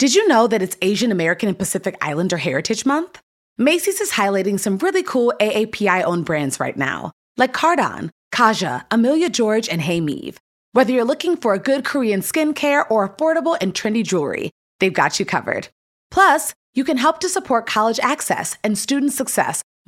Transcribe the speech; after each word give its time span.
Did 0.00 0.14
you 0.14 0.26
know 0.28 0.46
that 0.46 0.62
it's 0.62 0.78
Asian 0.80 1.12
American 1.12 1.50
and 1.50 1.58
Pacific 1.58 1.94
Islander 2.00 2.38
Heritage 2.38 2.86
Month? 2.86 3.20
Macy's 3.58 4.00
is 4.00 4.12
highlighting 4.12 4.58
some 4.58 4.78
really 4.78 5.02
cool 5.02 5.34
AAPI 5.38 6.04
owned 6.04 6.24
brands 6.24 6.58
right 6.58 6.74
now, 6.74 7.12
like 7.36 7.52
Cardon, 7.52 8.10
Kaja, 8.32 8.86
Amelia 8.90 9.28
George, 9.28 9.68
and 9.68 9.82
Hey 9.82 10.00
Meave. 10.00 10.38
Whether 10.72 10.92
you're 10.92 11.04
looking 11.04 11.36
for 11.36 11.52
a 11.52 11.58
good 11.58 11.84
Korean 11.84 12.22
skincare 12.22 12.90
or 12.90 13.06
affordable 13.06 13.58
and 13.60 13.74
trendy 13.74 14.02
jewelry, 14.02 14.52
they've 14.78 14.90
got 14.90 15.20
you 15.20 15.26
covered. 15.26 15.68
Plus, 16.10 16.54
you 16.72 16.82
can 16.82 16.96
help 16.96 17.20
to 17.20 17.28
support 17.28 17.66
college 17.66 18.00
access 18.00 18.56
and 18.64 18.78
student 18.78 19.12
success 19.12 19.62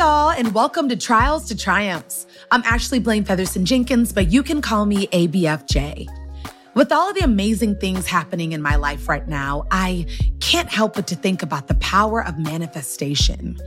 Y'all, 0.00 0.30
and 0.30 0.54
welcome 0.54 0.88
to 0.88 0.96
Trials 0.96 1.46
to 1.46 1.54
Triumphs. 1.54 2.26
I'm 2.50 2.62
Ashley 2.64 3.00
Blaine 3.00 3.22
Featherson 3.22 3.64
Jenkins, 3.64 4.14
but 4.14 4.32
you 4.32 4.42
can 4.42 4.62
call 4.62 4.86
me 4.86 5.08
ABFJ. 5.08 6.19
With 6.74 6.92
all 6.92 7.08
of 7.10 7.16
the 7.16 7.24
amazing 7.24 7.80
things 7.80 8.06
happening 8.06 8.52
in 8.52 8.62
my 8.62 8.76
life 8.76 9.08
right 9.08 9.26
now, 9.26 9.66
I 9.72 10.06
can't 10.38 10.68
help 10.68 10.94
but 10.94 11.08
to 11.08 11.16
think 11.16 11.42
about 11.42 11.66
the 11.66 11.74
power 11.74 12.24
of 12.24 12.38
manifestation. 12.38 13.58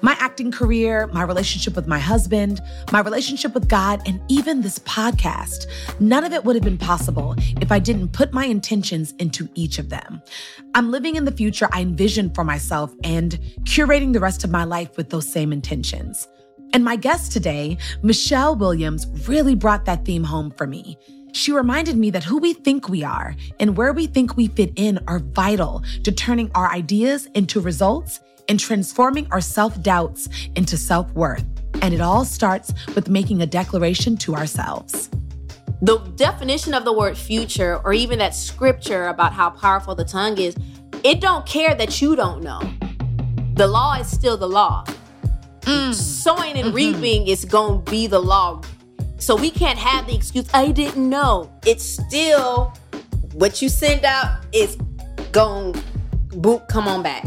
My 0.00 0.16
acting 0.20 0.52
career, 0.52 1.08
my 1.08 1.24
relationship 1.24 1.74
with 1.74 1.88
my 1.88 1.98
husband, 1.98 2.60
my 2.92 3.00
relationship 3.00 3.52
with 3.52 3.68
God, 3.68 4.00
and 4.06 4.20
even 4.28 4.60
this 4.60 4.78
podcast. 4.80 5.66
None 5.98 6.22
of 6.22 6.32
it 6.32 6.44
would 6.44 6.54
have 6.54 6.64
been 6.64 6.78
possible 6.78 7.34
if 7.60 7.72
I 7.72 7.80
didn't 7.80 8.12
put 8.12 8.32
my 8.32 8.44
intentions 8.44 9.12
into 9.18 9.48
each 9.54 9.80
of 9.80 9.88
them. 9.88 10.22
I'm 10.76 10.92
living 10.92 11.16
in 11.16 11.24
the 11.24 11.32
future 11.32 11.68
I 11.72 11.82
envision 11.82 12.32
for 12.32 12.44
myself 12.44 12.94
and 13.02 13.32
curating 13.64 14.12
the 14.12 14.20
rest 14.20 14.44
of 14.44 14.50
my 14.50 14.62
life 14.62 14.96
with 14.96 15.10
those 15.10 15.30
same 15.30 15.52
intentions. 15.52 16.28
And 16.72 16.84
my 16.84 16.94
guest 16.94 17.32
today, 17.32 17.76
Michelle 18.02 18.54
Williams, 18.54 19.06
really 19.28 19.56
brought 19.56 19.84
that 19.86 20.04
theme 20.04 20.24
home 20.24 20.52
for 20.52 20.66
me. 20.66 20.96
She 21.32 21.50
reminded 21.52 21.96
me 21.96 22.10
that 22.10 22.24
who 22.24 22.38
we 22.38 22.52
think 22.52 22.88
we 22.88 23.02
are 23.02 23.34
and 23.58 23.76
where 23.76 23.92
we 23.92 24.06
think 24.06 24.36
we 24.36 24.48
fit 24.48 24.72
in 24.76 25.00
are 25.08 25.18
vital 25.18 25.82
to 26.04 26.12
turning 26.12 26.50
our 26.54 26.70
ideas 26.70 27.26
into 27.34 27.60
results 27.60 28.20
and 28.48 28.60
transforming 28.60 29.26
our 29.30 29.40
self 29.40 29.80
doubts 29.82 30.28
into 30.56 30.76
self 30.76 31.10
worth. 31.14 31.44
And 31.80 31.94
it 31.94 32.00
all 32.00 32.24
starts 32.24 32.72
with 32.94 33.08
making 33.08 33.40
a 33.40 33.46
declaration 33.46 34.16
to 34.18 34.34
ourselves. 34.34 35.08
The 35.80 35.98
definition 36.16 36.74
of 36.74 36.84
the 36.84 36.92
word 36.92 37.16
future, 37.16 37.80
or 37.82 37.92
even 37.92 38.18
that 38.20 38.34
scripture 38.34 39.08
about 39.08 39.32
how 39.32 39.50
powerful 39.50 39.94
the 39.94 40.04
tongue 40.04 40.38
is, 40.38 40.54
it 41.02 41.20
don't 41.20 41.44
care 41.46 41.74
that 41.74 42.00
you 42.00 42.14
don't 42.14 42.42
know. 42.42 42.60
The 43.54 43.66
law 43.66 43.94
is 43.94 44.08
still 44.08 44.36
the 44.36 44.48
law. 44.48 44.84
Mm. 45.62 45.94
Sowing 45.94 46.56
and 46.56 46.66
mm-hmm. 46.68 46.76
reaping 46.76 47.26
is 47.26 47.44
going 47.44 47.84
to 47.84 47.90
be 47.90 48.06
the 48.06 48.18
law 48.18 48.60
so 49.22 49.36
we 49.36 49.50
can't 49.50 49.78
have 49.78 50.08
the 50.08 50.16
excuse, 50.16 50.48
I 50.52 50.72
didn't 50.72 51.08
know. 51.08 51.52
It's 51.64 51.84
still 51.84 52.74
what 53.34 53.62
you 53.62 53.68
send 53.68 54.04
out 54.04 54.44
is 54.52 54.76
going, 55.30 55.80
boot, 56.30 56.62
come 56.68 56.88
on 56.88 57.04
back. 57.04 57.24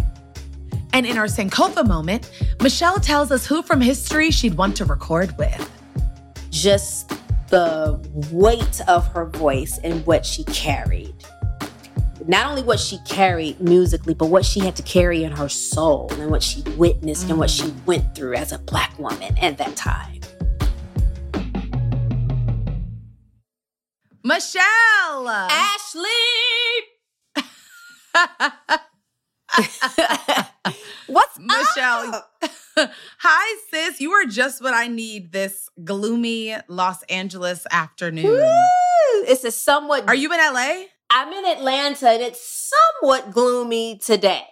And 0.91 1.05
in 1.05 1.17
our 1.17 1.28
Sankofa 1.28 1.88
moment, 1.88 2.31
Michelle 2.61 3.00
tells 3.00 3.31
us 3.31 3.45
who 3.45 3.61
from 3.61 3.79
history 3.79 4.29
she'd 4.29 4.55
want 4.55 4.75
to 4.78 4.85
record 4.85 5.38
with. 5.38 5.72
Just 6.50 7.13
the 7.47 7.97
weight 8.29 8.81
of 8.89 9.07
her 9.13 9.25
voice 9.25 9.79
and 9.81 10.05
what 10.05 10.25
she 10.25 10.44
carried. 10.45 11.16
Not 12.28 12.47
only 12.47 12.63
what 12.63 12.79
she 12.79 12.97
carried 13.05 13.61
musically, 13.61 14.16
but 14.16 14.25
what 14.25 14.44
she 14.44 14.59
had 14.59 14.75
to 14.75 14.84
carry 14.84 15.23
in 15.23 15.31
her 15.31 15.47
soul 15.47 16.11
and 16.19 16.29
what 16.29 16.44
she 16.44 16.61
witnessed 16.75 17.28
mm. 17.28 17.29
and 17.29 17.39
what 17.39 17.50
she 17.50 17.63
mm. 17.63 17.85
went 17.85 18.16
through 18.16 18.34
as 18.34 18.51
a 18.51 18.59
black 18.59 18.97
woman 19.00 19.38
at 19.38 19.57
that 19.59 19.78
time. 19.78 20.19
Michelle. 24.25 25.28
Ashley. 25.28 26.09
What's 31.06 31.38
Michelle? 31.38 32.25
Hi, 33.19 33.58
sis. 33.69 34.02
You 34.02 34.14
are 34.14 34.25
just 34.25 34.64
what 34.64 34.74
I 34.74 34.88
need 34.88 35.31
this 35.31 35.69
gloomy 35.84 36.56
Los 36.68 37.03
Angeles 37.03 37.68
afternoon. 37.69 38.25
Woo! 38.25 39.25
It's 39.28 39.44
a 39.44 39.52
somewhat. 39.52 40.06
Are 40.08 40.16
you 40.16 40.34
in 40.34 40.40
LA? 40.40 40.85
I'm 41.12 41.31
in 41.31 41.46
Atlanta, 41.46 42.09
and 42.09 42.24
it's 42.24 42.72
somewhat 43.02 43.31
gloomy 43.31 44.00
today. 44.00 44.47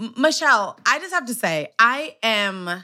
M- 0.00 0.12
Michelle, 0.16 0.76
I 0.84 0.98
just 0.98 1.14
have 1.14 1.26
to 1.26 1.34
say, 1.34 1.68
I 1.78 2.16
am 2.20 2.82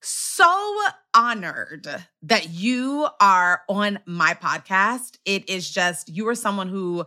so 0.00 0.76
honored 1.14 1.88
that 2.22 2.50
you 2.50 3.08
are 3.20 3.62
on 3.68 3.98
my 4.06 4.34
podcast. 4.34 5.18
It 5.24 5.48
is 5.48 5.70
just, 5.70 6.08
you 6.08 6.28
are 6.28 6.34
someone 6.34 6.68
who 6.68 7.06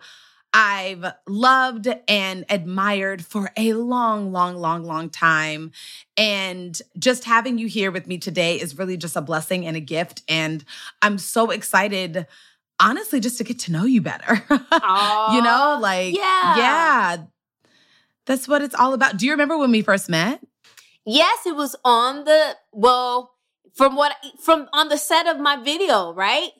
I've 0.53 1.05
loved 1.27 1.87
and 2.07 2.45
admired 2.49 3.23
for 3.23 3.51
a 3.55 3.73
long, 3.73 4.31
long, 4.31 4.55
long, 4.55 4.83
long 4.83 5.09
time. 5.09 5.71
And 6.17 6.79
just 6.97 7.23
having 7.25 7.57
you 7.57 7.67
here 7.67 7.91
with 7.91 8.07
me 8.07 8.17
today 8.17 8.59
is 8.59 8.77
really 8.77 8.97
just 8.97 9.15
a 9.15 9.21
blessing 9.21 9.65
and 9.65 9.77
a 9.77 9.81
gift. 9.81 10.23
And 10.27 10.63
I'm 11.01 11.19
so 11.19 11.51
excited, 11.51 12.25
honestly, 12.79 13.19
just 13.19 13.37
to 13.37 13.43
get 13.43 13.59
to 13.59 13.71
know 13.71 13.85
you 13.85 14.01
better. 14.01 14.43
you 14.49 15.41
know, 15.41 15.77
like, 15.79 16.15
yeah. 16.15 16.57
Yeah. 16.57 17.17
That's 18.25 18.47
what 18.47 18.61
it's 18.61 18.75
all 18.75 18.93
about. 18.93 19.17
Do 19.17 19.25
you 19.25 19.31
remember 19.33 19.57
when 19.57 19.71
we 19.71 19.81
first 19.81 20.09
met? 20.09 20.41
Yes, 21.05 21.45
it 21.45 21.55
was 21.55 21.75
on 21.83 22.25
the 22.25 22.55
well, 22.71 23.33
from 23.73 23.95
what 23.95 24.13
from 24.41 24.67
on 24.73 24.89
the 24.89 24.97
set 24.97 25.27
of 25.27 25.39
my 25.39 25.57
video, 25.57 26.13
right? 26.13 26.51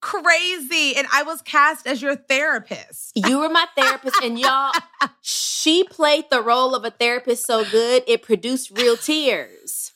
Crazy. 0.00 0.96
And 0.96 1.06
I 1.12 1.22
was 1.22 1.42
cast 1.42 1.86
as 1.86 2.02
your 2.02 2.16
therapist. 2.16 3.12
You 3.14 3.38
were 3.38 3.48
my 3.48 3.66
therapist, 3.76 4.20
and 4.22 4.38
y'all, 4.38 4.72
she 5.20 5.84
played 5.84 6.24
the 6.30 6.42
role 6.42 6.74
of 6.74 6.84
a 6.84 6.90
therapist 6.90 7.46
so 7.46 7.64
good, 7.64 8.02
it 8.06 8.22
produced 8.22 8.70
real 8.76 8.96
tears. 8.96 9.92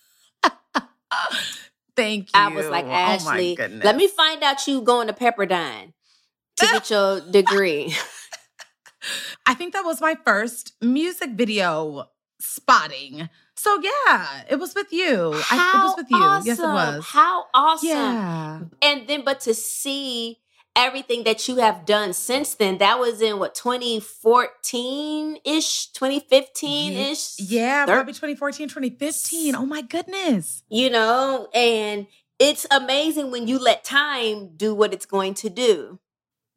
Thank 1.97 2.27
you. 2.27 2.33
I 2.35 2.49
was 2.49 2.69
like, 2.69 2.85
oh 2.85 2.91
Ashley, 2.91 3.57
oh 3.59 3.69
let 3.83 3.97
me 3.97 4.07
find 4.07 4.43
out 4.43 4.67
you 4.67 4.83
going 4.83 5.09
to 5.09 5.15
Pepperdine 5.15 5.95
to 6.57 6.67
get 6.67 6.91
your 6.91 7.21
degree. 7.21 7.97
I 9.47 9.55
think 9.55 9.73
that 9.73 9.85
was 9.85 10.01
my 10.01 10.17
first 10.25 10.73
music 10.81 11.31
video 11.35 12.11
spotting 12.41 13.29
so 13.57 13.81
yeah, 13.81 14.43
it 14.51 14.59
was 14.59 14.75
with 14.75 14.93
you. 14.93 15.33
How 15.43 15.57
I, 15.59 15.71
it 15.75 15.85
was 15.85 15.97
with 15.97 16.11
you. 16.11 16.17
Awesome. 16.17 16.47
Yes, 16.47 16.59
it 16.59 16.63
was. 16.63 17.05
How 17.07 17.45
awesome. 17.55 17.89
Yeah. 17.89 18.61
And 18.83 19.09
then, 19.09 19.25
but 19.25 19.41
to 19.41 19.55
see 19.55 20.39
everything 20.77 21.25
that 21.25 21.49
you 21.49 21.57
have 21.57 21.87
done 21.87 22.13
since 22.13 22.55
then, 22.55 22.79
that 22.79 22.99
was 22.99 23.23
in 23.23 23.39
what, 23.39 23.55
2014 23.55 25.39
ish, 25.45 25.87
2015 25.93 26.93
ish? 26.93 27.41
Yeah, 27.41 27.87
Thir- 27.87 27.95
probably 27.95 28.13
2014, 28.13 28.69
2015. 28.69 29.55
Oh 29.57 29.65
my 29.65 29.81
goodness. 29.81 30.63
You 30.69 30.91
know, 30.91 31.49
and 31.55 32.07
it's 32.39 32.67
amazing 32.71 33.31
when 33.31 33.49
you 33.49 33.59
let 33.59 33.83
time 33.85 34.51
do 34.57 34.75
what 34.75 34.93
it's 34.93 35.07
going 35.07 35.33
to 35.35 35.49
do. 35.49 35.99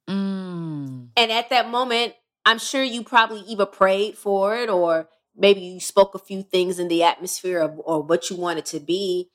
Mm. 0.09 1.07
And 1.15 1.31
at 1.31 1.49
that 1.49 1.69
moment, 1.69 2.13
I'm 2.45 2.59
sure 2.59 2.83
you 2.83 3.03
probably 3.03 3.41
either 3.41 3.65
prayed 3.65 4.17
for 4.17 4.57
it 4.57 4.69
or 4.69 5.07
maybe 5.39 5.61
you 5.61 5.79
spoke 5.79 6.13
a 6.13 6.19
few 6.19 6.43
things 6.43 6.77
in 6.79 6.87
the 6.89 7.03
atmosphere 7.03 7.59
of 7.59 7.79
or 7.83 8.01
what 8.03 8.29
you 8.29 8.35
wanted 8.35 8.65
to 8.67 8.79
be 8.79 9.29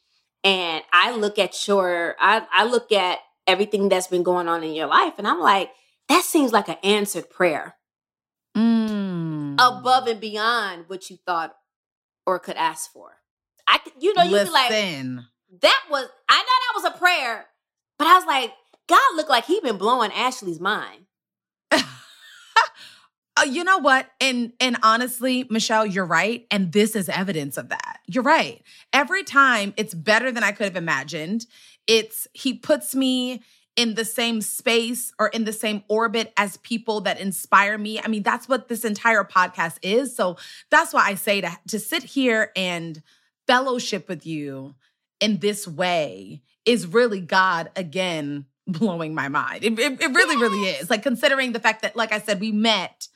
And 0.45 0.85
I 0.93 1.13
look 1.17 1.39
at 1.39 1.67
your, 1.67 2.15
I, 2.21 2.47
I 2.53 2.65
look 2.65 2.93
at 2.93 3.19
everything 3.47 3.89
that's 3.89 4.09
been 4.09 4.23
going 4.23 4.47
on 4.47 4.63
in 4.63 4.75
your 4.75 4.87
life, 4.87 5.15
and 5.19 5.27
I'm 5.27 5.41
like, 5.41 5.71
that 6.09 6.23
seems 6.23 6.53
like 6.53 6.69
an 6.69 6.77
answered 6.85 7.31
prayer. 7.31 7.77
Mm. 8.57 9.55
Above 9.55 10.07
and 10.07 10.21
beyond 10.21 10.85
what 10.89 11.09
you 11.09 11.17
thought 11.27 11.55
or 12.27 12.39
could 12.39 12.57
ask 12.57 12.93
for. 12.93 13.13
I 13.67 13.81
you 13.99 14.13
know, 14.15 14.23
you 14.23 14.33
Listen. 14.33 14.49
be 14.49 14.53
like, 14.53 14.71
that 15.63 15.85
was, 15.91 16.09
I 16.29 16.39
know 16.39 16.45
that 16.45 16.73
was 16.75 16.85
a 16.85 16.99
prayer, 16.99 17.47
but 17.99 18.07
I 18.07 18.15
was 18.15 18.27
like, 18.27 18.53
God 18.87 19.17
looked 19.17 19.31
like 19.31 19.47
he 19.47 19.61
been 19.61 19.79
blowing 19.79 20.13
Ashley's 20.13 20.61
mind. 20.61 21.07
Uh, 23.37 23.45
you 23.45 23.65
know 23.65 23.79
what? 23.79 24.09
And 24.21 24.53
and 24.61 24.77
honestly, 24.83 25.47
Michelle, 25.51 25.85
you're 25.85 26.07
right. 26.07 26.47
And 26.51 26.73
this 26.73 26.95
is 26.95 27.09
evidence 27.09 27.57
of 27.57 27.69
that. 27.71 27.99
You're 28.07 28.23
right. 28.23 28.63
Every 28.93 29.25
time 29.25 29.75
it's 29.77 29.95
better 29.95 30.31
than 30.31 30.45
I 30.45 30.53
could 30.53 30.65
have 30.65 30.77
imagined. 30.77 31.47
It's 31.87 32.29
he 32.33 32.55
puts 32.55 32.95
me 32.95 33.43
in 33.77 33.95
the 33.95 34.05
same 34.05 34.41
space 34.41 35.13
or 35.19 35.29
in 35.29 35.45
the 35.45 35.53
same 35.53 35.83
orbit 35.89 36.33
as 36.37 36.59
people 36.59 37.01
that 37.03 37.19
inspire 37.19 37.77
me. 37.77 38.01
I 38.01 38.07
mean, 38.07 38.23
that's 38.23 38.49
what 38.49 38.69
this 38.69 38.85
entire 38.85 39.25
podcast 39.25 39.79
is. 39.83 40.15
So 40.15 40.37
that's 40.71 40.93
why 40.93 41.07
I 41.07 41.15
say 41.17 41.41
to 41.41 41.51
to 41.69 41.79
sit 41.81 42.05
here 42.05 42.53
and 42.55 43.03
fellowship 43.47 44.09
with 44.09 44.25
you 44.25 44.77
in 45.21 45.39
this 45.39 45.67
way 45.67 46.43
is 46.65 46.87
really 46.87 47.21
God 47.21 47.71
again 47.75 48.47
blowing 48.67 49.15
my 49.15 49.29
mind. 49.29 49.65
It, 49.65 49.79
it, 49.79 50.01
it 50.01 50.15
really, 50.15 50.37
really 50.37 50.69
is. 50.69 50.89
Like 50.89 51.03
considering 51.03 51.53
the 51.53 51.61
fact 51.61 51.83
that, 51.83 51.97
like 51.97 52.13
I 52.13 52.21
said, 52.21 52.41
we 52.41 52.53
met 52.53 53.09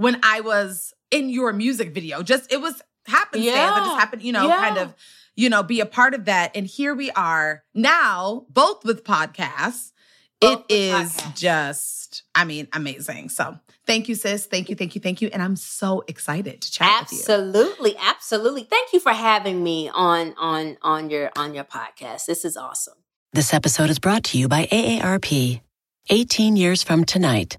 when 0.00 0.18
I 0.22 0.40
was 0.40 0.94
in 1.10 1.28
your 1.28 1.52
music 1.52 1.92
video. 1.92 2.22
Just 2.22 2.50
it 2.52 2.60
was 2.60 2.80
happenstance. 3.06 3.46
It 3.54 3.84
just 3.84 4.00
happened, 4.00 4.22
you 4.22 4.32
know, 4.32 4.46
Yeah. 4.48 4.56
kind 4.56 4.78
of, 4.78 4.94
you 5.36 5.48
know, 5.50 5.62
be 5.62 5.80
a 5.80 5.86
part 5.86 6.14
of 6.14 6.24
that. 6.26 6.52
And 6.54 6.66
here 6.66 6.94
we 6.94 7.10
are 7.12 7.64
now, 7.74 8.46
both 8.48 8.84
with 8.84 9.04
podcasts. 9.04 9.92
Both 10.40 10.64
it 10.70 10.74
with 10.94 11.04
is 11.04 11.16
podcasts. 11.16 11.34
just, 11.36 12.22
I 12.34 12.44
mean, 12.44 12.66
amazing. 12.72 13.28
So 13.28 13.58
thank 13.86 14.08
you, 14.08 14.14
sis. 14.14 14.46
Thank 14.46 14.70
you, 14.70 14.76
thank 14.76 14.94
you, 14.94 15.00
thank 15.02 15.20
you. 15.20 15.28
And 15.32 15.42
I'm 15.42 15.56
so 15.56 16.02
excited 16.08 16.62
to 16.62 16.72
chat 16.72 17.02
with 17.02 17.12
you. 17.12 17.18
Absolutely, 17.18 17.94
absolutely. 18.00 18.62
Thank 18.62 18.92
you 18.94 19.00
for 19.00 19.12
having 19.12 19.62
me 19.62 19.90
on 19.92 20.34
on 20.38 20.78
on 20.80 21.10
your 21.10 21.30
on 21.36 21.52
your 21.52 21.64
podcast. 21.64 22.24
This 22.26 22.44
is 22.46 22.56
awesome. 22.56 22.94
This 23.34 23.52
episode 23.52 23.90
is 23.90 23.98
brought 23.98 24.24
to 24.24 24.38
you 24.38 24.48
by 24.48 24.66
AARP. 24.72 25.60
18 26.08 26.56
years 26.56 26.82
from 26.82 27.04
tonight, 27.04 27.58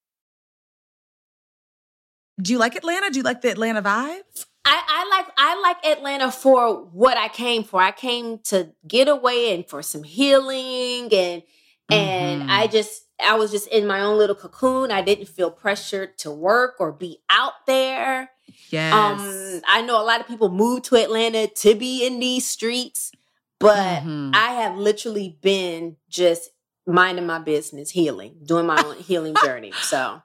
Do 2.39 2.51
you 2.53 2.59
like 2.59 2.75
Atlanta? 2.75 3.09
Do 3.09 3.17
you 3.19 3.23
like 3.23 3.41
the 3.41 3.49
Atlanta 3.51 3.81
vibe? 3.81 4.21
I, 4.63 4.81
I 4.87 5.09
like 5.17 5.25
I 5.37 5.61
like 5.61 5.85
Atlanta 5.97 6.31
for 6.31 6.83
what 6.91 7.17
I 7.17 7.27
came 7.29 7.63
for. 7.63 7.81
I 7.81 7.91
came 7.91 8.39
to 8.45 8.71
get 8.87 9.07
away 9.07 9.53
and 9.55 9.67
for 9.67 9.81
some 9.81 10.03
healing 10.03 11.09
and 11.13 11.43
and 11.89 12.43
Mhm. 12.43 12.49
I 12.49 12.67
just 12.67 13.03
I 13.19 13.35
was 13.35 13.51
just 13.51 13.67
in 13.67 13.85
my 13.87 14.01
own 14.01 14.17
little 14.17 14.35
cocoon. 14.35 14.91
I 14.91 15.01
didn't 15.01 15.27
feel 15.27 15.51
pressured 15.51 16.17
to 16.19 16.31
work 16.31 16.75
or 16.79 16.91
be 16.91 17.19
out 17.29 17.53
there. 17.67 18.31
Yes. 18.69 18.93
Um, 18.93 19.61
I 19.67 19.81
know 19.81 20.01
a 20.01 20.05
lot 20.05 20.19
of 20.21 20.27
people 20.27 20.49
move 20.49 20.83
to 20.83 20.95
Atlanta 20.95 21.47
to 21.47 21.75
be 21.75 22.05
in 22.05 22.19
these 22.19 22.47
streets, 22.47 23.11
but 23.59 24.03
Mhm. 24.03 24.31
I 24.35 24.53
have 24.53 24.77
literally 24.77 25.37
been 25.41 25.97
just 26.09 26.49
minding 26.87 27.25
my 27.27 27.39
business, 27.39 27.91
healing, 27.91 28.37
doing 28.43 28.65
my 28.65 28.81
own 28.83 28.97
healing 28.97 29.35
journey. 29.43 29.71
So 29.83 30.21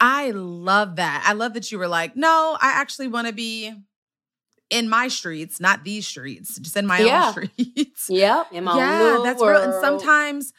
I 0.00 0.30
love 0.30 0.96
that. 0.96 1.24
I 1.26 1.32
love 1.32 1.54
that 1.54 1.72
you 1.72 1.78
were 1.78 1.88
like, 1.88 2.16
no, 2.16 2.56
I 2.60 2.70
actually 2.80 3.08
want 3.08 3.26
to 3.26 3.32
be 3.32 3.72
in 4.70 4.88
my 4.88 5.08
streets, 5.08 5.60
not 5.60 5.82
these 5.84 6.06
streets, 6.06 6.58
just 6.58 6.76
in 6.76 6.86
my 6.86 7.00
Yeah. 7.00 7.26
own 7.26 7.32
streets. 7.32 8.08
Yep, 8.08 8.46
in 8.52 8.64
my 8.64 8.76
yeah, 8.76 9.20
that's 9.24 9.42
real. 9.42 9.56
And 9.62 9.74
sometimes, 9.80 10.52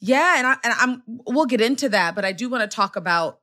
yeah, 0.00 0.38
and 0.38 0.46
I 0.46 0.56
and 0.62 0.74
I'm 0.78 1.02
we'll 1.26 1.46
get 1.46 1.60
into 1.60 1.88
that, 1.88 2.14
but 2.14 2.24
I 2.24 2.32
do 2.32 2.48
want 2.48 2.68
to 2.70 2.74
talk 2.74 2.94
about, 2.96 3.40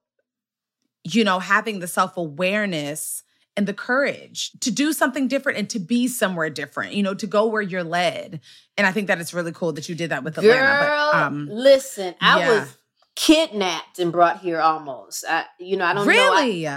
you 1.04 1.24
know, 1.24 1.40
having 1.40 1.80
the 1.80 1.88
self 1.88 2.18
awareness 2.18 3.24
and 3.58 3.68
the 3.68 3.74
courage 3.74 4.52
to 4.60 4.70
do 4.72 4.94
something 4.94 5.28
different 5.28 5.58
and 5.58 5.70
to 5.72 5.80
be 5.80 6.08
somewhere 6.08 6.50
different. 6.50 6.94
You 6.94 7.04
know, 7.04 7.14
to 7.16 7.28
go 7.28 7.48
where 7.48 7.62
you're 7.62 7.84
led. 7.84 8.40
And 8.78 8.86
I 8.86 8.92
think 8.92 9.08
that 9.08 9.20
it's 9.20 9.34
really 9.34 9.52
cool 9.52 9.74
that 9.74 9.90
you 9.90 9.96
did 9.96 10.12
that 10.12 10.24
with 10.24 10.36
Girl, 10.36 10.46
Atlanta. 10.52 10.86
But 11.12 11.18
um, 11.18 11.48
listen, 11.52 12.16
I 12.22 12.40
yeah. 12.40 12.50
was 12.50 12.78
kidnapped 13.15 14.00
and 14.00 14.12
brought 14.12 14.39
here 14.41 14.59
almost. 14.59 15.25
I, 15.27 15.45
you 15.59 15.77
know, 15.77 15.85
I 15.85 15.94
don't 15.94 16.06
know. 16.07 16.13
I- 16.13 16.41
really, 16.44 16.67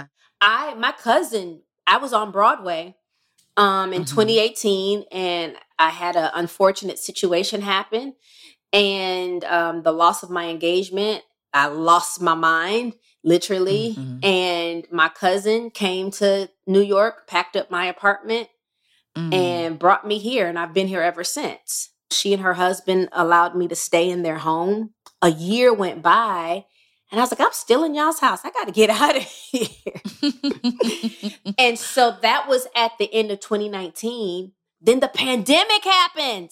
I 0.41 0.73
my 0.75 0.91
cousin, 0.93 1.61
I 1.87 1.97
was 1.97 2.13
on 2.13 2.31
Broadway 2.31 2.95
um 3.57 3.91
in 3.93 4.03
Mhm. 4.03 4.09
2018 4.09 5.05
and 5.11 5.55
I 5.77 5.89
had 5.89 6.15
an 6.15 6.31
unfortunate 6.33 6.99
situation 6.99 7.61
happen 7.61 8.15
and 8.71 9.43
um 9.45 9.83
the 9.83 9.91
loss 9.91 10.23
of 10.23 10.29
my 10.29 10.45
engagement, 10.47 11.23
I 11.53 11.67
lost 11.67 12.21
my 12.21 12.35
mind 12.35 12.93
literally 13.23 13.95
Mhm. 13.97 14.23
and 14.23 14.87
my 14.91 15.09
cousin 15.09 15.71
came 15.71 16.09
to 16.11 16.49
New 16.65 16.81
York, 16.81 17.27
packed 17.27 17.55
up 17.57 17.69
my 17.69 17.85
apartment 17.85 18.47
Mm. 19.17 19.33
and 19.33 19.79
brought 19.79 20.05
me 20.07 20.19
here 20.19 20.47
and 20.47 20.57
I've 20.59 20.73
been 20.73 20.87
here 20.87 21.01
ever 21.01 21.23
since. 21.23 21.89
She 22.11 22.31
and 22.33 22.43
her 22.43 22.53
husband 22.53 23.09
allowed 23.11 23.55
me 23.55 23.67
to 23.67 23.75
stay 23.75 24.07
in 24.09 24.21
their 24.23 24.37
home. 24.37 24.93
A 25.21 25.29
year 25.29 25.73
went 25.73 26.01
by 26.01 26.65
and 27.11 27.19
I 27.19 27.23
was 27.23 27.31
like, 27.31 27.41
I'm 27.41 27.53
still 27.53 27.83
in 27.83 27.95
y'all's 27.95 28.19
house. 28.19 28.41
I 28.43 28.51
got 28.51 28.65
to 28.65 28.71
get 28.71 28.89
out 29.01 29.15
of 29.17 29.23
here. 29.23 29.67
and 31.57 31.77
so 31.77 32.15
that 32.21 32.47
was 32.47 32.67
at 32.75 32.91
the 32.99 33.11
end 33.13 33.31
of 33.31 33.39
2019. 33.39 34.51
Then 34.81 34.99
the 34.99 35.07
pandemic 35.09 35.83
happened. 35.83 36.51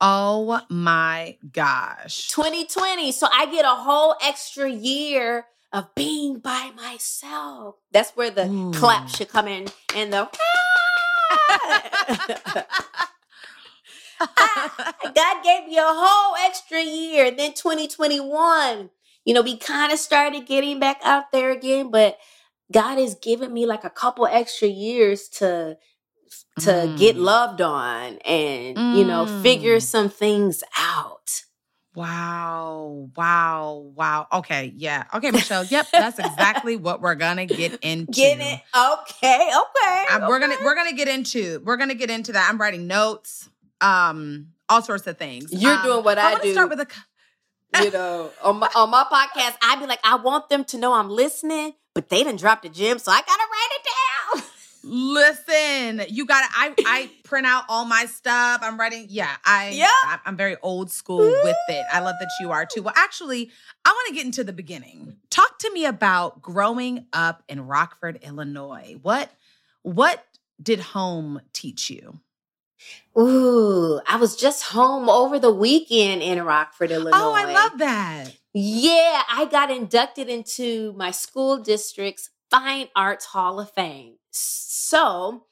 oh 0.00 0.60
my 0.68 1.36
gosh. 1.52 2.28
2020. 2.28 3.12
So 3.12 3.28
I 3.32 3.46
get 3.46 3.64
a 3.64 3.68
whole 3.68 4.16
extra 4.22 4.68
year 4.68 5.46
of 5.72 5.94
being 5.94 6.40
by 6.40 6.72
myself. 6.76 7.76
That's 7.92 8.10
where 8.12 8.30
the 8.30 8.46
Ooh. 8.48 8.72
clap 8.72 9.08
should 9.08 9.28
come 9.28 9.48
in 9.48 9.68
and 9.94 10.12
the. 10.12 10.28
God 14.18 15.44
gave 15.44 15.68
you 15.68 15.80
a 15.80 15.94
whole 15.94 16.36
extra 16.46 16.80
year. 16.82 17.30
Then 17.30 17.52
2021, 17.54 18.90
you 19.24 19.34
know, 19.34 19.42
we 19.42 19.56
kind 19.56 19.92
of 19.92 19.98
started 19.98 20.46
getting 20.46 20.78
back 20.80 21.00
out 21.04 21.32
there 21.32 21.50
again, 21.50 21.90
but 21.90 22.18
God 22.72 22.98
has 22.98 23.14
given 23.14 23.52
me 23.52 23.66
like 23.66 23.84
a 23.84 23.90
couple 23.90 24.26
extra 24.26 24.68
years 24.68 25.28
to 25.38 25.76
to 26.60 26.94
get 26.98 27.16
Mm. 27.16 27.20
loved 27.20 27.60
on 27.62 28.18
and 28.18 28.76
you 28.98 29.04
know 29.04 29.24
figure 29.42 29.76
Mm. 29.78 29.82
some 29.82 30.08
things 30.10 30.62
out. 30.76 31.42
Wow. 31.94 33.08
Wow. 33.16 33.90
Wow. 33.94 34.26
Okay. 34.32 34.72
Yeah. 34.76 35.04
Okay, 35.14 35.30
Michelle. 35.30 35.64
Yep. 35.64 35.86
That's 35.92 36.18
exactly 36.18 36.76
what 36.76 37.00
we're 37.00 37.14
gonna 37.14 37.46
get 37.46 37.78
into. 37.82 38.12
Get 38.12 38.38
it? 38.40 38.60
Okay, 38.76 39.50
okay. 39.50 40.04
Uh, 40.10 40.26
we're 40.28 40.38
gonna 40.38 40.56
we're 40.62 40.74
gonna 40.74 40.92
get 40.92 41.08
into 41.08 41.60
we're 41.64 41.76
gonna 41.78 41.94
get 41.94 42.10
into 42.10 42.32
that. 42.32 42.48
I'm 42.48 42.58
writing 42.58 42.86
notes, 42.86 43.48
um, 43.80 44.48
all 44.68 44.82
sorts 44.82 45.06
of 45.06 45.16
things. 45.18 45.52
You're 45.52 45.72
Um, 45.74 45.82
doing 45.82 45.96
what 46.04 46.16
but 46.16 46.18
I 46.18 46.38
do. 46.40 46.52
Start 46.52 46.70
with 46.70 46.80
a 46.80 46.86
you 47.82 47.90
know, 47.90 48.30
on 48.42 48.58
my 48.60 48.68
on 48.74 48.90
my 48.90 49.04
podcast, 49.04 49.56
I'd 49.62 49.78
be 49.78 49.86
like, 49.86 50.00
I 50.02 50.16
want 50.16 50.48
them 50.48 50.64
to 50.66 50.78
know 50.78 50.94
I'm 50.94 51.10
listening, 51.10 51.74
but 51.94 52.08
they 52.08 52.22
didn't 52.24 52.40
drop 52.40 52.62
the 52.62 52.68
gym, 52.70 52.98
so 52.98 53.12
I 53.12 53.20
gotta 53.20 53.42
write 53.50 53.68
it 53.72 53.86
down. 54.42 54.44
Listen, 54.90 56.06
you 56.08 56.24
got 56.24 56.40
to 56.48 56.56
I 56.56 56.74
I 56.86 57.10
print 57.24 57.46
out 57.46 57.64
all 57.68 57.84
my 57.84 58.06
stuff. 58.06 58.60
I'm 58.62 58.78
writing. 58.80 59.06
Yeah, 59.10 59.34
I 59.44 59.70
Yeah. 59.70 59.86
I, 59.90 60.18
I'm 60.24 60.36
very 60.36 60.56
old 60.62 60.90
school 60.90 61.18
with 61.42 61.56
it. 61.68 61.84
I 61.92 62.00
love 62.00 62.14
that 62.20 62.30
you 62.40 62.52
are 62.52 62.64
too. 62.64 62.82
Well, 62.82 62.94
actually, 62.96 63.50
I 63.84 63.90
want 63.90 64.08
to 64.08 64.14
get 64.14 64.24
into 64.24 64.44
the 64.44 64.52
beginning. 64.52 65.16
Talk 65.30 65.58
to 65.58 65.72
me 65.72 65.84
about 65.84 66.40
growing 66.40 67.06
up 67.12 67.42
in 67.48 67.66
Rockford, 67.66 68.20
Illinois. 68.22 68.96
What 69.02 69.30
what 69.82 70.24
did 70.62 70.80
home 70.80 71.40
teach 71.52 71.90
you? 71.90 72.18
Ooh, 73.18 74.00
I 74.06 74.16
was 74.16 74.36
just 74.36 74.62
home 74.64 75.08
over 75.08 75.38
the 75.38 75.52
weekend 75.52 76.22
in 76.22 76.42
Rockford, 76.42 76.90
Illinois. 76.90 77.10
Oh, 77.14 77.34
I 77.34 77.52
love 77.52 77.78
that. 77.78 78.32
Yeah, 78.54 79.22
I 79.30 79.46
got 79.50 79.70
inducted 79.70 80.28
into 80.28 80.92
my 80.96 81.10
school 81.10 81.58
district's 81.62 82.30
Fine 82.50 82.88
Arts 82.96 83.26
Hall 83.26 83.60
of 83.60 83.70
Fame. 83.72 84.14
So 84.30 85.44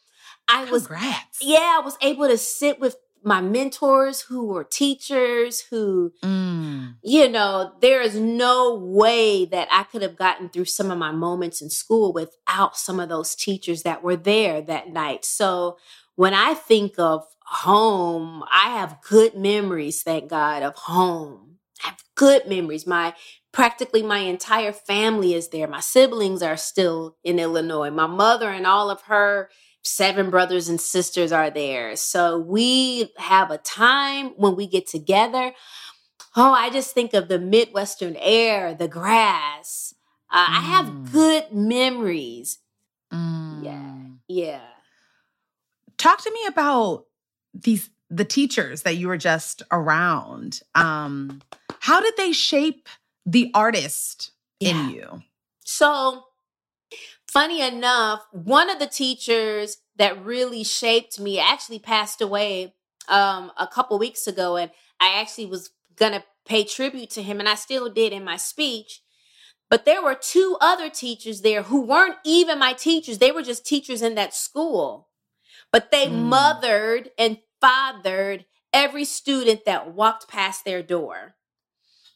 I 0.48 0.64
was, 0.70 0.86
Congrats. 0.86 1.38
yeah, 1.42 1.78
I 1.78 1.82
was 1.84 1.96
able 2.00 2.28
to 2.28 2.38
sit 2.38 2.78
with 2.80 2.96
my 3.22 3.40
mentors 3.40 4.20
who 4.22 4.46
were 4.46 4.62
teachers 4.62 5.60
who 5.70 6.12
Mm. 6.22 6.94
you 7.02 7.28
know, 7.28 7.72
there 7.80 8.00
is 8.00 8.14
no 8.14 8.74
way 8.76 9.44
that 9.46 9.66
I 9.72 9.82
could 9.82 10.02
have 10.02 10.16
gotten 10.16 10.48
through 10.48 10.66
some 10.66 10.90
of 10.92 10.98
my 10.98 11.10
moments 11.10 11.60
in 11.60 11.68
school 11.68 12.12
without 12.12 12.76
some 12.76 13.00
of 13.00 13.08
those 13.08 13.34
teachers 13.34 13.82
that 13.82 14.02
were 14.04 14.16
there 14.16 14.60
that 14.62 14.90
night. 14.90 15.24
So 15.24 15.76
when 16.16 16.34
I 16.34 16.54
think 16.54 16.98
of 16.98 17.24
home, 17.44 18.44
I 18.52 18.70
have 18.78 18.98
good 19.08 19.36
memories, 19.36 20.02
thank 20.02 20.30
God, 20.30 20.62
of 20.62 20.74
home. 20.76 21.58
I 21.84 21.88
have 21.88 21.98
good 22.16 22.48
memories. 22.48 22.86
My 22.86 23.14
practically 23.52 24.02
my 24.02 24.18
entire 24.20 24.72
family 24.72 25.34
is 25.34 25.48
there. 25.50 25.68
My 25.68 25.80
siblings 25.80 26.42
are 26.42 26.56
still 26.56 27.16
in 27.24 27.38
Illinois. 27.38 27.90
My 27.90 28.06
mother 28.06 28.50
and 28.50 28.66
all 28.66 28.90
of 28.90 29.02
her 29.02 29.50
seven 29.84 30.30
brothers 30.30 30.68
and 30.68 30.80
sisters 30.80 31.32
are 31.32 31.50
there. 31.50 31.96
So 31.96 32.38
we 32.38 33.12
have 33.18 33.50
a 33.50 33.58
time 33.58 34.30
when 34.36 34.56
we 34.56 34.66
get 34.66 34.86
together. 34.86 35.52
Oh, 36.36 36.52
I 36.52 36.70
just 36.70 36.94
think 36.94 37.14
of 37.14 37.28
the 37.28 37.38
Midwestern 37.38 38.16
air, 38.18 38.74
the 38.74 38.88
grass. 38.88 39.94
Uh, 40.30 40.48
I 40.50 40.60
Mm. 40.62 40.64
have 40.64 41.12
good 41.12 41.52
memories. 41.52 42.58
Mm. 43.12 43.64
Yeah. 43.64 43.94
Yeah. 44.28 44.68
Talk 45.98 46.22
to 46.22 46.30
me 46.30 46.40
about 46.48 47.06
these 47.54 47.90
the 48.08 48.24
teachers 48.24 48.82
that 48.82 48.96
you 48.96 49.08
were 49.08 49.16
just 49.16 49.62
around. 49.72 50.60
Um, 50.76 51.42
how 51.80 52.00
did 52.00 52.14
they 52.16 52.32
shape 52.32 52.88
the 53.24 53.50
artist 53.52 54.30
Yeah. 54.60 54.70
in 54.88 54.94
you? 54.94 55.22
So, 55.64 56.26
funny 57.28 57.60
enough, 57.60 58.24
one 58.30 58.70
of 58.70 58.78
the 58.78 58.86
teachers 58.86 59.78
that 59.96 60.24
really 60.24 60.62
shaped 60.62 61.18
me 61.18 61.40
actually 61.40 61.80
passed 61.80 62.20
away 62.20 62.74
um, 63.08 63.50
a 63.58 63.66
couple 63.66 63.98
weeks 63.98 64.26
ago, 64.26 64.56
and 64.56 64.70
I 65.00 65.20
actually 65.20 65.46
was 65.46 65.70
gonna 65.96 66.24
pay 66.44 66.62
tribute 66.64 67.10
to 67.10 67.22
him, 67.22 67.40
and 67.40 67.48
I 67.48 67.54
still 67.56 67.88
did 67.88 68.12
in 68.12 68.24
my 68.24 68.36
speech. 68.36 69.02
But 69.68 69.84
there 69.84 70.02
were 70.02 70.14
two 70.14 70.56
other 70.60 70.88
teachers 70.90 71.40
there 71.40 71.64
who 71.64 71.80
weren't 71.80 72.18
even 72.24 72.58
my 72.60 72.72
teachers; 72.72 73.18
they 73.18 73.32
were 73.32 73.42
just 73.42 73.66
teachers 73.66 74.00
in 74.02 74.14
that 74.14 74.32
school. 74.34 75.08
But 75.72 75.90
they 75.90 76.06
Mm. 76.06 76.24
mothered 76.24 77.10
and 77.18 77.38
fathered 77.60 78.46
every 78.72 79.04
student 79.04 79.64
that 79.64 79.92
walked 79.92 80.28
past 80.28 80.64
their 80.64 80.82
door. 80.82 81.36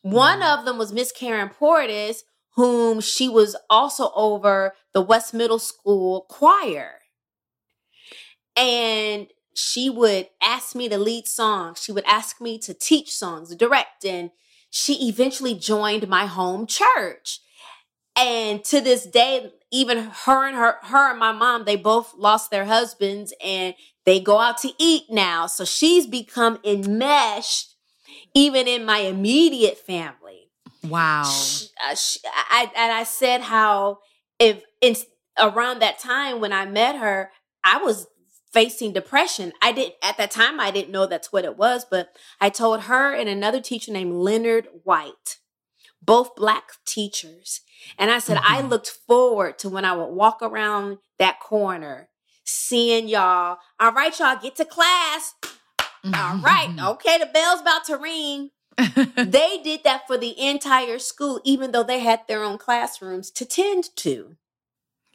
One 0.02 0.42
of 0.42 0.64
them 0.64 0.78
was 0.78 0.92
Miss 0.92 1.12
Karen 1.12 1.50
Portis, 1.50 2.22
whom 2.54 3.00
she 3.00 3.28
was 3.28 3.56
also 3.68 4.12
over 4.14 4.74
the 4.92 5.02
West 5.02 5.34
Middle 5.34 5.58
School 5.58 6.22
choir. 6.28 7.00
And 8.56 9.28
she 9.54 9.90
would 9.90 10.28
ask 10.42 10.74
me 10.74 10.88
to 10.88 10.98
lead 10.98 11.26
songs. 11.26 11.82
She 11.82 11.92
would 11.92 12.04
ask 12.04 12.40
me 12.40 12.58
to 12.60 12.74
teach 12.74 13.14
songs, 13.14 13.54
direct. 13.54 14.04
And 14.04 14.30
she 14.70 15.08
eventually 15.08 15.54
joined 15.54 16.08
my 16.08 16.26
home 16.26 16.66
church. 16.66 17.40
And 18.16 18.64
to 18.64 18.80
this 18.80 19.06
day, 19.06 19.52
even 19.70 19.98
her 19.98 20.46
and 20.46 20.56
her, 20.56 20.76
her 20.82 21.10
and 21.10 21.18
my 21.18 21.32
mom, 21.32 21.64
they 21.64 21.76
both 21.76 22.14
lost 22.16 22.50
their 22.50 22.64
husbands 22.64 23.32
and 23.44 23.74
they 24.04 24.20
go 24.20 24.38
out 24.38 24.58
to 24.58 24.72
eat 24.78 25.04
now. 25.10 25.46
So 25.46 25.64
she's 25.64 26.06
become 26.06 26.58
enmeshed 26.64 27.74
even 28.34 28.66
in 28.66 28.84
my 28.84 28.98
immediate 28.98 29.78
family. 29.78 30.50
Wow. 30.84 31.24
Sh- 31.24 31.66
uh, 31.84 31.94
sh- 31.94 32.18
I, 32.24 32.70
and 32.76 32.92
I 32.92 33.04
said 33.04 33.42
how 33.42 33.98
if 34.38 34.62
in 34.80 34.96
around 35.38 35.80
that 35.80 35.98
time 35.98 36.40
when 36.40 36.52
I 36.52 36.66
met 36.66 36.96
her, 36.96 37.30
I 37.64 37.78
was 37.78 38.06
facing 38.52 38.92
depression. 38.92 39.52
I 39.62 39.72
didn't 39.72 39.94
at 40.02 40.16
that 40.16 40.30
time 40.30 40.58
I 40.58 40.70
didn't 40.70 40.90
know 40.90 41.06
that's 41.06 41.32
what 41.32 41.44
it 41.44 41.56
was, 41.56 41.84
but 41.88 42.16
I 42.40 42.50
told 42.50 42.82
her 42.82 43.14
and 43.14 43.28
another 43.28 43.60
teacher 43.60 43.92
named 43.92 44.14
Leonard 44.14 44.68
White, 44.84 45.38
both 46.02 46.34
black 46.34 46.72
teachers, 46.86 47.60
and 47.98 48.10
I 48.10 48.18
said 48.18 48.38
I 48.42 48.62
Mhm. 48.62 48.70
looked 48.70 48.90
forward 48.90 49.58
to 49.60 49.68
when 49.68 49.84
I 49.84 49.92
would 49.92 50.14
walk 50.14 50.38
around 50.42 50.98
that 51.18 51.40
corner, 51.40 52.08
seeing 52.44 53.08
y'all. 53.08 53.58
All 53.78 53.92
right, 53.92 54.18
y'all, 54.18 54.36
get 54.36 54.56
to 54.56 54.64
class. 54.64 55.34
All 56.04 56.38
right, 56.38 56.74
okay, 56.80 57.18
the 57.18 57.26
bell's 57.26 57.60
about 57.60 57.84
to 57.84 57.96
ring 57.96 58.50
they 59.16 59.60
did 59.62 59.84
that 59.84 60.06
for 60.06 60.16
the 60.16 60.38
entire 60.40 60.98
school, 60.98 61.40
even 61.44 61.72
though 61.72 61.82
they 61.82 61.98
had 61.98 62.22
their 62.26 62.42
own 62.42 62.56
classrooms 62.56 63.30
to 63.32 63.44
tend 63.44 63.94
to. 63.96 64.36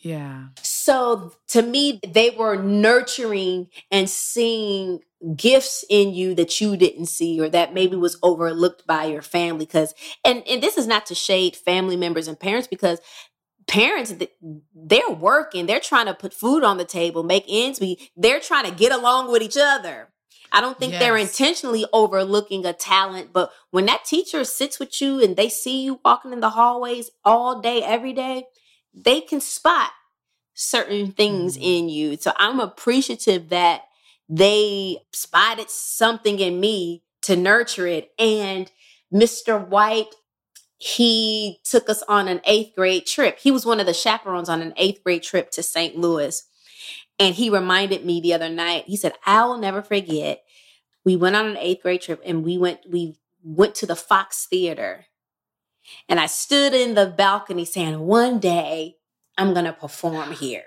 Yeah. 0.06 0.50
So 0.62 1.34
to 1.48 1.64
me, 1.64 2.00
they 2.08 2.30
were 2.30 2.58
nurturing 2.58 3.70
and 3.90 4.08
seeing 4.08 5.00
gifts 5.36 5.84
in 5.90 6.14
you 6.14 6.36
that 6.36 6.62
you 6.62 6.78
didn't 6.78 7.08
see 7.08 7.42
or 7.42 7.50
that 7.50 7.74
maybe 7.74 7.96
was 7.96 8.20
overlooked 8.22 8.86
by 8.86 9.06
your 9.06 9.24
family. 9.24 9.66
Because, 9.66 9.96
and, 10.24 10.48
and 10.48 10.62
this 10.62 10.78
is 10.78 10.86
not 10.86 11.08
to 11.08 11.16
shade 11.16 11.56
family 11.56 11.98
members 11.98 12.28
and 12.28 12.40
parents 12.40 12.68
because 12.68 13.00
parents, 13.66 14.14
they're 14.76 15.10
working, 15.10 15.66
they're 15.66 15.80
trying 15.80 16.06
to 16.06 16.14
put 16.14 16.36
food 16.36 16.64
on 16.64 16.78
the 16.78 16.86
table, 16.86 17.24
make 17.24 17.46
ends 17.50 17.82
meet, 17.82 18.12
they're 18.16 18.40
trying 18.40 18.66
to 18.66 18.78
get 18.78 18.92
along 18.92 19.32
with 19.32 19.42
each 19.42 19.58
other. 19.60 20.10
I 20.52 20.62
don't 20.62 20.78
think 20.78 20.94
they're 20.94 21.18
intentionally 21.18 21.88
overlooking 21.92 22.64
a 22.64 22.74
talent, 22.74 23.34
but 23.34 23.52
when 23.72 23.88
that 23.88 24.06
teacher 24.06 24.44
sits 24.44 24.80
with 24.80 25.02
you 25.02 25.20
and 25.20 25.36
they 25.36 25.50
see 25.50 25.84
you 25.84 26.00
walking 26.06 26.32
in 26.32 26.42
the 26.42 26.52
hallways 26.52 27.10
all 27.24 27.60
day, 27.60 27.82
every 27.82 28.14
day, 28.14 28.44
they 28.96 29.22
can 29.22 29.42
spot 29.42 29.92
certain 30.54 31.12
things 31.12 31.58
Mhm. 31.58 31.62
in 31.62 31.90
you. 31.90 32.18
So 32.18 32.32
I'm 32.38 32.60
appreciative 32.60 33.50
that 33.50 33.84
they 34.30 34.98
spotted 35.12 35.70
something 35.70 36.40
in 36.40 36.60
me 36.60 37.04
to 37.24 37.36
nurture 37.36 37.88
it. 37.88 38.14
And 38.18 38.72
Mr. 39.14 39.60
White, 39.60 40.16
he 40.78 41.60
took 41.64 41.90
us 41.90 42.04
on 42.04 42.28
an 42.28 42.42
eighth 42.46 42.76
grade 42.76 43.06
trip. 43.06 43.40
He 43.40 43.52
was 43.52 43.66
one 43.66 43.80
of 43.80 43.86
the 43.86 43.94
chaperones 43.94 44.50
on 44.50 44.62
an 44.62 44.74
eighth 44.78 45.04
grade 45.04 45.24
trip 45.24 45.52
to 45.52 45.64
St. 45.64 45.98
Louis. 45.98 46.44
And 47.20 47.36
he 47.36 47.50
reminded 47.50 48.06
me 48.06 48.20
the 48.22 48.34
other 48.34 48.50
night, 48.50 48.86
he 48.88 48.98
said, 48.98 49.14
I 49.26 49.46
will 49.46 49.58
never 49.58 49.82
forget. 49.82 50.44
We 51.06 51.16
went 51.16 51.36
on 51.36 51.46
an 51.48 51.58
eighth 51.58 51.82
grade 51.84 52.02
trip 52.02 52.22
and 52.26 52.44
we 52.44 52.58
went, 52.58 52.82
we 52.90 53.18
went 53.44 53.76
to 53.76 53.86
the 53.86 53.96
Fox 53.96 54.48
Theater. 54.48 55.06
And 56.10 56.20
I 56.20 56.26
stood 56.28 56.74
in 56.74 56.96
the 56.96 57.08
balcony 57.08 57.66
saying, 57.66 58.00
one 58.00 58.40
day 58.40 58.96
I'm 59.38 59.54
going 59.54 59.66
to 59.66 59.74
perform 59.74 60.32
here. 60.40 60.64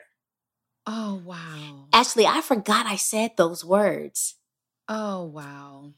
Oh 0.87 1.20
wow. 1.25 1.88
Actually, 1.92 2.26
I 2.26 2.40
forgot 2.40 2.87
I 2.87 2.96
said 2.96 3.32
those 3.37 3.64
words. 3.64 4.37
Oh 4.88 5.25
wow. 5.25 5.92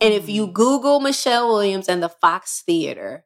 And 0.00 0.12
if 0.12 0.28
you 0.28 0.46
Mm. 0.46 0.52
Google 0.52 1.00
Michelle 1.00 1.48
Williams 1.48 1.88
and 1.88 2.02
the 2.02 2.10
Fox 2.10 2.62
Theater, 2.66 3.24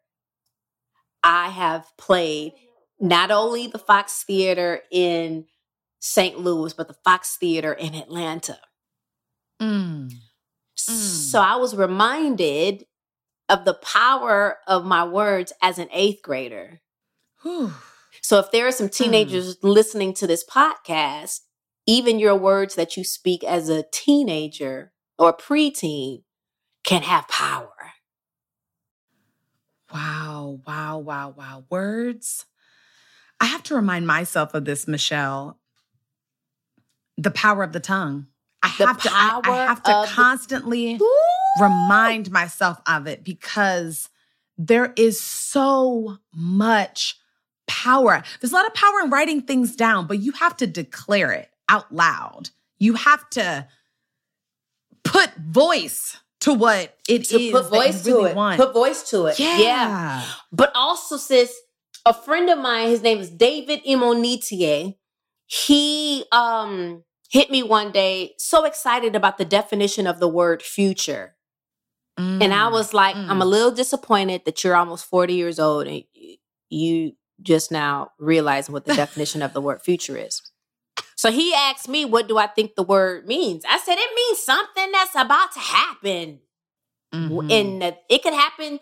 I 1.25 1.49
have 1.49 1.87
played 1.99 2.53
not 3.01 3.31
only 3.33 3.67
the 3.67 3.79
Fox 3.79 4.23
Theater 4.23 4.83
in 4.93 5.47
St. 6.01 6.39
Louis, 6.39 6.73
but 6.73 6.87
the 6.87 6.97
Fox 7.05 7.37
Theater 7.37 7.73
in 7.73 7.95
Atlanta. 7.95 8.59
Mm. 9.61 10.13
So 10.77 11.41
I 11.41 11.57
was 11.57 11.75
reminded 11.77 12.87
of 13.51 13.65
the 13.65 13.75
power 13.75 14.59
of 14.67 14.85
my 14.87 15.05
words 15.05 15.53
as 15.61 15.79
an 15.79 15.89
eighth 15.93 16.23
grader. 16.23 16.81
Whew. 17.43 17.73
So 18.23 18.39
if 18.39 18.51
there 18.53 18.67
are 18.67 18.73
some 18.73 18.87
hmm. 18.87 19.05
teenagers 19.05 19.57
listening 19.63 20.15
to 20.15 20.27
this 20.27 20.45
podcast, 20.45 21.41
even 21.87 22.19
your 22.19 22.37
words 22.37 22.77
that 22.77 22.97
you 22.97 23.05
speak 23.05 23.43
as 23.43 23.69
a 23.69 23.85
teenager 23.93 24.93
or 25.19 25.37
preteen 25.37 26.23
can 26.85 27.03
have 27.03 27.29
power. 27.29 27.69
Wow, 29.93 30.61
wow, 30.67 30.99
wow, 30.99 31.35
wow. 31.37 31.65
Words. 31.69 32.47
I 33.41 33.47
have 33.47 33.63
to 33.65 33.75
remind 33.75 34.07
myself 34.07 34.55
of 34.55 34.65
this, 34.65 34.87
Michelle. 34.87 35.59
The 37.17 37.31
power 37.33 37.65
of 37.65 37.73
the 37.73 37.81
tongue. 37.81 38.29
I 38.63 38.73
The 38.79 38.87
have 38.87 39.03
to 39.03 39.11
I, 39.13 39.15
I 39.15 39.41
power 39.43 39.67
have 39.67 39.83
to 39.83 39.97
of 39.97 40.09
the- 40.09 40.15
constantly 40.15 41.01
remind 41.61 42.31
myself 42.31 42.81
of 42.87 43.07
it 43.07 43.25
because 43.25 44.09
there 44.59 44.93
is 44.97 45.21
so 45.21 46.19
much 46.35 47.17
power. 47.67 48.23
There's 48.41 48.53
a 48.53 48.55
lot 48.55 48.67
of 48.67 48.75
power 48.75 49.01
in 49.05 49.11
writing 49.11 49.43
things 49.43 49.77
down, 49.77 50.07
but 50.07 50.19
you 50.19 50.33
have 50.33 50.57
to 50.59 50.67
declare 50.67 51.33
it 51.33 51.51
out 51.69 51.95
loud. 51.95 52.51
You 52.79 52.95
have 52.95 53.29
to 53.31 53.67
put 55.05 55.35
voice 55.37 56.17
to 56.41 56.55
what 56.55 56.97
it 57.09 57.25
to 57.25 57.41
is 57.41 57.53
put 57.53 57.65
that 57.65 57.71
voice 57.71 58.07
you 58.07 58.15
really 58.15 58.25
to 58.25 58.31
it. 58.31 58.37
want. 58.37 58.57
Put 58.59 58.73
voice 58.73 59.09
to 59.11 59.27
it. 59.27 59.39
yeah. 59.39 59.59
yeah. 59.59 60.25
But 60.53 60.73
also, 60.75 61.17
sis, 61.17 61.55
a 62.05 62.15
friend 62.15 62.49
of 62.51 62.59
mine, 62.59 62.89
his 62.89 63.03
name 63.03 63.19
is 63.19 63.31
David 63.31 63.85
Imonitier. 63.85 64.97
He 65.47 66.25
um 66.33 67.05
hit 67.31 67.51
me 67.51 67.63
one 67.63 67.93
day, 67.93 68.35
so 68.39 68.65
excited 68.65 69.15
about 69.15 69.39
the 69.39 69.45
definition 69.45 70.07
of 70.07 70.19
the 70.19 70.29
word 70.29 70.63
future. 70.63 71.37
And 72.19 72.55
I 72.55 72.69
Mm, 72.69 72.73
was 72.73 72.95
like, 72.95 73.17
I'm 73.17 73.43
a 73.43 73.45
mm. 73.45 73.51
little 73.51 73.71
disappointed 73.71 74.43
that 74.45 74.65
you're 74.65 74.77
almost 74.77 75.05
40 75.07 75.35
years 75.35 75.59
old 75.59 75.87
and 75.87 76.05
you 76.71 77.13
just 77.43 77.71
now 77.73 78.13
realize 78.19 78.71
what 78.71 78.85
the 78.85 78.95
definition 79.03 79.43
of 79.43 79.53
the 79.53 79.61
word 79.61 79.83
future 79.83 80.17
is. 80.17 80.43
So 81.17 81.31
he 81.31 81.53
asked 81.55 81.89
me, 81.89 82.05
What 82.05 82.29
do 82.29 82.39
I 82.39 82.47
think 82.47 82.75
the 82.77 82.83
word 82.83 83.27
means? 83.27 83.65
I 83.69 83.79
said, 83.79 83.97
It 83.99 84.11
means 84.15 84.39
something 84.39 84.91
that's 84.93 85.15
about 85.15 85.53
to 85.53 85.61
happen. 85.61 86.41
Mhm. 87.15 87.53
And 87.53 87.97
it 88.09 88.23
could 88.23 88.35
happen, 88.35 88.81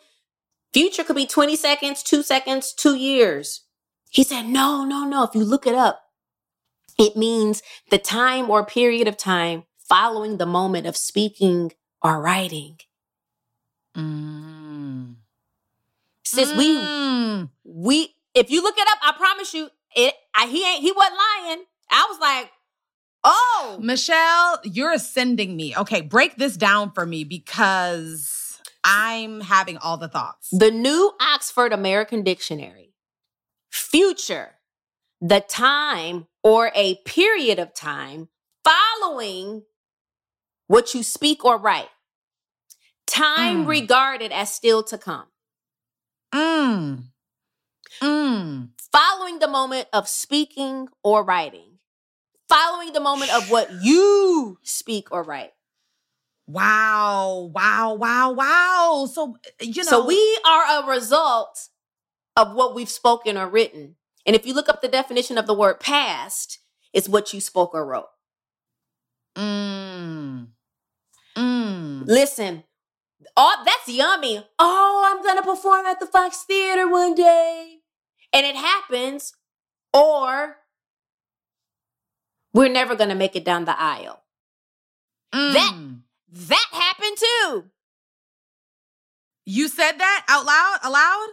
future 0.72 1.04
could 1.04 1.16
be 1.16 1.26
20 1.26 1.56
seconds, 1.56 2.02
two 2.02 2.22
seconds, 2.22 2.72
two 2.72 2.94
years. 2.96 3.64
He 4.10 4.24
said, 4.24 4.46
No, 4.46 4.84
no, 4.84 5.04
no. 5.04 5.24
If 5.24 5.34
you 5.34 5.44
look 5.44 5.66
it 5.66 5.74
up, 5.74 6.02
it 6.98 7.16
means 7.16 7.62
the 7.90 7.98
time 7.98 8.50
or 8.50 8.64
period 8.64 9.08
of 9.08 9.16
time 9.16 9.64
following 9.88 10.36
the 10.36 10.46
moment 10.46 10.86
of 10.86 10.96
speaking 10.96 11.72
or 12.02 12.20
writing. 12.20 12.78
Mm. 13.98 15.16
Sis, 16.24 16.52
we 16.54 16.76
Mm. 16.78 17.50
we 17.64 18.14
if 18.34 18.50
you 18.50 18.62
look 18.62 18.76
it 18.78 18.86
up, 18.90 18.98
I 19.02 19.12
promise 19.16 19.54
you, 19.54 19.68
it 19.96 20.14
I, 20.34 20.46
he 20.46 20.64
ain't 20.64 20.82
he 20.82 20.92
wasn't 20.92 21.16
lying. 21.16 21.64
I 21.90 22.06
was 22.10 22.18
like, 22.20 22.50
oh, 23.24 23.78
Michelle, 23.80 24.60
you're 24.64 24.92
ascending 24.92 25.56
me. 25.56 25.74
Okay, 25.76 26.00
break 26.02 26.36
this 26.36 26.56
down 26.56 26.92
for 26.92 27.06
me 27.06 27.24
because 27.24 28.60
I'm 28.84 29.40
having 29.40 29.78
all 29.78 29.96
the 29.96 30.08
thoughts. 30.08 30.48
the 30.52 30.70
new 30.70 31.12
Oxford 31.20 31.72
American 31.72 32.22
Dictionary, 32.22 32.94
future, 33.70 34.56
the 35.20 35.40
time 35.40 36.26
or 36.42 36.70
a 36.74 36.96
period 37.04 37.58
of 37.58 37.74
time 37.74 38.28
following 38.64 39.64
what 40.68 40.94
you 40.94 41.02
speak 41.02 41.44
or 41.44 41.58
write. 41.58 41.88
Time 43.08 43.64
Mm. 43.64 43.68
regarded 43.68 44.32
as 44.32 44.52
still 44.52 44.82
to 44.84 44.98
come. 44.98 45.26
Mm. 46.32 47.04
Mm. 48.02 48.68
Following 48.92 49.38
the 49.38 49.48
moment 49.48 49.88
of 49.92 50.08
speaking 50.08 50.88
or 51.02 51.24
writing. 51.24 51.78
Following 52.48 52.92
the 52.92 53.00
moment 53.00 53.34
of 53.34 53.50
what 53.50 53.70
you 53.82 54.58
speak 54.62 55.08
or 55.10 55.22
write. 55.22 55.52
Wow, 56.46 57.50
wow, 57.54 57.94
wow, 57.94 58.30
wow. 58.32 59.08
So, 59.12 59.36
you 59.60 59.84
know, 59.84 59.90
so 59.90 60.06
we 60.06 60.38
are 60.46 60.82
a 60.82 60.86
result 60.86 61.68
of 62.36 62.54
what 62.54 62.74
we've 62.74 62.88
spoken 62.88 63.36
or 63.36 63.48
written. 63.48 63.96
And 64.24 64.34
if 64.36 64.46
you 64.46 64.54
look 64.54 64.68
up 64.68 64.80
the 64.80 64.88
definition 64.88 65.36
of 65.38 65.46
the 65.46 65.54
word 65.54 65.80
past, 65.80 66.60
it's 66.92 67.08
what 67.08 67.32
you 67.34 67.40
spoke 67.40 67.74
or 67.74 67.84
wrote. 67.84 68.08
Mm. 69.36 70.48
Mm. 71.36 72.06
Listen, 72.06 72.64
all 73.36 73.64
that's 73.64 73.88
yummy. 73.88 74.44
Oh, 74.58 75.04
I'm 75.06 75.22
gonna 75.22 75.42
perform 75.42 75.86
at 75.86 76.00
the 76.00 76.06
Fox 76.06 76.42
Theater 76.44 76.88
one 76.88 77.14
day. 77.14 77.78
And 78.32 78.44
it 78.46 78.56
happens, 78.56 79.32
or 79.94 80.58
we're 82.52 82.68
never 82.68 82.94
gonna 82.94 83.14
make 83.14 83.34
it 83.36 83.44
down 83.44 83.64
the 83.64 83.78
aisle. 83.80 84.22
That- 85.32 85.72
Mm. 85.74 86.02
That 86.30 86.66
happened 86.72 87.16
too. 87.16 87.70
You 89.46 89.68
said 89.68 89.92
that 89.98 90.24
out 90.28 90.44
loud, 90.44 90.78
aloud? 90.82 91.28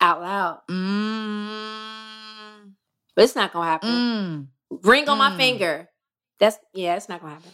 Out 0.00 0.20
loud. 0.20 0.60
Mm. 0.68 2.74
But 3.16 3.24
it's 3.24 3.34
not 3.34 3.52
gonna 3.52 3.70
happen. 3.70 3.88
Mm. 3.90 4.48
Ring 4.84 5.08
on 5.08 5.16
my 5.18 5.30
Mm. 5.30 5.36
finger. 5.38 5.90
That's 6.38 6.58
yeah, 6.74 6.96
it's 6.96 7.08
not 7.08 7.20
gonna 7.22 7.34
happen. 7.34 7.52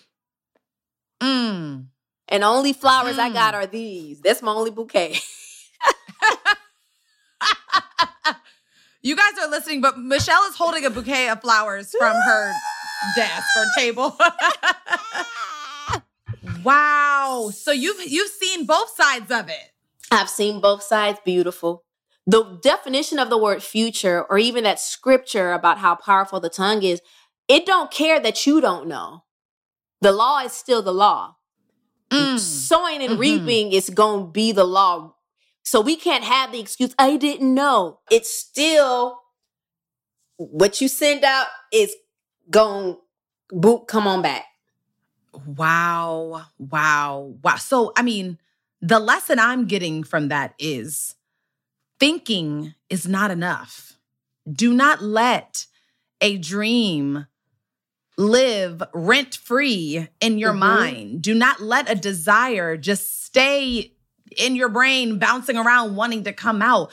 Mm. 1.21 1.87
And 2.29 2.43
the 2.43 2.47
only 2.49 2.73
flowers 2.73 3.19
I 3.19 3.31
Mm. 3.31 3.35
got 3.35 3.55
are 3.55 3.67
these. 3.67 4.21
That's 4.21 4.43
my 4.43 4.53
only 4.53 4.71
bouquet. 4.71 5.19
You 9.03 9.15
guys 9.15 9.35
are 9.41 9.49
listening, 9.49 9.81
but 9.81 9.99
Michelle 10.01 10.43
is 10.51 10.57
holding 10.57 10.85
a 10.85 10.91
bouquet 10.91 11.29
of 11.29 11.41
flowers 11.41 11.95
from 11.97 12.13
her 12.17 12.53
desk 13.15 13.45
or 13.57 13.65
table. 13.77 14.19
wow. 16.65 17.51
So 17.55 17.71
you've 17.71 18.01
you've 18.11 18.31
seen 18.33 18.67
both 18.67 18.91
sides 18.97 19.31
of 19.31 19.49
it. 19.49 19.71
I've 20.11 20.29
seen 20.29 20.61
both 20.61 20.83
sides 20.83 21.21
beautiful. 21.25 21.85
The 22.27 22.59
definition 22.61 23.21
of 23.21 23.31
the 23.31 23.39
word 23.39 23.63
future, 23.63 24.25
or 24.29 24.39
even 24.39 24.65
that 24.65 24.81
scripture 24.81 25.53
about 25.53 25.79
how 25.79 25.95
powerful 25.95 26.41
the 26.41 26.51
tongue 26.51 26.83
is, 26.83 27.01
it 27.47 27.65
don't 27.65 27.93
care 27.93 28.19
that 28.19 28.45
you 28.45 28.61
don't 28.61 28.89
know. 28.89 29.23
The 30.01 30.11
law 30.11 30.41
is 30.41 30.53
still 30.53 30.83
the 30.83 30.93
law. 30.93 31.37
Mm. 32.11 32.39
Sowing 32.39 33.03
and 33.03 33.15
Mhm. 33.15 33.19
reaping 33.19 33.73
is 33.73 33.91
going 33.91 34.27
to 34.27 34.31
be 34.31 34.53
the 34.53 34.65
law. 34.65 35.15
So 35.63 35.81
we 35.81 35.97
can't 35.97 36.25
have 36.25 36.53
the 36.53 36.61
excuse, 36.61 36.95
I 36.99 37.17
didn't 37.17 37.53
know. 37.53 37.99
It's 38.11 38.33
still 38.33 39.19
what 40.37 40.81
you 40.81 40.89
send 40.89 41.25
out 41.25 41.47
is 41.73 41.95
gonna 42.51 42.97
boot, 43.51 43.87
come 43.89 44.07
on 44.07 44.23
back. 44.23 44.45
Wow. 45.47 46.47
Wow. 46.59 47.35
Wow. 47.43 47.57
So, 47.57 47.93
I 47.97 48.03
mean, 48.03 48.39
the 48.81 48.99
lesson 48.99 49.39
I'm 49.39 49.67
getting 49.67 50.05
from 50.05 50.29
that 50.29 50.55
is 50.59 51.15
thinking 51.99 52.75
is 52.89 53.07
not 53.09 53.31
enough. 53.31 53.99
Do 54.51 54.73
not 54.73 55.03
let 55.03 55.67
a 56.21 56.39
dream 56.39 57.27
live 58.19 58.83
rent 58.95 59.35
free 59.37 60.09
in 60.21 60.39
your 60.39 60.53
Mhm. 60.53 60.59
mind. 60.59 61.23
Do 61.23 61.35
not 61.35 61.61
let 61.61 61.91
a 61.91 61.95
desire 61.95 62.77
just 62.77 63.25
stay 63.25 63.93
in 64.37 64.57
your 64.57 64.69
brain, 64.69 65.19
bouncing 65.19 65.57
around, 65.57 65.97
wanting 65.97 66.25
to 66.25 66.33
come 66.33 66.63
out. 66.63 66.91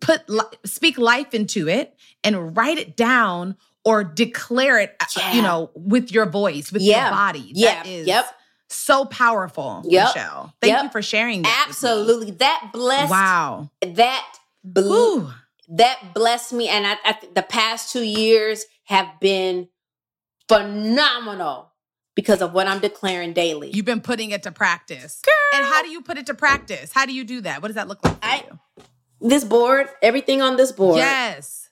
Put 0.00 0.22
speak 0.64 0.98
life 0.98 1.34
into 1.34 1.68
it 1.68 1.96
and 2.24 2.56
write 2.56 2.78
it 2.78 2.96
down 2.96 3.56
or 3.84 4.02
declare 4.04 4.78
it. 4.80 4.96
uh, 5.00 5.04
Yeah. 5.16 5.32
You 5.34 5.42
know, 5.42 5.70
with 5.74 6.10
your 6.12 6.26
voice, 6.26 6.72
with 6.72 6.82
Yeah. 6.82 7.02
your 7.06 7.10
body. 7.10 7.50
Yeah. 7.54 7.74
That 7.82 7.86
is 7.86 8.06
Yep. 8.06 8.34
so 8.68 9.04
powerful, 9.04 9.82
Yep. 9.86 10.08
Michelle. 10.14 10.54
Thank 10.60 10.72
Yep. 10.72 10.82
you 10.84 10.90
for 10.90 11.02
sharing 11.02 11.42
that. 11.42 11.66
Absolutely. 11.68 12.32
That 12.32 12.70
blessed 12.72 13.10
Wow. 13.10 13.70
that 13.80 14.24
bl- 14.64 14.80
Whew. 14.82 15.32
that 15.68 16.14
blessed 16.14 16.52
me 16.52 16.68
and 16.68 16.86
I, 16.86 16.96
I 17.04 17.18
the 17.34 17.42
past 17.42 17.90
two 17.92 18.02
years 18.02 18.64
have 18.84 19.18
been 19.20 19.68
phenomenal 20.48 21.72
because 22.14 22.40
of 22.42 22.52
what 22.52 22.66
i'm 22.66 22.78
declaring 22.80 23.32
daily 23.32 23.70
You've 23.70 23.84
been 23.84 24.00
putting 24.00 24.30
it 24.30 24.42
to 24.44 24.52
practice. 24.52 25.20
Girl. 25.24 25.60
And 25.60 25.64
how 25.64 25.82
do 25.82 25.88
you 25.88 26.02
put 26.02 26.18
it 26.18 26.26
to 26.26 26.34
practice? 26.34 26.92
How 26.92 27.06
do 27.06 27.12
you 27.12 27.24
do 27.24 27.40
that? 27.42 27.62
What 27.62 27.68
does 27.68 27.74
that 27.76 27.88
look 27.88 28.02
like 28.04 28.16
I- 28.22 28.44
this 29.20 29.44
board 29.44 29.88
everything 30.02 30.42
on 30.42 30.56
this 30.56 30.72
board 30.72 30.96
Yes. 30.98 31.68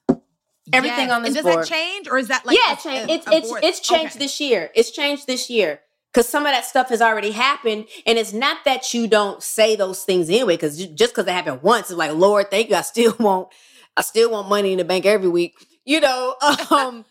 Everything 0.72 1.10
on 1.10 1.22
this 1.22 1.34
board. 1.34 1.34
and 1.34 1.34
does 1.34 1.42
board. 1.44 1.58
that 1.58 1.66
change 1.68 2.08
or 2.08 2.18
is 2.18 2.28
that 2.28 2.44
like 2.46 2.56
yeah 2.58 2.76
a- 2.84 2.88
a- 3.04 3.14
it's 3.14 3.26
it's 3.30 3.52
it's 3.62 3.80
changed 3.80 4.12
Okay. 4.16 4.18
this 4.24 4.40
year 4.40 4.70
it's 4.74 4.90
changed 4.90 5.26
this 5.26 5.50
year 5.50 5.80
because 6.12 6.28
some 6.28 6.46
of 6.46 6.52
that 6.52 6.64
stuff 6.64 6.88
has 6.88 7.02
already 7.02 7.32
happened 7.32 7.86
and 8.06 8.18
it's 8.18 8.32
not 8.32 8.58
that 8.64 8.94
you 8.94 9.06
don't 9.06 9.42
say 9.42 9.76
those 9.76 10.04
things 10.04 10.28
anyway 10.30 10.54
because 10.54 10.78
just 10.78 11.12
because 11.12 11.24
they 11.26 11.32
happen 11.32 11.58
once 11.62 11.90
it's 11.90 11.98
like 11.98 12.12
lord 12.12 12.50
thank 12.50 12.70
you 12.70 12.76
i 12.76 12.80
still 12.82 13.14
want 13.18 13.48
i 13.96 14.00
still 14.02 14.30
want 14.30 14.48
money 14.48 14.72
in 14.72 14.78
the 14.78 14.84
bank 14.84 15.04
every 15.04 15.28
week 15.28 15.54
you 15.84 16.00
know 16.00 16.34
um 16.70 17.04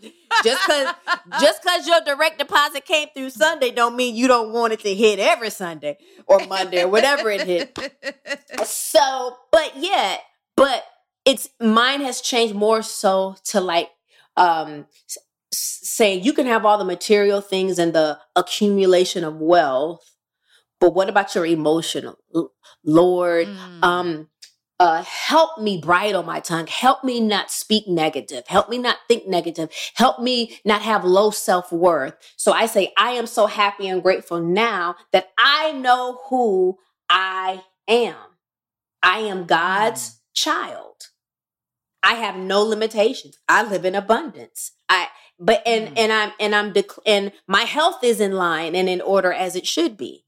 just 0.44 0.62
because 0.66 0.94
just 1.40 1.62
because 1.62 1.88
your 1.88 2.02
direct 2.02 2.40
deposit 2.40 2.86
came 2.86 3.08
through 3.16 3.30
sunday 3.30 3.72
don't 3.72 3.96
mean 3.96 4.16
you 4.16 4.28
don't 4.28 4.52
want 4.52 4.74
it 4.74 4.80
to 4.80 4.94
hit 4.94 5.20
every 5.20 5.50
sunday 5.50 5.98
or 6.26 6.40
monday 6.48 6.82
or 6.84 6.88
whatever 6.88 7.30
it 7.30 7.42
hit 7.42 7.78
so 8.66 9.38
but 9.52 9.74
yeah 9.78 10.18
but 10.56 10.84
it's 11.26 11.50
mine 11.60 12.02
has 12.02 12.22
changed 12.22 12.56
more 12.56 12.82
so 12.82 13.36
to 13.46 13.60
like 13.62 13.90
um 14.38 14.86
saying 15.52 16.24
you 16.24 16.34
can 16.34 16.48
have 16.48 16.66
all 16.66 16.78
the 16.78 16.84
material 16.86 17.42
things 17.42 17.78
and 17.78 17.94
the 17.94 18.18
accumulation 18.36 19.24
of 19.24 19.36
wealth 19.36 20.16
but 20.80 20.94
what 20.96 21.10
about 21.10 21.34
your 21.36 21.46
emotional 21.46 22.18
lord 22.84 23.48
Mm. 23.48 23.84
um 23.84 24.28
uh 24.80 25.04
help 25.04 25.60
me 25.60 25.80
bridle 25.80 26.24
my 26.24 26.40
tongue 26.40 26.68
help 26.68 27.04
me 27.04 27.20
not 27.20 27.52
speak 27.52 27.88
negative 27.88 28.44
help 28.48 28.70
me 28.70 28.78
not 28.78 28.98
think 29.08 29.28
negative 29.28 29.70
help 29.96 30.20
me 30.20 30.58
not 30.66 30.82
have 30.82 31.04
low 31.04 31.30
self-worth. 31.32 32.16
So 32.36 32.52
i 32.52 32.66
say 32.66 32.92
i 32.98 33.12
am 33.12 33.28
so 33.28 33.48
happy 33.48 33.88
and 33.88 34.02
grateful 34.02 34.40
now 34.40 34.96
that 35.12 35.30
i 35.38 35.72
know 35.74 36.20
who 36.30 36.78
i 37.10 37.64
am. 37.88 38.16
I 39.02 39.20
am 39.20 39.46
god's 39.46 40.20
child. 40.34 41.10
I 42.02 42.16
have 42.16 42.36
no 42.36 42.62
limitations. 42.64 43.38
I 43.48 43.64
live 43.64 43.86
in 43.86 43.96
abundance. 43.96 44.72
I 44.90 45.08
but 45.40 45.62
and 45.66 45.90
mm. 45.90 45.94
and 45.98 46.12
i'm 46.12 46.32
and 46.40 46.56
i'm 46.56 46.74
dec- 46.74 47.00
and 47.06 47.32
my 47.48 47.62
health 47.62 48.04
is 48.04 48.20
in 48.20 48.34
line 48.34 48.76
and 48.76 48.88
in 48.88 49.02
order 49.02 49.32
as 49.32 49.56
it 49.56 49.66
should 49.66 49.98
be 49.98 50.23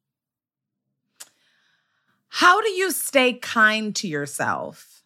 how 2.36 2.60
do 2.60 2.70
you 2.70 2.92
stay 2.92 3.32
kind 3.32 3.96
to 3.96 4.10
yourself 4.10 5.04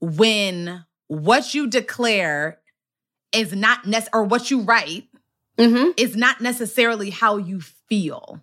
when 0.00 0.84
what 1.08 1.52
you 1.52 1.66
declare 1.66 2.60
is 3.32 3.52
not 3.52 3.86
nec- 3.86 4.08
or 4.12 4.22
what 4.22 4.48
you 4.48 4.60
write 4.60 5.08
mm-hmm. 5.58 5.90
is 5.96 6.14
not 6.14 6.40
necessarily 6.40 7.10
how 7.10 7.38
you 7.38 7.60
feel 7.60 8.40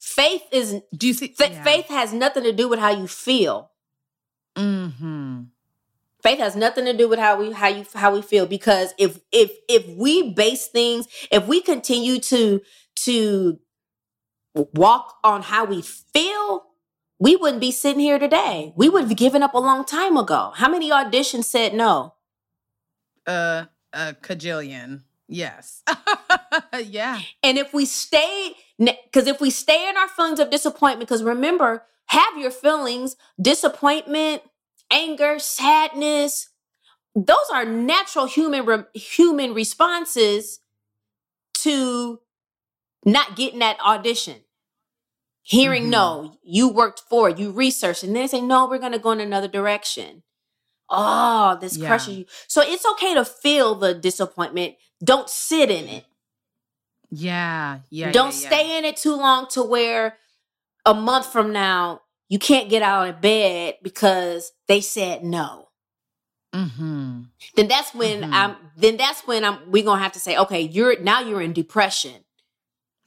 faith 0.00 0.42
is 0.50 0.80
do 0.96 1.06
you 1.06 1.14
see 1.14 1.32
yeah. 1.38 1.62
faith 1.62 1.86
has 1.86 2.12
nothing 2.12 2.42
to 2.42 2.52
do 2.52 2.68
with 2.68 2.80
how 2.80 2.90
you 2.90 3.06
feel 3.06 3.70
mm-hmm 4.56 5.42
faith 6.20 6.38
has 6.38 6.56
nothing 6.56 6.84
to 6.84 6.96
do 6.96 7.08
with 7.08 7.18
how 7.18 7.38
we 7.38 7.52
how 7.52 7.68
you 7.68 7.86
how 7.94 8.12
we 8.12 8.22
feel 8.22 8.46
because 8.46 8.92
if 8.98 9.20
if 9.30 9.52
if 9.68 9.86
we 9.96 10.32
base 10.32 10.66
things 10.66 11.06
if 11.30 11.46
we 11.46 11.60
continue 11.60 12.18
to 12.18 12.60
to 12.94 13.58
walk 14.54 15.16
on 15.24 15.42
how 15.42 15.64
we 15.64 15.82
feel 15.82 16.64
we 17.18 17.36
wouldn't 17.36 17.60
be 17.60 17.70
sitting 17.70 18.00
here 18.00 18.18
today. 18.18 18.72
We 18.76 18.88
would 18.88 19.04
have 19.04 19.16
given 19.16 19.42
up 19.42 19.54
a 19.54 19.58
long 19.58 19.84
time 19.84 20.16
ago. 20.16 20.52
How 20.56 20.68
many 20.68 20.90
auditions 20.90 21.44
said 21.44 21.74
no? 21.74 22.14
Uh 23.26 23.66
a 23.92 24.14
cajillion. 24.14 25.02
Yes. 25.28 25.82
Yeah. 26.84 27.20
And 27.42 27.58
if 27.58 27.72
we 27.72 27.86
stay 27.86 28.54
because 28.78 29.26
if 29.26 29.40
we 29.40 29.50
stay 29.50 29.88
in 29.88 29.96
our 29.96 30.08
feelings 30.08 30.38
of 30.38 30.50
disappointment 30.50 31.08
because 31.08 31.22
remember 31.22 31.84
have 32.06 32.36
your 32.36 32.50
feelings. 32.50 33.16
Disappointment 33.40 34.42
anger, 34.90 35.38
sadness. 35.38 36.50
Those 37.14 37.36
are 37.52 37.64
natural 37.64 38.26
human 38.26 38.66
re- 38.66 38.84
human 38.94 39.54
responses 39.54 40.60
to 41.54 42.20
not 43.04 43.36
getting 43.36 43.60
that 43.60 43.80
audition. 43.80 44.36
Hearing 45.42 45.84
mm-hmm. 45.84 45.90
no, 45.90 46.38
you 46.44 46.68
worked 46.68 47.02
for 47.08 47.30
it, 47.30 47.38
you 47.38 47.50
researched, 47.50 48.04
and 48.04 48.14
then 48.14 48.22
they 48.22 48.28
say, 48.28 48.40
no, 48.40 48.68
we're 48.68 48.78
going 48.78 48.92
to 48.92 48.98
go 48.98 49.10
in 49.10 49.20
another 49.20 49.48
direction. 49.48 50.22
Oh, 50.88 51.58
this 51.60 51.76
yeah. 51.76 51.88
crushes 51.88 52.18
you. 52.18 52.24
So 52.46 52.62
it's 52.62 52.86
okay 52.92 53.14
to 53.14 53.24
feel 53.24 53.74
the 53.74 53.94
disappointment. 53.94 54.76
Don't 55.02 55.28
sit 55.28 55.70
in 55.70 55.88
it. 55.88 56.04
Yeah. 57.10 57.80
Yeah. 57.90 58.12
Don't 58.12 58.34
yeah, 58.34 58.40
yeah. 58.42 58.48
stay 58.48 58.78
in 58.78 58.84
it 58.84 58.96
too 58.96 59.16
long 59.16 59.48
to 59.50 59.62
where 59.62 60.16
a 60.86 60.94
month 60.94 61.26
from 61.26 61.52
now 61.52 62.02
you 62.28 62.38
can't 62.38 62.70
get 62.70 62.82
out 62.82 63.08
of 63.08 63.20
bed 63.20 63.74
because 63.82 64.52
they 64.68 64.80
said 64.80 65.24
no. 65.24 65.68
Mm-hmm. 66.54 67.22
Then 67.56 67.68
that's 67.68 67.94
when 67.94 68.22
mm-hmm. 68.22 68.34
I'm. 68.34 68.56
Then 68.76 68.96
that's 68.96 69.26
when 69.26 69.44
I'm. 69.44 69.70
We're 69.70 69.84
gonna 69.84 70.02
have 70.02 70.12
to 70.12 70.18
say, 70.18 70.36
okay, 70.36 70.60
you're 70.60 71.00
now 71.00 71.20
you're 71.20 71.40
in 71.40 71.52
depression. 71.52 72.24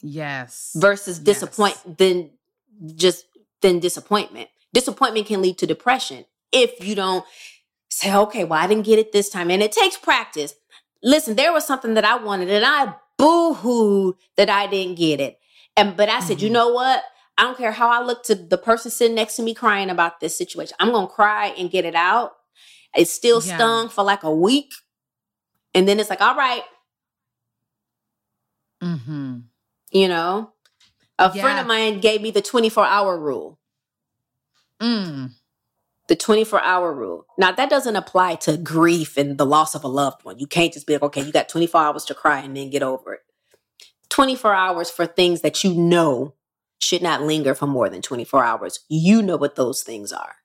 Yes. 0.07 0.71
Versus 0.75 1.17
disappoint. 1.17 1.79
Yes. 1.83 1.95
Then 1.97 2.29
just 2.95 3.25
then 3.61 3.79
disappointment. 3.79 4.49
Disappointment 4.71 5.25
can 5.25 5.41
lead 5.41 5.57
to 5.57 5.65
depression 5.65 6.25
if 6.51 6.85
you 6.85 6.93
don't 6.93 7.25
say, 7.89 8.13
okay, 8.13 8.43
well, 8.43 8.61
I 8.61 8.67
didn't 8.67 8.85
get 8.85 8.99
it 8.99 9.11
this 9.11 9.29
time, 9.29 9.49
and 9.49 9.63
it 9.63 9.71
takes 9.71 9.97
practice. 9.97 10.53
Listen, 11.01 11.35
there 11.35 11.51
was 11.51 11.65
something 11.65 11.95
that 11.95 12.05
I 12.05 12.17
wanted, 12.17 12.49
and 12.49 12.63
I 12.63 12.93
boo 13.17 13.55
hooed 13.55 14.15
that 14.37 14.49
I 14.49 14.67
didn't 14.67 14.95
get 14.95 15.19
it. 15.19 15.39
And 15.75 15.97
but 15.97 16.07
I 16.07 16.19
said, 16.19 16.37
mm-hmm. 16.37 16.45
you 16.45 16.51
know 16.51 16.69
what? 16.69 17.03
I 17.37 17.43
don't 17.43 17.57
care 17.57 17.71
how 17.71 17.89
I 17.89 18.01
look 18.03 18.23
to 18.25 18.35
the 18.35 18.59
person 18.59 18.91
sitting 18.91 19.15
next 19.15 19.37
to 19.37 19.43
me 19.43 19.55
crying 19.55 19.89
about 19.89 20.19
this 20.19 20.37
situation. 20.37 20.75
I'm 20.79 20.91
going 20.91 21.07
to 21.07 21.13
cry 21.13 21.47
and 21.57 21.71
get 21.71 21.83
it 21.83 21.95
out. 21.95 22.33
It 22.95 23.07
still 23.07 23.41
yeah. 23.43 23.55
stung 23.55 23.89
for 23.89 24.03
like 24.03 24.23
a 24.23 24.31
week. 24.31 24.71
And 25.73 25.87
then 25.87 25.99
it's 25.99 26.09
like, 26.09 26.21
all 26.21 26.35
right. 26.35 26.63
Mm-hmm. 28.81 29.39
You 29.91 30.07
know, 30.07 30.53
a 31.17 31.31
yeah. 31.33 31.41
friend 31.41 31.59
of 31.59 31.67
mine 31.67 31.99
gave 31.99 32.21
me 32.21 32.31
the 32.31 32.41
24 32.41 32.85
hour 32.85 33.17
rule. 33.17 33.59
Mm. 34.81 35.31
The 36.07 36.15
24 36.15 36.61
hour 36.61 36.93
rule. 36.93 37.25
Now, 37.37 37.51
that 37.51 37.69
doesn't 37.69 37.95
apply 37.95 38.35
to 38.35 38.57
grief 38.57 39.17
and 39.17 39.37
the 39.37 39.45
loss 39.45 39.73
of 39.73 39.83
a 39.83 39.87
loved 39.87 40.23
one. 40.23 40.37
You 40.39 40.47
can't 40.47 40.73
just 40.73 40.85
be 40.85 40.93
like, 40.93 41.03
okay, 41.03 41.21
you 41.23 41.31
got 41.31 41.49
24 41.49 41.81
hours 41.81 42.05
to 42.05 42.13
cry 42.13 42.39
and 42.39 42.55
then 42.55 42.69
get 42.69 42.83
over 42.83 43.13
it. 43.13 43.21
24 44.09 44.53
hours 44.53 44.89
for 44.89 45.05
things 45.05 45.41
that 45.41 45.63
you 45.63 45.73
know 45.73 46.33
should 46.79 47.01
not 47.01 47.21
linger 47.21 47.55
for 47.55 47.65
more 47.65 47.89
than 47.89 48.01
24 48.01 48.43
hours. 48.43 48.79
You 48.89 49.21
know 49.21 49.37
what 49.37 49.55
those 49.55 49.81
things 49.81 50.11
are. 50.11 50.35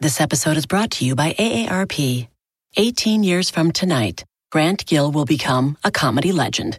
This 0.00 0.20
episode 0.20 0.56
is 0.56 0.66
brought 0.66 0.90
to 0.92 1.04
you 1.04 1.14
by 1.14 1.32
AARP. 1.34 2.28
18 2.76 3.22
years 3.22 3.48
from 3.48 3.70
tonight, 3.70 4.24
Grant 4.50 4.84
Gill 4.84 5.12
will 5.12 5.24
become 5.24 5.78
a 5.84 5.90
comedy 5.90 6.32
legend 6.32 6.78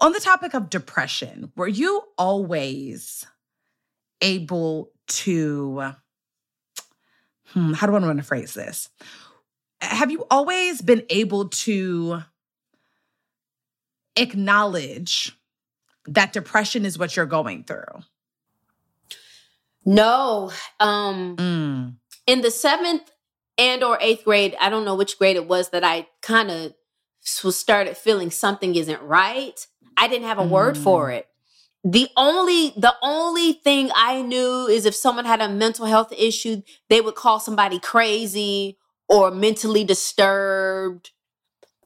on 0.00 0.12
the 0.12 0.20
topic 0.20 0.54
of 0.54 0.70
depression, 0.70 1.52
were 1.56 1.68
you 1.68 2.02
always 2.16 3.26
able 4.20 4.90
to, 5.08 5.92
hmm, 7.46 7.72
how 7.72 7.86
do 7.86 7.94
I 7.94 7.98
want 7.98 8.18
to 8.18 8.24
phrase 8.24 8.54
this? 8.54 8.88
Have 9.80 10.10
you 10.10 10.26
always 10.30 10.82
been 10.82 11.04
able 11.08 11.48
to 11.48 12.22
acknowledge 14.16 15.36
that 16.06 16.32
depression 16.32 16.84
is 16.84 16.98
what 16.98 17.16
you're 17.16 17.26
going 17.26 17.64
through? 17.64 18.02
No. 19.84 20.52
Um 20.80 21.36
mm. 21.36 21.94
in 22.26 22.40
the 22.40 22.50
seventh 22.50 23.10
and 23.56 23.82
or 23.82 23.98
eighth 24.00 24.24
grade, 24.24 24.56
I 24.60 24.68
don't 24.68 24.84
know 24.84 24.94
which 24.94 25.18
grade 25.18 25.36
it 25.36 25.46
was 25.46 25.70
that 25.70 25.84
I 25.84 26.08
kind 26.22 26.50
of 26.50 26.74
started 27.22 27.96
feeling 27.96 28.30
something 28.30 28.74
isn't 28.74 29.02
right. 29.02 29.66
I 29.98 30.08
didn't 30.08 30.28
have 30.28 30.38
a 30.38 30.44
mm. 30.44 30.50
word 30.50 30.78
for 30.78 31.10
it. 31.10 31.26
The 31.84 32.08
only 32.16 32.72
the 32.76 32.94
only 33.02 33.52
thing 33.52 33.90
I 33.94 34.22
knew 34.22 34.66
is 34.66 34.86
if 34.86 34.94
someone 34.94 35.24
had 35.24 35.40
a 35.40 35.48
mental 35.48 35.86
health 35.86 36.12
issue, 36.16 36.62
they 36.88 37.00
would 37.00 37.14
call 37.14 37.40
somebody 37.40 37.78
crazy 37.78 38.78
or 39.08 39.30
mentally 39.30 39.84
disturbed, 39.84 41.10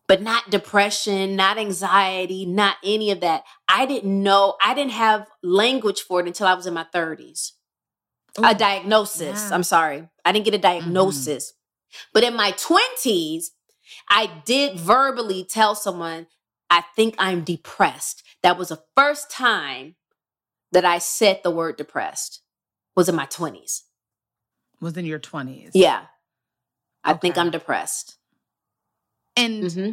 but 0.08 0.20
not 0.20 0.50
depression, 0.50 1.36
not 1.36 1.58
anxiety, 1.58 2.44
not 2.44 2.76
any 2.84 3.10
of 3.10 3.20
that. 3.20 3.44
I 3.68 3.86
didn't 3.86 4.22
know, 4.22 4.56
I 4.62 4.74
didn't 4.74 4.92
have 4.92 5.28
language 5.42 6.00
for 6.02 6.20
it 6.20 6.26
until 6.26 6.46
I 6.46 6.54
was 6.54 6.66
in 6.66 6.74
my 6.74 6.86
30s. 6.92 7.52
Ooh, 8.38 8.44
a 8.44 8.54
diagnosis. 8.54 9.48
Yeah. 9.48 9.54
I'm 9.54 9.62
sorry. 9.62 10.08
I 10.24 10.32
didn't 10.32 10.44
get 10.44 10.54
a 10.54 10.58
mm-hmm. 10.58 10.80
diagnosis. 10.80 11.52
Mm-hmm. 11.52 12.08
But 12.12 12.24
in 12.24 12.34
my 12.34 12.52
20s, 12.52 13.46
I 14.08 14.30
did 14.44 14.78
verbally 14.78 15.44
tell 15.44 15.74
someone, 15.74 16.26
I 16.72 16.82
think 16.96 17.16
I'm 17.18 17.44
depressed. 17.44 18.22
That 18.42 18.56
was 18.56 18.70
the 18.70 18.82
first 18.96 19.30
time 19.30 19.96
that 20.72 20.86
I 20.86 20.96
said 20.96 21.40
the 21.44 21.50
word 21.50 21.76
depressed 21.76 22.40
was 22.96 23.10
in 23.10 23.14
my 23.14 23.26
20s. 23.26 23.82
Was 24.80 24.96
in 24.96 25.04
your 25.04 25.18
20s. 25.18 25.72
Yeah. 25.74 26.04
I 27.04 27.10
okay. 27.10 27.20
think 27.20 27.36
I'm 27.36 27.50
depressed. 27.50 28.16
And 29.36 29.64
mm-hmm. 29.64 29.90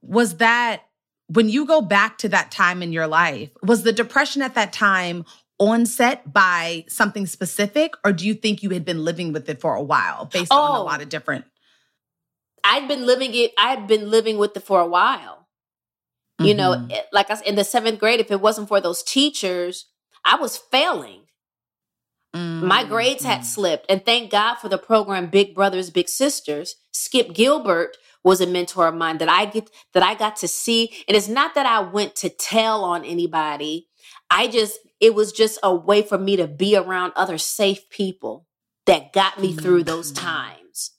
was 0.00 0.38
that 0.38 0.84
when 1.26 1.50
you 1.50 1.66
go 1.66 1.82
back 1.82 2.16
to 2.18 2.30
that 2.30 2.50
time 2.50 2.82
in 2.82 2.92
your 2.92 3.06
life, 3.06 3.50
was 3.62 3.82
the 3.82 3.92
depression 3.92 4.40
at 4.40 4.54
that 4.54 4.72
time 4.72 5.26
onset 5.58 6.32
by 6.32 6.86
something 6.88 7.26
specific, 7.26 7.92
or 8.06 8.12
do 8.12 8.26
you 8.26 8.32
think 8.32 8.62
you 8.62 8.70
had 8.70 8.86
been 8.86 9.04
living 9.04 9.34
with 9.34 9.50
it 9.50 9.60
for 9.60 9.74
a 9.74 9.82
while 9.82 10.24
based 10.24 10.50
oh, 10.50 10.58
on 10.58 10.76
a 10.76 10.80
oh. 10.80 10.84
lot 10.84 11.02
of 11.02 11.10
different? 11.10 11.44
I'd 12.64 12.88
been 12.88 13.04
living 13.04 13.34
it. 13.34 13.52
I'd 13.58 13.86
been 13.86 14.10
living 14.10 14.38
with 14.38 14.56
it 14.56 14.62
for 14.62 14.80
a 14.80 14.86
while. 14.86 15.41
Mm-hmm. 16.42 16.48
You 16.48 16.54
know, 16.54 16.70
mm-hmm. 16.72 16.96
like 17.12 17.30
I 17.30 17.40
in 17.46 17.54
the 17.54 17.64
seventh 17.64 17.98
grade, 17.98 18.20
if 18.20 18.30
it 18.30 18.40
wasn't 18.40 18.68
for 18.68 18.80
those 18.80 19.02
teachers, 19.02 19.86
I 20.24 20.36
was 20.36 20.56
failing. 20.56 21.22
Mm-hmm. 22.34 22.66
My 22.66 22.84
grades 22.84 23.24
had 23.24 23.44
slipped, 23.44 23.86
and 23.88 24.04
thank 24.04 24.30
God 24.30 24.56
for 24.56 24.68
the 24.68 24.78
program 24.78 25.26
Big 25.26 25.54
Brothers 25.54 25.90
Big 25.90 26.08
Sisters. 26.08 26.76
Skip 26.92 27.34
Gilbert 27.34 27.96
was 28.24 28.40
a 28.40 28.46
mentor 28.46 28.86
of 28.86 28.94
mine 28.94 29.18
that 29.18 29.28
I 29.28 29.46
get 29.46 29.70
that 29.94 30.02
I 30.02 30.14
got 30.14 30.36
to 30.36 30.48
see. 30.48 30.90
And 31.08 31.16
it's 31.16 31.28
not 31.28 31.54
that 31.54 31.66
I 31.66 31.80
went 31.80 32.14
to 32.16 32.28
tell 32.28 32.84
on 32.84 33.04
anybody. 33.04 33.88
I 34.30 34.48
just 34.48 34.78
it 35.00 35.14
was 35.14 35.32
just 35.32 35.58
a 35.62 35.74
way 35.74 36.02
for 36.02 36.18
me 36.18 36.36
to 36.36 36.46
be 36.46 36.76
around 36.76 37.12
other 37.16 37.38
safe 37.38 37.90
people 37.90 38.46
that 38.86 39.12
got 39.12 39.40
me 39.40 39.52
through 39.52 39.84
those 39.84 40.12
mm-hmm. 40.12 40.26
times. 40.26 40.92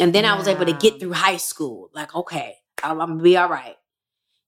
And 0.00 0.14
then 0.14 0.24
yeah. 0.24 0.34
I 0.34 0.38
was 0.38 0.48
able 0.48 0.66
to 0.66 0.72
get 0.72 0.98
through 0.98 1.12
high 1.12 1.36
school. 1.36 1.90
Like, 1.94 2.14
okay, 2.14 2.56
I'm, 2.82 3.00
I'm 3.00 3.08
gonna 3.10 3.22
be 3.22 3.36
all 3.36 3.48
right. 3.48 3.76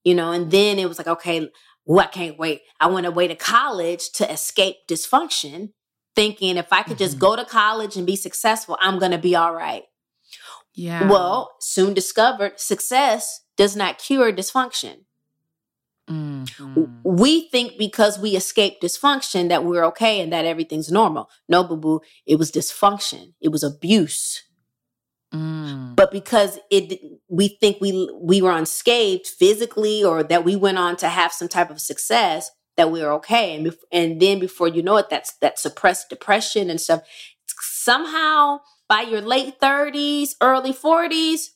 You 0.05 0.15
know, 0.15 0.31
and 0.33 0.51
then 0.51 0.79
it 0.79 0.89
was 0.89 0.99
like, 0.99 1.07
okay, 1.09 1.51
well, 1.87 2.05
I 2.05 2.09
can't 2.09 2.39
wait. 2.39 2.63
I 2.81 2.87
went 2.87 3.07
away 3.07 3.29
to 3.29 3.35
college 3.35 4.11
to 4.13 4.31
escape 4.31 4.77
dysfunction, 4.89 5.73
thinking 6.15 6.57
if 6.57 6.73
I 6.73 6.83
could 6.83 6.99
just 6.99 7.17
Mhm. 7.17 7.21
go 7.21 7.37
to 7.37 7.45
college 7.45 7.97
and 7.97 8.07
be 8.07 8.17
successful, 8.17 8.77
I'm 8.81 8.99
going 8.99 9.11
to 9.13 9.19
be 9.19 9.35
all 9.35 9.53
right. 9.53 9.85
Yeah. 10.75 11.09
Well, 11.11 11.55
soon 11.61 11.95
discovered 11.95 12.61
success 12.61 13.41
does 13.57 13.77
not 13.77 13.99
cure 13.99 14.33
dysfunction. 14.33 15.05
Mhm. 16.09 17.01
We 17.05 17.49
think 17.49 17.79
because 17.79 18.19
we 18.19 18.37
escape 18.37 18.81
dysfunction 18.81 19.49
that 19.49 19.65
we're 19.65 19.85
okay 19.87 20.21
and 20.21 20.33
that 20.33 20.45
everything's 20.45 20.91
normal. 20.93 21.31
No, 21.49 21.65
boo 21.65 21.77
boo, 21.77 22.01
it 22.27 22.37
was 22.37 22.51
dysfunction. 22.53 23.35
It 23.41 23.49
was 23.49 23.63
abuse. 23.63 24.43
Mm. 25.35 25.97
But 25.97 26.13
because 26.13 26.61
it, 26.71 27.01
we 27.29 27.49
think 27.49 27.81
we 27.81 28.09
we 28.15 28.41
were 28.41 28.53
unscathed 28.53 29.27
physically, 29.27 30.05
or 30.05 30.23
that 30.23 30.45
we 30.45 30.55
went 30.55 30.79
on 30.79 30.97
to 30.99 31.09
have 31.09 31.33
some 31.33 31.49
type 31.49 31.71
of 31.71 31.81
success, 31.81 32.51
that 32.77 32.93
we 32.93 33.03
are 33.03 33.13
okay. 33.15 33.57
And 33.57 33.67
bef- 33.67 33.85
and 33.91 34.21
then 34.21 34.39
before 34.39 34.69
you 34.69 34.83
know 34.83 34.97
it, 34.97 35.11
that's 35.11 35.33
that 35.39 35.59
suppressed 35.59 36.09
depression 36.09 36.71
and 36.71 36.81
stuff. 36.81 37.03
Somehow 37.61 38.61
by 38.89 39.03
your 39.03 39.21
late 39.21 39.59
thirties, 39.61 40.37
early 40.41 40.73
forties, 40.73 41.55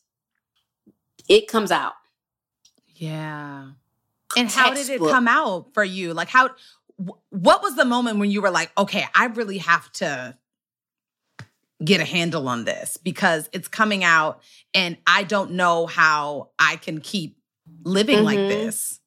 it 1.29 1.47
comes 1.47 1.71
out. 1.71 1.95
Yeah. 2.97 3.69
And 4.37 4.51
how 4.51 4.75
did 4.75 4.89
it 4.89 5.01
come 5.01 5.29
out 5.29 5.73
for 5.73 5.85
you? 5.85 6.15
Like 6.15 6.29
how 6.29 6.49
wh- 6.99 7.33
what 7.33 7.63
was 7.63 7.77
the 7.77 7.85
moment 7.85 8.19
when 8.19 8.31
you 8.31 8.43
were 8.43 8.51
like, 8.51 8.73
"Okay, 8.77 9.07
I 9.15 9.27
really 9.27 9.59
have 9.59 9.91
to 9.93 10.37
get 11.85 12.01
a 12.01 12.05
handle 12.05 12.49
on 12.49 12.65
this 12.65 12.97
because 12.97 13.49
it's 13.53 13.69
coming 13.69 14.05
out 14.05 14.41
and 14.75 14.97
I 15.07 15.23
don't 15.23 15.53
know 15.53 15.87
how 15.87 16.51
I 16.59 16.77
can 16.77 17.01
keep 17.01 17.39
living 17.85 18.25
like 18.25 18.41
Mhm. 18.41 18.49
this." 18.49 19.01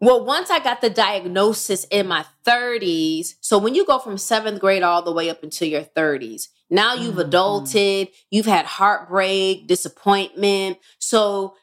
Well, 0.00 0.24
once 0.24 0.50
I 0.50 0.60
got 0.60 0.80
the 0.80 0.88
diagnosis 0.88 1.84
in 1.90 2.06
my 2.06 2.24
30s, 2.44 3.34
so 3.40 3.58
when 3.58 3.74
you 3.74 3.84
go 3.84 3.98
from 3.98 4.16
seventh 4.16 4.58
grade 4.58 4.82
all 4.82 5.02
the 5.02 5.12
way 5.12 5.28
up 5.28 5.44
into 5.44 5.66
your 5.66 5.82
30s, 5.82 6.48
now 6.70 6.94
you've 6.94 7.16
Mhm. 7.16 7.28
adulted, 7.30 8.12
you've 8.30 8.46
had 8.46 8.64
heartbreak, 8.64 9.66
disappointment. 9.66 10.78
So 10.98 11.54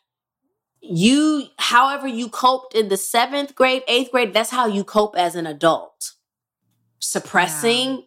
you, 0.82 1.48
however 1.58 2.08
you 2.08 2.30
coped 2.30 2.76
in 2.76 2.90
the 2.90 2.98
seventh 2.98 3.56
grade, 3.56 3.84
eighth 3.88 4.12
grade, 4.12 4.34
that's 4.34 4.52
how 4.52 4.68
you 4.68 4.84
cope 4.84 5.16
as 5.18 5.36
an 5.36 5.48
adult. 5.48 6.14
Suppressing, 7.00 8.07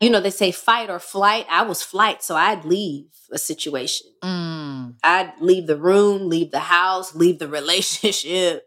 you 0.00 0.08
know, 0.08 0.20
they 0.20 0.30
say 0.30 0.50
fight 0.50 0.88
or 0.88 0.98
flight. 0.98 1.46
I 1.50 1.62
was 1.62 1.82
flight, 1.82 2.22
so 2.22 2.34
I'd 2.34 2.64
leave 2.64 3.06
a 3.30 3.38
situation. 3.38 4.06
Mm. 4.22 4.94
I'd 5.04 5.32
leave 5.40 5.66
the 5.66 5.76
room, 5.76 6.28
leave 6.28 6.50
the 6.50 6.60
house, 6.60 7.14
leave 7.14 7.38
the 7.38 7.48
relationship, 7.60 8.64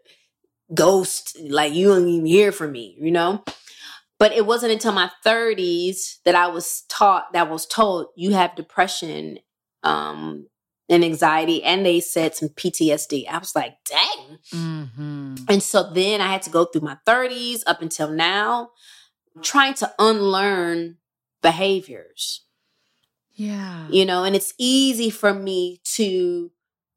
ghost, 0.72 1.36
like 1.48 1.74
you 1.74 1.88
don't 1.88 2.08
even 2.08 2.26
hear 2.26 2.52
from 2.52 2.72
me, 2.72 2.96
you 3.00 3.10
know? 3.10 3.44
But 4.18 4.32
it 4.32 4.46
wasn't 4.46 4.72
until 4.72 4.92
my 4.92 5.10
30s 5.26 6.22
that 6.24 6.36
I 6.36 6.46
was 6.46 6.84
taught, 6.88 7.32
that 7.32 7.50
was 7.50 7.66
told, 7.66 8.06
you 8.16 8.32
have 8.32 8.54
depression 8.54 9.38
um, 9.82 10.46
and 10.88 11.04
anxiety, 11.04 11.62
and 11.64 11.84
they 11.84 11.98
said 12.00 12.34
some 12.34 12.50
PTSD. 12.50 13.28
I 13.28 13.38
was 13.38 13.56
like, 13.56 13.74
dang. 13.84 14.38
Mhm. 14.52 15.50
And 15.50 15.62
so 15.62 15.90
then 15.92 16.20
I 16.20 16.28
had 16.32 16.42
to 16.42 16.50
go 16.50 16.64
through 16.64 16.82
my 16.82 16.96
30s 17.06 17.62
up 17.66 17.82
until 17.82 18.08
now, 18.08 18.70
trying 19.42 19.74
to 19.74 19.92
unlearn 19.98 20.98
behaviors 21.44 22.42
Yeah. 23.34 23.86
you 23.90 24.04
know 24.04 24.24
and 24.24 24.34
it's 24.34 24.52
easy 24.58 25.10
for 25.10 25.32
me 25.34 25.80
to 25.96 26.50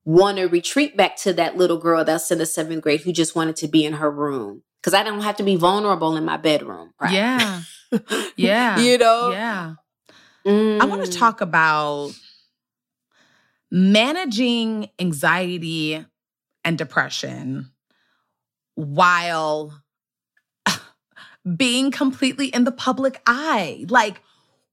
want 0.06 0.38
to 0.38 0.46
retreat 0.48 0.96
back 0.96 1.18
to 1.24 1.34
that 1.34 1.58
little 1.58 1.78
girl 1.78 2.04
that's 2.06 2.32
in 2.32 2.38
the 2.40 2.46
seventh 2.46 2.82
grade 2.82 3.02
who 3.02 3.12
just 3.12 3.36
wanted 3.36 3.58
to 3.58 3.68
be 3.68 3.84
in 3.86 3.94
her 4.02 4.10
room 4.10 4.64
because 4.80 4.94
i 4.94 5.04
don't 5.04 5.22
have 5.22 5.36
to 5.38 5.44
be 5.44 5.56
vulnerable 5.58 6.16
in 6.18 6.24
my 6.26 6.38
bedroom 6.38 6.94
right 7.00 7.12
Yeah. 7.14 7.62
Yeah. 8.38 8.80
you 8.80 8.98
know 8.98 9.32
Yeah. 9.32 9.74
I 10.82 10.86
want 10.86 11.04
to 11.06 11.12
Mm. 11.12 11.18
talk 11.20 11.42
about 11.42 12.12
managing 13.70 14.90
anxiety 15.00 16.06
and 16.64 16.78
depression 16.78 17.72
while 18.76 19.82
being 21.58 21.92
completely 21.92 22.48
in 22.48 22.64
the 22.64 22.72
public 22.72 23.22
eye. 23.28 23.86
Like, 23.90 24.22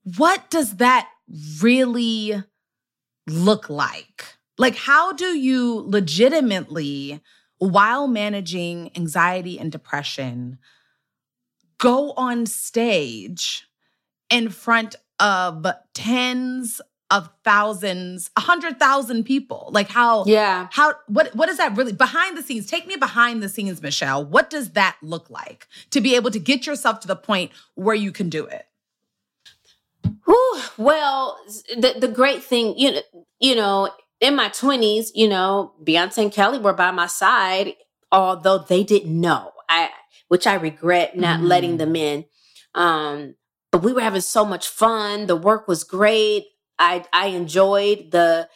what 0.04 0.50
does 0.50 0.76
that 0.76 1.08
really 1.60 2.42
look 3.26 3.68
like? 3.68 4.36
Like, 4.58 4.76
how 4.76 5.12
do 5.12 5.36
you 5.36 5.84
legitimately, 5.86 7.20
while 7.58 8.06
managing 8.06 8.90
anxiety 8.96 9.58
and 9.58 9.72
depression, 9.72 10.58
go 11.78 12.12
on 12.12 12.46
stage 12.46 13.66
in 14.30 14.50
front 14.50 14.94
of 15.18 15.66
tens 15.92 16.80
of 17.10 17.28
thousands, 17.44 18.30
a 18.36 18.40
hundred 18.40 18.78
thousand 18.78 19.24
people? 19.24 19.70
Like, 19.72 19.88
how? 19.88 20.24
yeah 20.26 20.68
How 20.70 20.94
what 21.08 21.34
what 21.34 21.48
is 21.48 21.56
that 21.56 21.76
really 21.76 21.92
behind 21.92 22.36
the 22.36 22.42
scenes? 22.42 22.66
Take 22.66 22.86
me 22.86 22.96
behind 22.96 23.42
the 23.42 23.48
scenes, 23.48 23.82
Michelle. 23.82 24.24
What 24.24 24.50
does 24.50 24.70
that 24.70 24.96
look 25.02 25.30
like 25.30 25.66
to 25.90 26.00
be 26.00 26.14
able 26.14 26.30
to 26.30 26.38
get 26.38 26.66
yourself 26.66 27.00
to 27.00 27.08
the 27.08 27.16
point 27.16 27.50
where 27.74 27.96
you 27.96 28.12
can 28.12 28.28
do 28.28 28.46
it? 28.46 28.66
Whew. 30.26 30.60
well 30.78 31.38
the, 31.76 31.94
the 31.98 32.08
great 32.08 32.42
thing 32.42 32.76
you 32.78 32.92
know 32.92 33.00
you 33.40 33.54
know 33.54 33.90
in 34.20 34.34
my 34.36 34.48
20s 34.48 35.08
you 35.14 35.28
know 35.28 35.72
beyonce 35.84 36.18
and 36.18 36.32
kelly 36.32 36.58
were 36.58 36.72
by 36.72 36.90
my 36.90 37.06
side 37.06 37.74
although 38.10 38.58
they 38.58 38.82
didn't 38.84 39.18
know 39.20 39.52
i 39.68 39.90
which 40.28 40.46
i 40.46 40.54
regret 40.54 41.16
not 41.16 41.40
Mm. 41.40 41.48
letting 41.48 41.76
them 41.76 41.94
in 41.96 42.24
um 42.74 43.34
but 43.70 43.82
we 43.82 43.92
were 43.92 44.00
having 44.00 44.20
so 44.20 44.44
much 44.44 44.68
fun 44.68 45.26
the 45.26 45.36
work 45.36 45.68
was 45.68 45.84
great 45.84 46.46
i 46.78 47.04
i 47.12 47.26
enjoyed 47.26 48.10
the 48.10 48.48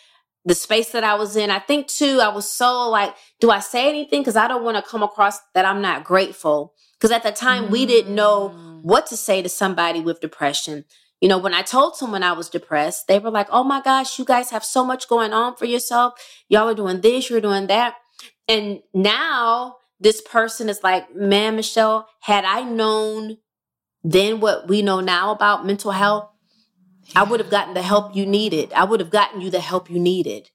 the 0.45 0.55
space 0.55 0.91
that 0.93 1.05
i 1.05 1.15
was 1.17 1.37
in 1.37 1.51
i 1.51 1.59
think 1.59 1.87
too 1.89 2.21
i 2.23 2.29
was 2.29 2.51
so 2.51 2.89
like 2.89 3.15
do 3.41 3.51
i 3.51 3.59
say 3.59 3.89
anything 3.89 4.21
because 4.23 4.37
i 4.37 4.49
don't 4.49 4.65
want 4.65 4.77
to 4.83 4.91
come 4.91 5.03
across 5.03 5.39
that 5.55 5.65
i'm 5.67 5.83
not 5.83 6.05
grateful 6.05 6.73
because 6.95 7.11
at 7.11 7.23
the 7.23 7.33
time 7.33 7.71
we 7.71 7.85
didn't 7.85 8.15
know 8.15 8.51
Mm. 8.51 8.83
what 8.83 9.07
to 9.09 9.17
say 9.17 9.43
to 9.43 9.49
somebody 9.49 9.99
with 10.01 10.21
depression. 10.21 10.85
You 11.21 11.29
know, 11.29 11.39
when 11.39 11.55
I 11.55 11.63
told 11.63 11.97
someone 11.97 12.23
I 12.23 12.33
was 12.33 12.49
depressed, 12.49 13.09
they 13.09 13.19
were 13.19 13.31
like, 13.31 13.49
oh 13.51 13.65
my 13.65 13.81
gosh, 13.81 14.19
you 14.19 14.25
guys 14.25 14.51
have 14.51 14.65
so 14.65 14.85
much 14.85 15.09
going 15.09 15.33
on 15.33 15.57
for 15.57 15.65
yourself. 15.65 16.15
Y'all 16.49 16.69
are 16.69 16.75
doing 16.75 17.01
this, 17.01 17.29
you're 17.29 17.41
doing 17.41 17.67
that. 17.67 17.97
And 18.47 18.81
now 18.95 19.77
this 20.01 20.21
person 20.23 20.69
is 20.69 20.83
like, 20.83 21.15
man, 21.15 21.57
Michelle, 21.57 22.09
had 22.21 22.45
I 22.45 22.63
known 22.63 23.39
then 24.05 24.41
what 24.41 24.69
we 24.69 24.81
know 24.81 25.01
now 25.01 25.33
about 25.33 25.67
mental 25.67 25.91
health, 25.91 26.31
I 27.17 27.25
would 27.25 27.41
have 27.41 27.51
gotten 27.51 27.75
the 27.75 27.83
help 27.83 28.15
you 28.15 28.25
needed. 28.27 28.73
I 28.73 28.85
would 28.85 29.01
have 29.01 29.11
gotten 29.11 29.41
you 29.41 29.51
the 29.51 29.61
help 29.61 29.91
you 29.91 29.99
needed. 29.99 30.51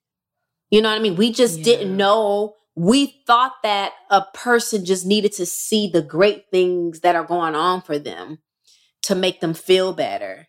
You 0.70 0.82
know 0.82 0.90
what 0.90 0.96
I 0.96 1.02
mean? 1.02 1.16
We 1.16 1.32
just 1.32 1.60
Yeah. 1.60 1.64
didn't 1.66 1.98
know. 1.98 2.56
We 2.76 3.22
thought 3.28 3.54
that 3.64 3.94
a 4.10 4.24
person 4.34 4.86
just 4.86 5.06
needed 5.06 5.34
to 5.34 5.46
see 5.46 5.88
the 5.88 6.02
great 6.02 6.46
things 6.52 7.02
that 7.02 7.16
are 7.16 7.26
going 7.26 7.54
on 7.54 7.82
for 7.82 8.00
them 8.00 8.40
to 9.04 9.14
make 9.16 9.42
them 9.42 9.54
feel 9.54 9.94
better. 9.94 10.48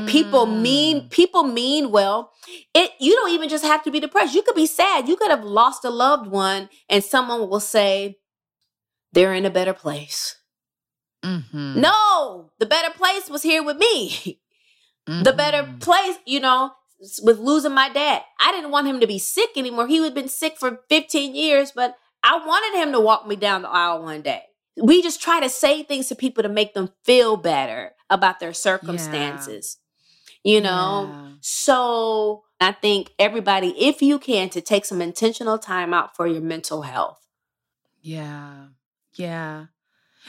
And 0.00 0.08
people 0.08 0.46
mean 0.46 1.02
Mm. 1.02 1.10
people 1.10 1.42
mean 1.44 1.90
well. 1.90 2.32
It 2.74 2.92
you 2.98 3.14
don't 3.14 3.30
even 3.30 3.48
just 3.48 3.64
have 3.64 3.82
to 3.84 3.90
be 3.90 4.00
depressed. 4.00 4.34
You 4.34 4.42
could 4.42 4.54
be 4.54 4.66
sad. 4.66 5.08
You 5.08 5.16
could 5.16 5.30
have 5.30 5.44
lost 5.44 5.84
a 5.84 5.90
loved 5.90 6.26
one 6.26 6.68
and 6.88 7.02
someone 7.04 7.48
will 7.48 7.60
say 7.60 8.18
they're 9.12 9.34
in 9.34 9.44
a 9.44 9.50
better 9.50 9.74
place. 9.74 10.36
Mhm. 11.24 11.76
No, 11.76 12.50
the 12.58 12.66
better 12.66 12.90
place 12.90 13.28
was 13.30 13.42
here 13.42 13.62
with 13.62 13.76
me. 13.76 14.38
the 15.06 15.32
better 15.32 15.64
Mhm. 15.64 15.80
place, 15.80 16.16
you 16.26 16.38
know, 16.38 16.70
with 17.24 17.38
losing 17.40 17.72
my 17.74 17.88
dad. 17.88 18.22
I 18.38 18.52
didn't 18.52 18.70
want 18.70 18.86
him 18.86 19.00
to 19.00 19.06
be 19.08 19.18
sick 19.18 19.50
anymore. 19.56 19.88
He 19.88 19.96
had 19.96 20.14
been 20.14 20.28
sick 20.28 20.56
for 20.58 20.84
15 20.88 21.34
years, 21.34 21.72
but 21.72 21.96
I 22.22 22.36
wanted 22.36 22.78
him 22.78 22.92
to 22.92 23.00
walk 23.00 23.26
me 23.26 23.34
down 23.34 23.62
the 23.62 23.68
aisle 23.68 24.00
one 24.02 24.22
day. 24.22 24.44
We 24.76 25.02
just 25.02 25.20
try 25.20 25.40
to 25.40 25.48
say 25.48 25.82
things 25.82 26.06
to 26.08 26.14
people 26.14 26.44
to 26.44 26.48
make 26.48 26.74
them 26.74 26.92
feel 27.02 27.36
better 27.36 27.96
about 28.10 28.38
their 28.38 28.52
circumstances. 28.54 29.78
You 30.44 30.60
know? 30.60 31.08
Yeah. 31.10 31.28
So 31.40 32.44
I 32.60 32.72
think 32.72 33.12
everybody, 33.18 33.68
if 33.78 34.02
you 34.02 34.18
can, 34.18 34.48
to 34.50 34.60
take 34.60 34.84
some 34.84 35.02
intentional 35.02 35.58
time 35.58 35.92
out 35.94 36.16
for 36.16 36.26
your 36.26 36.40
mental 36.40 36.82
health. 36.82 37.18
Yeah. 38.00 38.66
Yeah. 39.14 39.66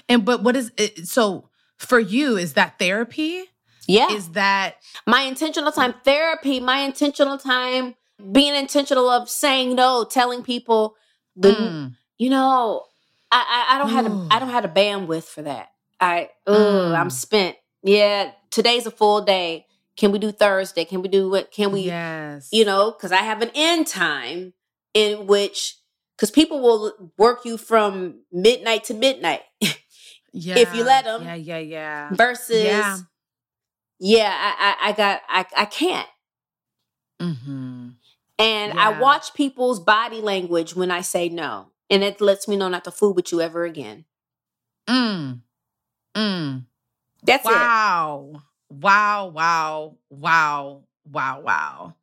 And 0.10 0.26
but 0.26 0.44
what 0.44 0.56
is 0.56 0.72
it 0.78 1.08
so 1.08 1.50
for 1.78 2.00
you 2.00 2.38
is 2.38 2.54
that 2.54 2.80
therapy? 2.80 3.46
Yeah. 3.88 4.12
Is 4.12 4.30
that 4.30 4.76
my 5.06 5.22
intentional 5.24 5.72
time 5.72 5.94
therapy, 6.04 6.60
my 6.60 6.80
intentional 6.80 7.38
time 7.38 7.96
being 8.32 8.56
intentional 8.56 9.10
of 9.10 9.30
saying 9.30 9.76
no, 9.76 10.04
telling 10.06 10.44
people 10.44 10.96
the 11.36 11.50
Mm. 11.50 11.96
you 12.18 12.30
know, 12.30 12.86
I 13.32 13.66
I, 13.70 13.76
I 13.76 13.78
don't 13.80 13.90
have 13.90 14.06
a, 14.06 14.28
I 14.32 14.40
don't 14.40 14.50
have 14.50 14.66
a 14.66 14.70
bandwidth 14.70 15.24
for 15.26 15.42
that. 15.44 15.70
I 16.00 16.30
ugh, 16.48 16.56
Mm. 16.92 17.00
I'm 17.00 17.10
spent. 17.10 17.58
Yeah, 17.84 18.32
today's 18.52 18.86
a 18.86 18.92
full 18.92 19.22
day. 19.22 19.66
Can 19.96 20.12
we 20.12 20.20
do 20.20 20.32
Thursday? 20.32 20.86
Can 20.86 21.02
we 21.02 21.08
do 21.08 21.30
what? 21.30 21.52
Can 21.52 21.72
we? 21.72 21.82
yes. 21.82 22.50
You 22.52 22.66
know, 22.66 22.92
because 22.92 23.12
I 23.12 23.18
have 23.18 23.42
an 23.42 23.52
end 23.54 23.88
time 23.88 24.54
in 24.94 25.28
which 25.28 25.78
because 26.16 26.32
people 26.32 26.62
will 26.62 27.12
work 27.18 27.46
you 27.46 27.58
from 27.58 28.22
midnight 28.32 28.86
to 28.86 28.94
midnight 28.94 29.42
Yeah. 30.32 30.58
if 30.58 30.74
you 30.76 30.84
let 30.84 31.06
them. 31.06 31.24
Yeah, 31.24 31.36
yeah, 31.36 31.58
yeah. 31.60 32.10
versus 32.14 32.64
Yeah. 32.64 32.98
yeah, 34.00 34.34
I, 34.36 34.56
I, 34.60 34.90
I 34.90 34.92
got 34.94 35.22
I, 35.30 35.46
I 35.58 35.66
can't. 35.66 36.08
Mm-hmm. 37.22 37.90
And 38.40 38.80
I 38.80 39.00
watch 39.00 39.34
people's 39.34 39.80
body 39.80 40.20
language 40.20 40.76
when 40.76 40.92
I 40.92 41.02
say 41.02 41.30
no. 41.30 41.68
And 41.90 42.04
it 42.04 42.20
lets 42.20 42.48
me 42.48 42.56
know 42.56 42.68
not 42.68 42.84
to 42.86 42.92
fool 42.92 43.14
with 43.14 43.32
you 43.32 43.40
ever 43.42 43.64
again. 43.64 44.06
Mm. 44.88 45.42
Mm. 46.16 46.66
That's 47.24 47.46
it. 47.46 47.50
Wow. 47.50 48.42
Wow, 48.82 49.28
wow, 49.28 49.98
wow, 50.10 50.84
wow, 51.06 51.42
wow. 51.42 51.96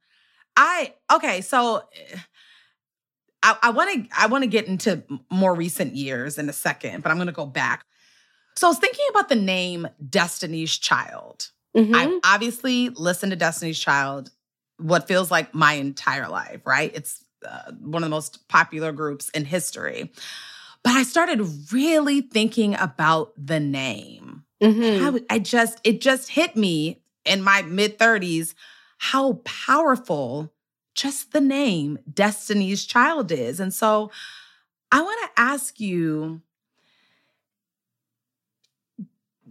I 0.56 0.94
okay, 1.12 1.40
so 1.40 1.83
eh, 2.12 2.18
I, 3.42 3.56
I 3.62 3.70
want 3.70 4.09
to 4.11 4.16
I 4.20 4.26
want 4.26 4.42
to 4.42 4.48
get 4.48 4.66
into 4.66 5.02
more 5.30 5.54
recent 5.54 5.96
years 5.96 6.38
in 6.38 6.48
a 6.48 6.52
second, 6.52 7.02
but 7.02 7.11
I'm 7.11 7.16
going 7.16 7.26
to 7.26 7.33
go 7.33 7.46
back. 7.46 7.85
So 8.56 8.66
I 8.66 8.70
was 8.70 8.78
thinking 8.78 9.06
about 9.11 9.28
the 9.28 9.37
name 9.37 9.88
Destiny's 10.09 10.76
Child. 10.76 11.50
Mhm. 11.76 11.94
I've 11.94 12.20
obviously 12.24 12.90
listened 12.90 13.30
to 13.33 13.37
Destiny's 13.37 13.78
Child 13.78 14.30
what 14.78 15.09
feels 15.09 15.30
like 15.30 15.54
my 15.54 15.74
entire 15.74 16.28
life, 16.28 16.61
right? 16.66 16.90
It's 16.94 17.24
uh, 17.46 17.72
one 17.80 18.02
of 18.02 18.06
the 18.06 18.14
most 18.14 18.48
popular 18.48 18.92
groups 18.92 19.28
in 19.30 19.44
history. 19.44 20.11
But 20.83 20.94
I 20.94 21.02
started 21.02 21.72
really 21.72 22.22
thinking 22.22 22.74
about 22.76 23.33
the 23.37 23.61
name. 23.61 24.44
Mhm. 24.61 25.20
I, 25.31 25.35
I 25.35 25.38
just, 25.38 25.81
it 25.85 26.01
just 26.01 26.31
hit 26.31 26.57
me 26.57 27.03
in 27.25 27.42
my 27.42 27.62
mid 27.62 27.99
30s 27.99 28.55
how 28.99 29.35
powerful 29.44 30.53
just 30.94 31.33
the 31.33 31.40
name 31.40 31.99
Destiny's 32.12 32.85
Child 32.85 33.33
is. 33.33 33.61
And 33.61 33.73
so 33.73 34.11
I 34.92 35.01
want 35.01 35.18
to 35.23 35.42
ask 35.42 35.81
you 35.81 36.42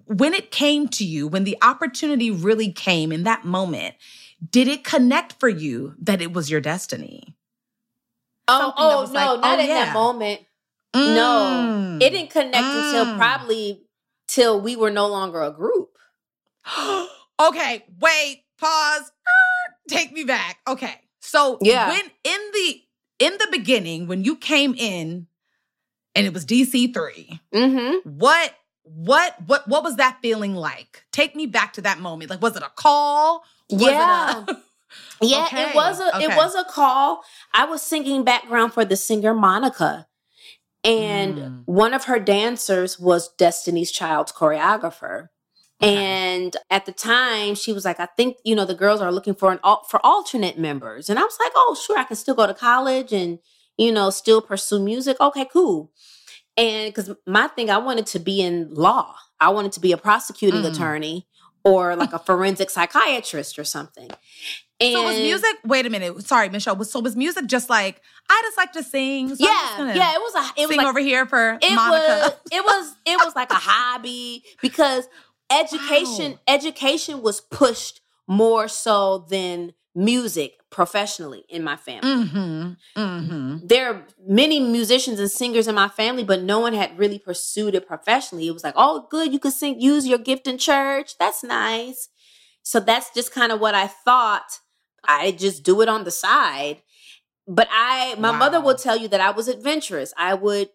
when 0.05 0.33
it 0.33 0.51
came 0.51 0.87
to 0.89 1.05
you, 1.05 1.27
when 1.27 1.43
the 1.43 1.57
opportunity 1.61 2.31
really 2.31 2.71
came 2.71 3.11
in 3.11 3.23
that 3.23 3.45
moment, 3.45 3.95
did 4.51 4.67
it 4.67 4.83
connect 4.83 5.33
for 5.39 5.49
you 5.49 5.95
that 5.99 6.21
it 6.21 6.33
was 6.33 6.49
your 6.49 6.61
destiny? 6.61 7.35
Oh, 8.47 8.73
oh 8.75 8.89
no, 8.89 9.13
like, 9.13 9.41
not 9.41 9.59
oh, 9.59 9.61
in 9.61 9.67
yeah. 9.67 9.85
that 9.85 9.93
moment. 9.93 10.41
No. 10.93 11.67
Mm. 11.71 12.01
It 12.01 12.09
didn't 12.09 12.31
connect 12.31 12.55
until 12.55 13.05
Mm. 13.05 13.17
probably 13.17 13.88
till 14.29 14.61
we 14.61 14.75
were 14.77 14.91
no 14.91 15.07
longer 15.07 15.41
a 15.41 15.51
group. 15.51 15.89
okay, 17.41 17.85
wait, 17.99 18.43
pause. 18.59 19.01
Er, 19.27 19.73
Take 19.89 20.13
me 20.13 20.23
back. 20.23 20.59
Okay. 20.67 20.95
So 21.19 21.57
Yeah. 21.61 21.89
when 21.89 22.01
in 22.23 22.39
the 22.53 22.81
in 23.19 23.33
the 23.39 23.47
beginning, 23.51 24.07
when 24.07 24.23
you 24.23 24.35
came 24.37 24.73
in 24.75 25.27
and 26.15 26.25
it 26.27 26.33
was 26.33 26.45
DC3, 26.45 27.39
Mm-hmm. 27.53 28.09
what 28.09 28.53
what 28.83 29.35
what 29.47 29.67
what 29.67 29.83
was 29.83 29.95
that 29.97 30.19
feeling 30.21 30.55
like? 30.55 31.03
Take 31.11 31.35
me 31.35 31.45
back 31.47 31.73
to 31.73 31.81
that 31.81 31.99
moment. 31.99 32.29
Like 32.29 32.41
was 32.41 32.55
it 32.55 32.63
a 32.63 32.71
call? 32.75 33.43
Was 33.71 33.81
Yeah. 33.81 34.43
It 34.47 34.49
a, 34.49 34.57
Yeah, 35.21 35.43
Okay, 35.47 35.69
it 35.69 35.75
was 35.75 35.99
a 35.99 36.15
okay. 36.17 36.25
it 36.25 36.35
was 36.37 36.55
a 36.55 36.63
call. 36.65 37.23
I 37.53 37.65
was 37.65 37.81
singing 37.81 38.23
background 38.23 38.73
for 38.73 38.85
the 38.85 38.95
singer 38.95 39.33
Monica. 39.33 40.07
And 40.83 41.35
Mm. 41.35 41.63
one 41.65 41.93
of 41.93 42.05
her 42.05 42.19
dancers 42.19 42.99
was 42.99 43.29
Destiny's 43.35 43.91
Child's 43.91 44.31
choreographer. 44.31 45.27
Okay. 45.81 45.95
And 45.95 46.57
at 46.69 46.85
the 46.85 46.91
time, 46.91 47.55
she 47.55 47.71
was 47.73 47.85
like, 47.85 47.99
"I 47.99 48.07
think 48.17 48.37
you 48.43 48.55
know 48.55 48.65
the 48.65 48.75
girls 48.75 49.01
are 49.01 49.11
looking 49.11 49.35
for 49.35 49.51
an 49.51 49.59
al- 49.63 49.83
for 49.89 50.05
alternate 50.05 50.57
members." 50.57 51.09
And 51.09 51.17
I 51.19 51.23
was 51.23 51.37
like, 51.39 51.51
"Oh, 51.55 51.75
sure, 51.75 51.97
I 51.97 52.03
can 52.03 52.15
still 52.17 52.35
go 52.35 52.47
to 52.47 52.53
college 52.53 53.13
and 53.13 53.39
you 53.77 53.91
know 53.91 54.09
still 54.09 54.41
pursue 54.41 54.79
music. 54.79 55.17
Okay, 55.21 55.45
cool." 55.45 55.91
And 56.57 56.93
because 56.93 57.11
my 57.25 57.47
thing, 57.47 57.69
I 57.69 57.77
wanted 57.77 58.05
to 58.07 58.19
be 58.19 58.41
in 58.41 58.73
law. 58.73 59.15
I 59.39 59.49
wanted 59.49 59.71
to 59.73 59.79
be 59.79 59.93
a 59.93 59.97
prosecuting 59.97 60.63
Mm. 60.63 60.73
attorney 60.73 61.27
or 61.63 61.95
like 61.95 62.11
a 62.13 62.19
forensic 62.19 62.69
psychiatrist 62.69 63.57
or 63.57 63.63
something. 63.63 64.09
And 64.81 64.93
so 64.93 65.03
was 65.03 65.17
music? 65.17 65.55
Wait 65.65 65.85
a 65.85 65.89
minute. 65.89 66.25
Sorry, 66.25 66.47
Michelle. 66.49 66.81
So 66.85 66.99
was 67.01 67.15
music 67.15 67.47
just 67.47 67.69
like 67.69 68.01
I 68.29 68.41
just 68.45 68.57
like 68.57 68.71
to 68.73 68.83
sing? 68.83 69.35
So 69.35 69.43
Yeah, 69.43 69.93
yeah. 69.93 70.11
It 70.15 70.19
was 70.21 70.35
a. 70.35 70.61
It 70.61 70.61
was 70.61 70.69
sing 70.69 70.77
like 70.77 70.87
over 70.87 70.99
here 70.99 71.25
for 71.25 71.57
it 71.61 71.75
Monica. 71.75 72.07
was 72.07 72.31
it 72.51 72.63
was 72.63 72.95
it 73.05 73.17
was 73.25 73.35
like 73.35 73.51
a 73.51 73.55
hobby 73.55 74.43
because 74.61 75.07
education 75.51 76.31
Wow. 76.33 76.39
education 76.47 77.21
was 77.21 77.41
pushed 77.41 78.01
more 78.27 78.67
so 78.67 79.25
than 79.29 79.73
music 79.95 80.53
professionally 80.69 81.43
in 81.49 81.63
my 81.63 81.75
family. 81.75 82.07
Mm-hmm. 82.25 83.01
Mm-hmm. 83.01 83.57
There 83.67 83.91
are 83.93 84.05
many 84.25 84.59
musicians 84.59 85.19
and 85.19 85.29
singers 85.29 85.67
in 85.67 85.73
my 85.75 85.87
family, 85.89 86.23
but 86.23 86.43
no 86.43 86.59
one 86.59 86.73
had 86.73 86.97
really 86.97 87.17
pursued 87.19 87.73
it 87.75 87.87
professionally. 87.87 88.47
It 88.47 88.51
was 88.53 88.63
like, 88.63 88.75
oh, 88.77 89.07
good, 89.09 89.33
you 89.33 89.39
could 89.39 89.53
sing, 89.53 89.81
use 89.81 90.07
your 90.07 90.19
gift 90.19 90.47
in 90.47 90.57
church. 90.59 91.17
That's 91.17 91.43
nice. 91.43 92.09
So 92.61 92.79
that's 92.79 93.11
just 93.15 93.33
kind 93.33 93.51
of 93.51 93.59
what 93.59 93.73
I 93.73 93.87
thought. 93.87 94.59
I 95.05 95.31
just 95.31 95.63
do 95.63 95.81
it 95.81 95.89
on 95.89 96.03
the 96.03 96.11
side. 96.11 96.81
But 97.47 97.67
I, 97.71 98.15
my 98.19 98.31
mother 98.31 98.61
will 98.61 98.75
tell 98.75 98.95
you 98.95 99.07
that 99.07 99.21
I 99.21 99.31
was 99.31 99.47
adventurous. 99.47 100.13
I 100.17 100.35
would 100.35 100.69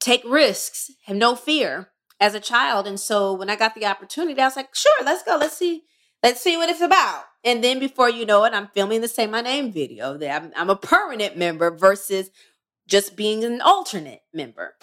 take 0.00 0.22
risks, 0.24 0.90
have 1.04 1.16
no 1.16 1.36
fear 1.36 1.90
as 2.18 2.34
a 2.34 2.40
child. 2.40 2.86
And 2.86 2.98
so 2.98 3.32
when 3.34 3.50
I 3.50 3.56
got 3.56 3.74
the 3.74 3.84
opportunity, 3.86 4.40
I 4.40 4.46
was 4.46 4.56
like, 4.56 4.74
sure, 4.74 5.04
let's 5.04 5.22
go. 5.22 5.36
Let's 5.36 5.56
see. 5.56 5.82
Let's 6.22 6.40
see 6.40 6.56
what 6.56 6.70
it's 6.70 6.80
about. 6.80 7.24
And 7.44 7.62
then 7.62 7.78
before 7.78 8.08
you 8.08 8.24
know 8.24 8.44
it, 8.44 8.54
I'm 8.54 8.68
filming 8.68 9.00
the 9.00 9.08
Say 9.08 9.26
My 9.26 9.40
Name 9.40 9.72
video. 9.72 10.16
That 10.16 10.42
I'm, 10.42 10.52
I'm 10.56 10.70
a 10.70 10.76
permanent 10.76 11.36
member 11.36 11.70
versus 11.70 12.30
just 12.86 13.16
being 13.16 13.44
an 13.44 13.60
alternate 13.60 14.22
member. 14.32 14.76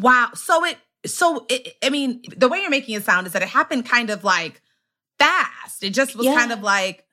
Wow. 0.00 0.30
So 0.34 0.64
it 0.64 0.78
so 1.04 1.46
it 1.48 1.74
I 1.82 1.90
mean, 1.90 2.22
the 2.36 2.48
way 2.48 2.60
you're 2.60 2.70
making 2.70 2.94
it 2.94 3.04
sound 3.04 3.26
is 3.26 3.34
that 3.34 3.42
it 3.42 3.48
happened 3.48 3.86
kind 3.86 4.08
of 4.10 4.24
like 4.24 4.62
fast. 5.18 5.51
It 5.80 5.90
just 5.90 6.16
was 6.16 6.26
Yeah. 6.26 6.34
kind 6.36 6.52
of 6.52 6.62
like 6.62 7.04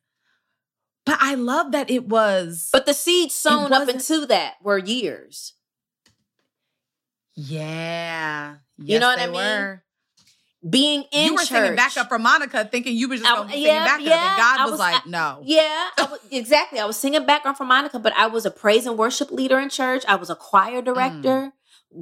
but 1.05 1.17
I 1.21 1.33
love 1.35 1.71
that 1.71 1.89
it 1.89 2.07
was 2.07 2.69
But 2.71 2.85
the 2.85 2.93
seeds 2.93 3.33
sown 3.33 3.73
up 3.73 3.89
into 3.89 4.25
that 4.27 4.55
were 4.61 4.77
years. 4.77 5.53
Yeah. 7.35 8.55
You 8.77 8.99
know 8.99 9.07
what 9.07 9.17
Yes, 9.19 9.27
I 9.27 9.31
mean? 9.31 9.35
were. 9.35 9.83
Being 10.69 11.05
in 11.13 11.27
you 11.27 11.33
were 11.33 11.39
church. 11.39 11.47
singing 11.47 11.75
back 11.77 11.95
up 11.95 12.09
for 12.09 12.19
Monica, 12.19 12.65
thinking 12.69 12.95
you 12.97 13.07
were 13.07 13.15
just 13.15 13.25
going 13.27 13.47
to 13.47 13.53
be 13.53 13.61
yeah, 13.61 13.85
singing 13.85 13.85
back 13.85 13.99
up, 14.01 14.05
yeah, 14.05 14.29
and 14.29 14.37
God 14.37 14.63
was, 14.65 14.71
was- 14.71 14.79
like, 14.79 14.95
I- 14.95 15.09
"No." 15.09 15.39
Yeah, 15.45 15.87
I 15.97 16.03
was, 16.11 16.19
exactly. 16.31 16.79
I 16.79 16.85
was 16.85 16.97
singing 16.97 17.25
background 17.25 17.55
for 17.57 17.63
Monica, 17.63 17.97
but 17.97 18.11
I 18.17 18.27
was 18.27 18.45
a 18.45 18.51
praise 18.51 18.85
and 18.85 18.97
worship 18.97 19.31
leader 19.31 19.57
in 19.57 19.69
church. 19.69 20.03
I 20.05 20.15
was 20.15 20.29
a 20.29 20.35
choir 20.35 20.81
mm. 20.81 20.85
director, 20.85 21.53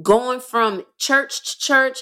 going 0.02 0.40
from 0.40 0.84
church 0.98 1.52
to 1.52 1.58
church. 1.58 2.00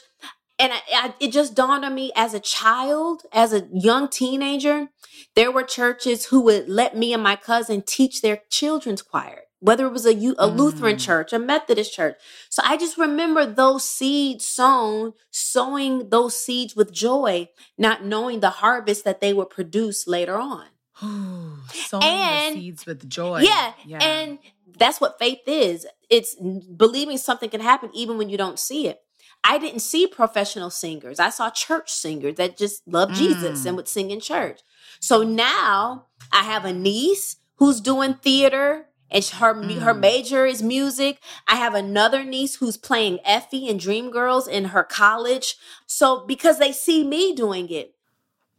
And 0.59 0.73
I, 0.73 0.79
I, 0.95 1.15
it 1.21 1.33
just 1.33 1.55
dawned 1.55 1.85
on 1.85 1.95
me 1.95 2.13
as 2.17 2.33
a 2.33 2.41
child, 2.41 3.23
as 3.33 3.53
a 3.53 3.69
young 3.73 4.09
teenager, 4.09 4.89
there 5.35 5.53
were 5.53 5.63
churches 5.63 6.27
who 6.27 6.41
would 6.43 6.69
let 6.69 6.97
me 6.97 7.13
and 7.13 7.23
my 7.23 7.37
cousin 7.37 7.83
teach 7.83 8.23
their 8.23 8.41
children's 8.51 9.03
choir, 9.03 9.43
whether 9.61 9.87
it 9.87 9.93
was 9.93 10.07
a, 10.07 10.15
U- 10.15 10.35
a 10.39 10.47
Lutheran 10.47 10.97
Mm. 10.97 11.01
church, 11.05 11.33
a 11.35 11.39
Methodist 11.39 11.93
church. 11.93 12.17
So 12.49 12.63
I 12.65 12.79
just 12.79 12.97
remember 12.97 13.45
those 13.45 13.85
seeds 13.85 14.47
sown, 14.47 15.13
sowing 15.31 16.09
those 16.09 16.35
seeds 16.35 16.75
with 16.75 16.91
joy, 16.91 17.51
not 17.77 18.03
knowing 18.05 18.41
the 18.41 18.49
harvest 18.51 19.05
that 19.05 19.21
they 19.21 19.35
would 19.35 19.51
produce 19.51 20.07
later 20.07 20.37
on. 20.37 20.67
Sowing 21.73 22.03
And- 22.05 22.57
the 22.57 22.61
seeds 22.61 22.87
with 22.87 23.07
joy. 23.11 23.41
Yeah, 23.43 23.73
Yeah, 23.85 23.99
And 24.03 24.39
that's 24.79 25.01
what 25.03 25.19
faith 25.19 25.41
is. 25.47 25.87
It's 26.09 26.35
believing 26.35 27.19
something 27.19 27.51
can 27.51 27.61
happen 27.61 27.91
even 27.93 28.17
when 28.17 28.31
you 28.31 28.39
don't 28.39 28.59
see 28.59 28.87
it. 28.89 29.01
I 29.49 29.59
didn't 29.59 29.81
see 29.81 30.07
professional 30.07 30.71
singers. 30.71 31.21
I 31.21 31.31
saw 31.31 31.51
church 31.51 31.93
singers 31.93 32.35
that 32.37 32.57
just 32.57 32.83
loved 32.87 33.15
Jesus 33.15 33.63
Mm. 33.63 33.67
and 33.67 33.77
would 33.77 33.89
sing 33.89 34.11
in 34.11 34.21
church. 34.21 34.61
So 35.01 35.23
now 35.23 36.07
I 36.33 36.43
have 36.43 36.65
a 36.65 36.73
niece 36.73 37.37
who's 37.57 37.81
doing 37.81 38.15
theater 38.15 38.87
and 39.11 39.25
her 39.25 39.55
mu- 39.55 39.79
her 39.81 39.95
Mm. 39.95 40.01
major 40.01 40.47
is 40.47 40.63
music. 40.63 41.21
I 41.47 41.57
have 41.57 41.75
another 41.75 42.25
niece 42.25 42.57
who's 42.57 42.77
playing 42.77 43.21
Effie 43.25 43.69
and 43.69 43.81
Dreamgirls 43.81 44.49
in 44.49 44.67
her 44.67 44.83
college. 44.83 45.57
So 45.87 46.27
because 46.27 46.59
they 46.59 46.73
see 46.73 47.05
me 47.05 47.33
doing 47.35 47.69
it. 47.71 47.95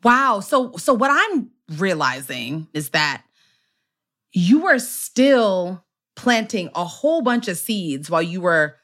Wow. 0.03 0.39
So 0.39 0.71
so 0.77 0.93
what 0.93 1.11
I'm 1.11 1.51
realizing 1.77 2.67
is 2.73 2.89
that 2.91 3.23
you 4.31 4.59
were 4.61 4.79
still 4.79 5.83
planting 6.15 6.69
a 6.75 6.85
whole 6.85 7.21
bunch 7.21 7.47
of 7.47 7.57
seeds 7.57 8.09
while 8.09 8.21
you 8.21 8.39
were 8.41 8.77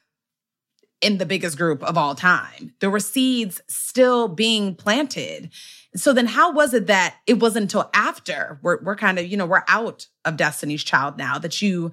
in 1.04 1.18
the 1.18 1.26
biggest 1.26 1.56
group 1.56 1.82
of 1.82 1.96
all 1.98 2.14
time. 2.14 2.72
There 2.80 2.90
were 2.90 3.00
seeds 3.00 3.60
still 3.68 4.26
being 4.28 4.74
planted. 4.74 5.50
So 5.94 6.12
then 6.12 6.26
how 6.26 6.52
was 6.52 6.74
it 6.74 6.86
that 6.88 7.16
it 7.26 7.38
wasn't 7.40 7.64
until 7.64 7.90
after 7.94 8.58
we're 8.62 8.82
we're 8.82 8.96
kind 8.96 9.18
of, 9.18 9.26
you 9.26 9.36
know, 9.36 9.46
we're 9.46 9.64
out 9.68 10.06
of 10.24 10.36
Destiny's 10.36 10.82
Child 10.82 11.16
now 11.18 11.38
that 11.38 11.62
you 11.62 11.92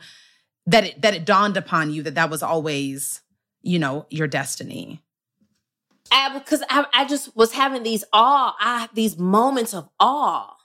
that 0.66 0.84
it 0.86 1.02
that 1.02 1.14
it 1.14 1.26
dawned 1.26 1.58
upon 1.58 1.92
you 1.92 2.02
that 2.04 2.16
that 2.16 2.30
was 2.30 2.42
always, 2.42 3.22
you 3.62 3.78
know, 3.80 4.06
your 4.10 4.28
destiny. 4.28 5.02
I, 6.12 6.38
because 6.38 6.62
I, 6.70 6.86
I 6.94 7.06
just 7.06 7.36
was 7.36 7.54
having 7.54 7.84
these 7.84 8.04
awe, 8.12 8.56
I, 8.60 8.90
these 8.94 9.18
moments 9.18 9.74
of 9.74 9.88
awe. 10.00 10.56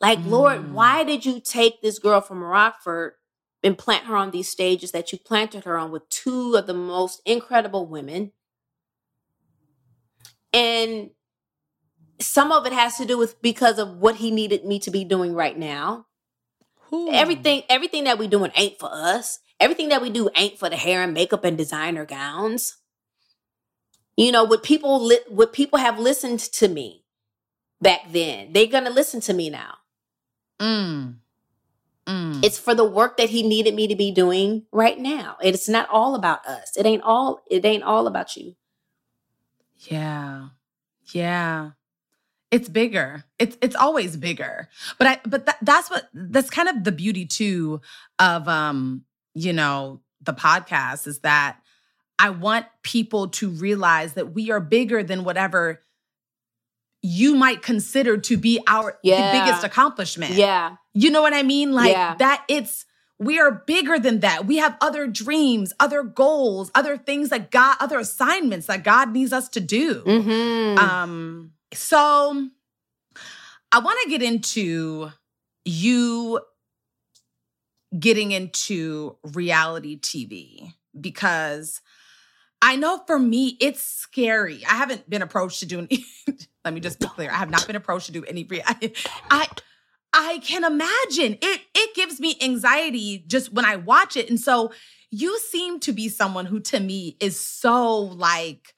Like, 0.00 0.20
Lord, 0.24 0.60
Mm. 0.60 0.72
why 0.72 1.04
did 1.04 1.26
you 1.26 1.40
take 1.40 1.82
this 1.82 1.98
girl 1.98 2.20
from 2.20 2.42
Rockford 2.42 3.14
and 3.62 3.76
plant 3.76 4.06
her 4.06 4.16
on 4.16 4.30
these 4.30 4.48
stages 4.48 4.92
that 4.92 5.12
you 5.12 5.18
planted 5.18 5.64
her 5.64 5.76
on 5.76 5.90
with 5.90 6.08
two 6.08 6.54
of 6.54 6.66
the 6.66 6.74
most 6.74 7.20
incredible 7.26 7.86
women. 7.86 8.32
And 10.52 11.10
some 12.20 12.52
of 12.52 12.66
it 12.66 12.72
has 12.72 12.96
to 12.96 13.04
do 13.04 13.16
with 13.18 13.40
because 13.42 13.78
of 13.78 13.96
what 13.96 14.16
he 14.16 14.30
needed 14.30 14.64
me 14.64 14.78
to 14.80 14.90
be 14.90 15.04
doing 15.04 15.34
right 15.34 15.58
now. 15.58 16.06
Ooh. 16.92 17.10
Everything 17.12 17.62
everything 17.68 18.04
that 18.04 18.18
we're 18.18 18.28
doing 18.28 18.50
ain't 18.56 18.78
for 18.78 18.90
us. 18.92 19.38
Everything 19.58 19.90
that 19.90 20.02
we 20.02 20.10
do 20.10 20.30
ain't 20.36 20.58
for 20.58 20.68
the 20.68 20.76
hair 20.76 21.02
and 21.02 21.14
makeup 21.14 21.44
and 21.44 21.56
designer 21.56 22.04
gowns. 22.04 22.78
You 24.16 24.32
know, 24.32 24.44
would 24.44 24.62
people 24.62 25.04
li- 25.04 25.20
would 25.28 25.52
people 25.52 25.78
have 25.78 25.98
listened 25.98 26.40
to 26.40 26.68
me 26.68 27.04
back 27.80 28.00
then? 28.10 28.52
They're 28.52 28.66
gonna 28.66 28.90
listen 28.90 29.20
to 29.22 29.32
me 29.32 29.50
now. 29.50 29.74
Mm. 30.60 31.16
Mm. 32.10 32.44
It's 32.44 32.58
for 32.58 32.74
the 32.74 32.84
work 32.84 33.16
that 33.18 33.30
he 33.30 33.42
needed 33.42 33.74
me 33.74 33.86
to 33.86 33.94
be 33.94 34.10
doing 34.10 34.64
right 34.72 34.98
now. 34.98 35.36
It's 35.40 35.68
not 35.68 35.88
all 35.90 36.16
about 36.16 36.44
us. 36.44 36.76
It 36.76 36.84
ain't 36.84 37.02
all 37.02 37.42
it 37.48 37.64
ain't 37.64 37.84
all 37.84 38.08
about 38.08 38.36
you. 38.36 38.56
Yeah. 39.78 40.48
Yeah. 41.12 41.70
It's 42.50 42.68
bigger. 42.68 43.24
It's 43.38 43.56
it's 43.62 43.76
always 43.76 44.16
bigger. 44.16 44.68
But 44.98 45.06
I 45.06 45.20
but 45.24 45.46
that, 45.46 45.58
that's 45.62 45.88
what 45.88 46.08
that's 46.12 46.50
kind 46.50 46.68
of 46.68 46.82
the 46.82 46.92
beauty 46.92 47.26
too 47.26 47.80
of 48.18 48.48
um, 48.48 49.04
you 49.34 49.52
know, 49.52 50.00
the 50.20 50.34
podcast 50.34 51.06
is 51.06 51.20
that 51.20 51.58
I 52.18 52.30
want 52.30 52.66
people 52.82 53.28
to 53.28 53.50
realize 53.50 54.14
that 54.14 54.34
we 54.34 54.50
are 54.50 54.60
bigger 54.60 55.04
than 55.04 55.22
whatever 55.22 55.82
you 57.02 57.34
might 57.34 57.62
consider 57.62 58.18
to 58.18 58.36
be 58.36 58.60
our 58.66 58.98
yeah. 59.02 59.32
biggest 59.32 59.64
accomplishment. 59.64 60.34
Yeah. 60.34 60.76
You 60.92 61.10
know 61.10 61.22
what 61.22 61.32
I 61.32 61.42
mean? 61.42 61.72
Like 61.72 61.92
yeah. 61.92 62.14
that 62.16 62.44
it's 62.48 62.84
we 63.18 63.38
are 63.38 63.62
bigger 63.66 63.98
than 63.98 64.20
that. 64.20 64.46
We 64.46 64.56
have 64.56 64.76
other 64.80 65.06
dreams, 65.06 65.74
other 65.78 66.02
goals, 66.02 66.70
other 66.74 66.96
things 66.96 67.28
that 67.28 67.50
God, 67.50 67.76
other 67.78 67.98
assignments 67.98 68.66
that 68.66 68.82
God 68.82 69.12
needs 69.12 69.32
us 69.32 69.48
to 69.50 69.60
do. 69.60 70.02
Mm-hmm. 70.02 70.78
Um, 70.78 71.52
so 71.72 72.48
I 73.72 73.78
want 73.78 73.98
to 74.04 74.10
get 74.10 74.22
into 74.22 75.10
you 75.66 76.40
getting 77.98 78.32
into 78.32 79.16
reality 79.22 79.98
TV 79.98 80.72
because 80.98 81.80
I 82.62 82.76
know 82.76 83.02
for 83.06 83.18
me 83.18 83.56
it's 83.60 83.82
scary. 83.82 84.64
I 84.64 84.74
haven't 84.74 85.08
been 85.08 85.22
approached 85.22 85.60
to 85.60 85.66
do 85.66 85.78
any 85.78 86.04
let 86.64 86.74
me 86.74 86.80
just 86.80 87.00
be 87.00 87.06
clear. 87.06 87.30
I 87.30 87.36
have 87.36 87.50
not 87.50 87.66
been 87.66 87.76
approached 87.76 88.06
to 88.06 88.12
do 88.12 88.24
any 88.24 88.44
reality. 88.44 88.92
I 89.30 89.48
I 90.12 90.38
can 90.42 90.64
imagine. 90.64 91.38
It 91.40 91.60
it 91.74 91.94
gives 91.94 92.20
me 92.20 92.36
anxiety 92.40 93.24
just 93.26 93.52
when 93.52 93.64
I 93.64 93.76
watch 93.76 94.16
it. 94.16 94.28
And 94.28 94.38
so 94.38 94.72
you 95.10 95.38
seem 95.38 95.80
to 95.80 95.92
be 95.92 96.08
someone 96.08 96.46
who 96.46 96.60
to 96.60 96.80
me 96.80 97.16
is 97.20 97.40
so 97.40 97.98
like 97.98 98.74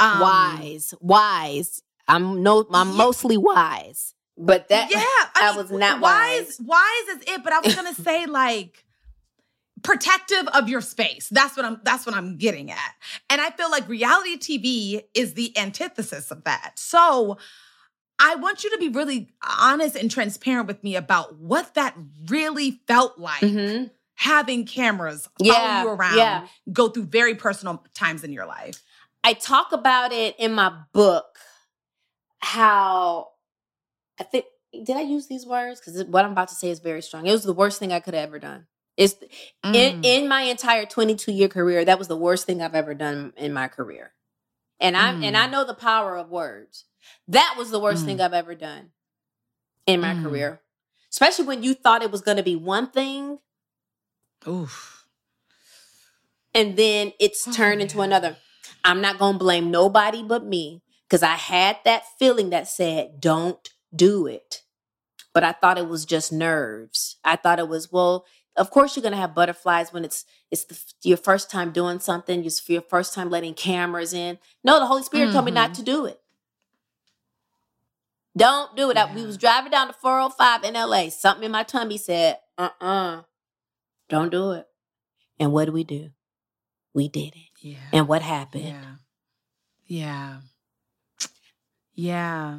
um, 0.00 0.20
wise, 0.20 0.94
wise. 1.00 1.82
I'm 2.08 2.42
no 2.42 2.66
I'm 2.72 2.90
yeah. 2.90 2.96
mostly 2.96 3.36
wise. 3.36 4.14
But 4.36 4.68
that 4.68 4.90
Yeah, 4.90 4.98
I, 5.00 5.30
I 5.34 5.50
mean, 5.50 5.58
was 5.58 5.70
not 5.72 6.00
wise. 6.00 6.58
Wise 6.58 6.60
wise 6.60 7.16
is 7.16 7.34
it, 7.34 7.44
but 7.44 7.52
I 7.52 7.60
was 7.60 7.74
going 7.74 7.94
to 7.94 8.02
say 8.02 8.26
like 8.26 8.84
protective 9.82 10.46
of 10.54 10.68
your 10.68 10.80
space. 10.80 11.28
That's 11.30 11.56
what 11.56 11.66
I'm 11.66 11.80
that's 11.82 12.06
what 12.06 12.14
I'm 12.14 12.36
getting 12.36 12.70
at. 12.70 12.94
And 13.30 13.40
I 13.40 13.50
feel 13.50 13.70
like 13.70 13.88
reality 13.88 14.38
TV 14.38 15.02
is 15.14 15.34
the 15.34 15.56
antithesis 15.58 16.30
of 16.30 16.44
that. 16.44 16.72
So 16.76 17.38
I 18.18 18.36
want 18.36 18.64
you 18.64 18.70
to 18.70 18.78
be 18.78 18.88
really 18.88 19.30
honest 19.58 19.96
and 19.96 20.10
transparent 20.10 20.66
with 20.66 20.82
me 20.84 20.96
about 20.96 21.38
what 21.38 21.74
that 21.74 21.96
really 22.28 22.80
felt 22.86 23.18
like. 23.18 23.42
Mm-hmm. 23.42 23.86
Having 24.14 24.66
cameras 24.66 25.28
follow 25.38 25.52
yeah, 25.52 25.82
you 25.82 25.88
around, 25.88 26.16
yeah. 26.16 26.46
go 26.72 26.88
through 26.88 27.06
very 27.06 27.34
personal 27.34 27.84
times 27.92 28.22
in 28.22 28.32
your 28.32 28.46
life. 28.46 28.80
I 29.24 29.32
talk 29.32 29.72
about 29.72 30.12
it 30.12 30.36
in 30.38 30.52
my 30.52 30.72
book 30.92 31.38
how 32.42 33.28
I 34.20 34.24
think 34.24 34.44
did 34.72 34.96
I 34.96 35.02
use 35.02 35.26
these 35.26 35.46
words? 35.46 35.80
Because 35.80 36.04
what 36.04 36.24
I'm 36.24 36.32
about 36.32 36.48
to 36.48 36.54
say 36.54 36.70
is 36.70 36.80
very 36.80 37.02
strong. 37.02 37.26
It 37.26 37.32
was 37.32 37.44
the 37.44 37.52
worst 37.52 37.78
thing 37.78 37.92
I 37.92 38.00
could 38.00 38.14
have 38.14 38.28
ever 38.28 38.38
done. 38.38 38.66
It's 38.96 39.14
mm. 39.64 39.74
in 39.74 40.04
in 40.04 40.28
my 40.28 40.42
entire 40.42 40.84
22 40.84 41.32
year 41.32 41.48
career, 41.48 41.84
that 41.84 41.98
was 41.98 42.08
the 42.08 42.16
worst 42.16 42.46
thing 42.46 42.60
I've 42.60 42.74
ever 42.74 42.94
done 42.94 43.32
in 43.36 43.52
my 43.52 43.68
career. 43.68 44.12
And 44.80 44.96
I 44.96 45.14
mm. 45.14 45.24
and 45.24 45.36
I 45.36 45.46
know 45.46 45.64
the 45.64 45.74
power 45.74 46.16
of 46.16 46.30
words. 46.30 46.84
That 47.28 47.54
was 47.56 47.70
the 47.70 47.80
worst 47.80 48.02
mm. 48.02 48.06
thing 48.06 48.20
I've 48.20 48.32
ever 48.32 48.54
done 48.54 48.90
in 49.86 50.00
my 50.00 50.14
mm. 50.14 50.22
career. 50.22 50.60
Especially 51.10 51.44
when 51.44 51.62
you 51.62 51.74
thought 51.74 52.02
it 52.02 52.10
was 52.10 52.22
going 52.22 52.38
to 52.38 52.42
be 52.42 52.56
one 52.56 52.90
thing. 52.90 53.38
Oof. 54.48 55.06
And 56.54 56.76
then 56.76 57.12
it's 57.20 57.46
oh, 57.46 57.52
turned 57.52 57.80
oh, 57.80 57.82
into 57.82 58.00
another. 58.00 58.36
I'm 58.84 59.00
not 59.00 59.18
going 59.18 59.34
to 59.34 59.38
blame 59.38 59.70
nobody 59.70 60.22
but 60.22 60.44
me 60.44 60.82
because 61.08 61.22
I 61.22 61.34
had 61.34 61.78
that 61.84 62.04
feeling 62.18 62.50
that 62.50 62.66
said, 62.66 63.20
don't 63.20 63.68
do 63.94 64.26
it. 64.26 64.62
But 65.34 65.44
I 65.44 65.52
thought 65.52 65.78
it 65.78 65.88
was 65.88 66.04
just 66.04 66.32
nerves. 66.32 67.16
I 67.24 67.36
thought 67.36 67.58
it 67.58 67.68
was, 67.68 67.92
well, 67.92 68.24
of 68.56 68.70
course 68.70 68.96
you're 68.96 69.02
going 69.02 69.12
to 69.12 69.18
have 69.18 69.34
butterflies 69.34 69.92
when 69.92 70.04
it's 70.04 70.24
it's 70.50 70.64
the, 70.64 70.78
your 71.02 71.16
first 71.16 71.50
time 71.50 71.72
doing 71.72 72.00
something 72.00 72.44
it's 72.44 72.68
your 72.68 72.82
first 72.82 73.14
time 73.14 73.30
letting 73.30 73.54
cameras 73.54 74.12
in. 74.12 74.38
No 74.62 74.78
the 74.78 74.86
holy 74.86 75.02
spirit 75.02 75.26
mm-hmm. 75.26 75.32
told 75.34 75.44
me 75.46 75.52
not 75.52 75.72
mm-hmm. 75.72 75.82
to 75.84 75.90
do 75.90 76.06
it. 76.06 76.20
Don't 78.36 78.74
do 78.76 78.90
it. 78.90 78.96
Yeah. 78.96 79.06
I, 79.06 79.14
we 79.14 79.26
was 79.26 79.36
driving 79.36 79.70
down 79.70 79.88
the 79.88 79.94
405 79.94 80.64
in 80.64 80.74
la 80.74 81.08
something 81.08 81.44
in 81.44 81.50
my 81.50 81.62
tummy 81.62 81.98
said 81.98 82.38
uh-uh. 82.58 83.22
Don't 84.08 84.30
do 84.30 84.52
it. 84.52 84.66
And 85.38 85.52
what 85.52 85.64
do 85.64 85.72
we 85.72 85.84
do? 85.84 86.10
We 86.94 87.08
did 87.08 87.34
it. 87.34 87.50
Yeah. 87.60 87.76
And 87.92 88.08
what 88.08 88.22
happened? 88.22 88.64
Yeah. 88.64 88.94
Yeah. 89.86 90.36
Yeah. 91.94 92.58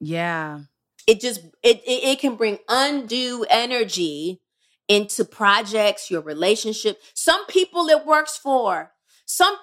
Yeah. 0.00 0.60
It 1.06 1.20
just 1.20 1.40
it, 1.62 1.82
it, 1.84 2.04
it 2.04 2.18
can 2.20 2.36
bring 2.36 2.58
undue 2.68 3.44
energy 3.48 4.40
into 4.88 5.24
projects, 5.24 6.10
your 6.10 6.20
relationship. 6.20 7.00
Some 7.14 7.46
people 7.46 7.88
it 7.88 8.06
works 8.06 8.36
for. 8.36 8.92
Some 9.24 9.56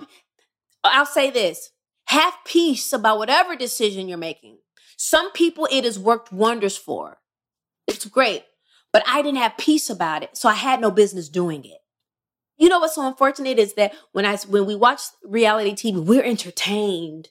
I'll 0.84 1.06
say 1.06 1.30
this, 1.30 1.72
have 2.06 2.34
peace 2.46 2.92
about 2.92 3.18
whatever 3.18 3.56
decision 3.56 4.08
you're 4.08 4.18
making. 4.18 4.58
Some 4.98 5.32
people 5.32 5.68
it 5.72 5.86
has 5.86 5.98
worked 5.98 6.32
wonders 6.32 6.78
for. 6.78 7.18
It's 7.88 8.06
great. 8.06 8.44
But 8.92 9.04
I 9.08 9.22
didn't 9.22 9.40
have 9.40 9.58
peace 9.58 9.90
about 9.90 10.24
it, 10.24 10.38
so 10.38 10.48
I 10.48 10.54
had 10.54 10.80
no 10.80 10.92
business 10.92 11.28
doing 11.28 11.66
it. 11.66 11.80
You 12.58 12.70
know 12.70 12.80
what's 12.80 12.96
so 12.96 13.08
unfortunate 13.08 13.58
is 13.58 13.74
that 13.74 13.94
when 14.12 14.26
I 14.26 14.38
when 14.38 14.66
we 14.66 14.76
watch 14.76 15.02
reality 15.24 15.72
TV, 15.72 16.04
we're 16.04 16.24
entertained. 16.24 17.30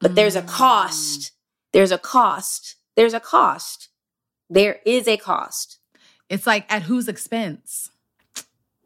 But 0.00 0.14
there's 0.14 0.36
a 0.36 0.42
cost. 0.42 1.20
Mm. 1.20 1.30
There's 1.74 1.92
a 1.92 1.98
cost. 1.98 2.76
There's 2.96 3.12
a 3.12 3.20
cost. 3.20 3.90
There 4.48 4.78
is 4.86 5.06
a 5.06 5.18
cost. 5.18 5.79
It's 6.30 6.46
like 6.46 6.72
at 6.72 6.82
whose 6.82 7.08
expense? 7.08 7.90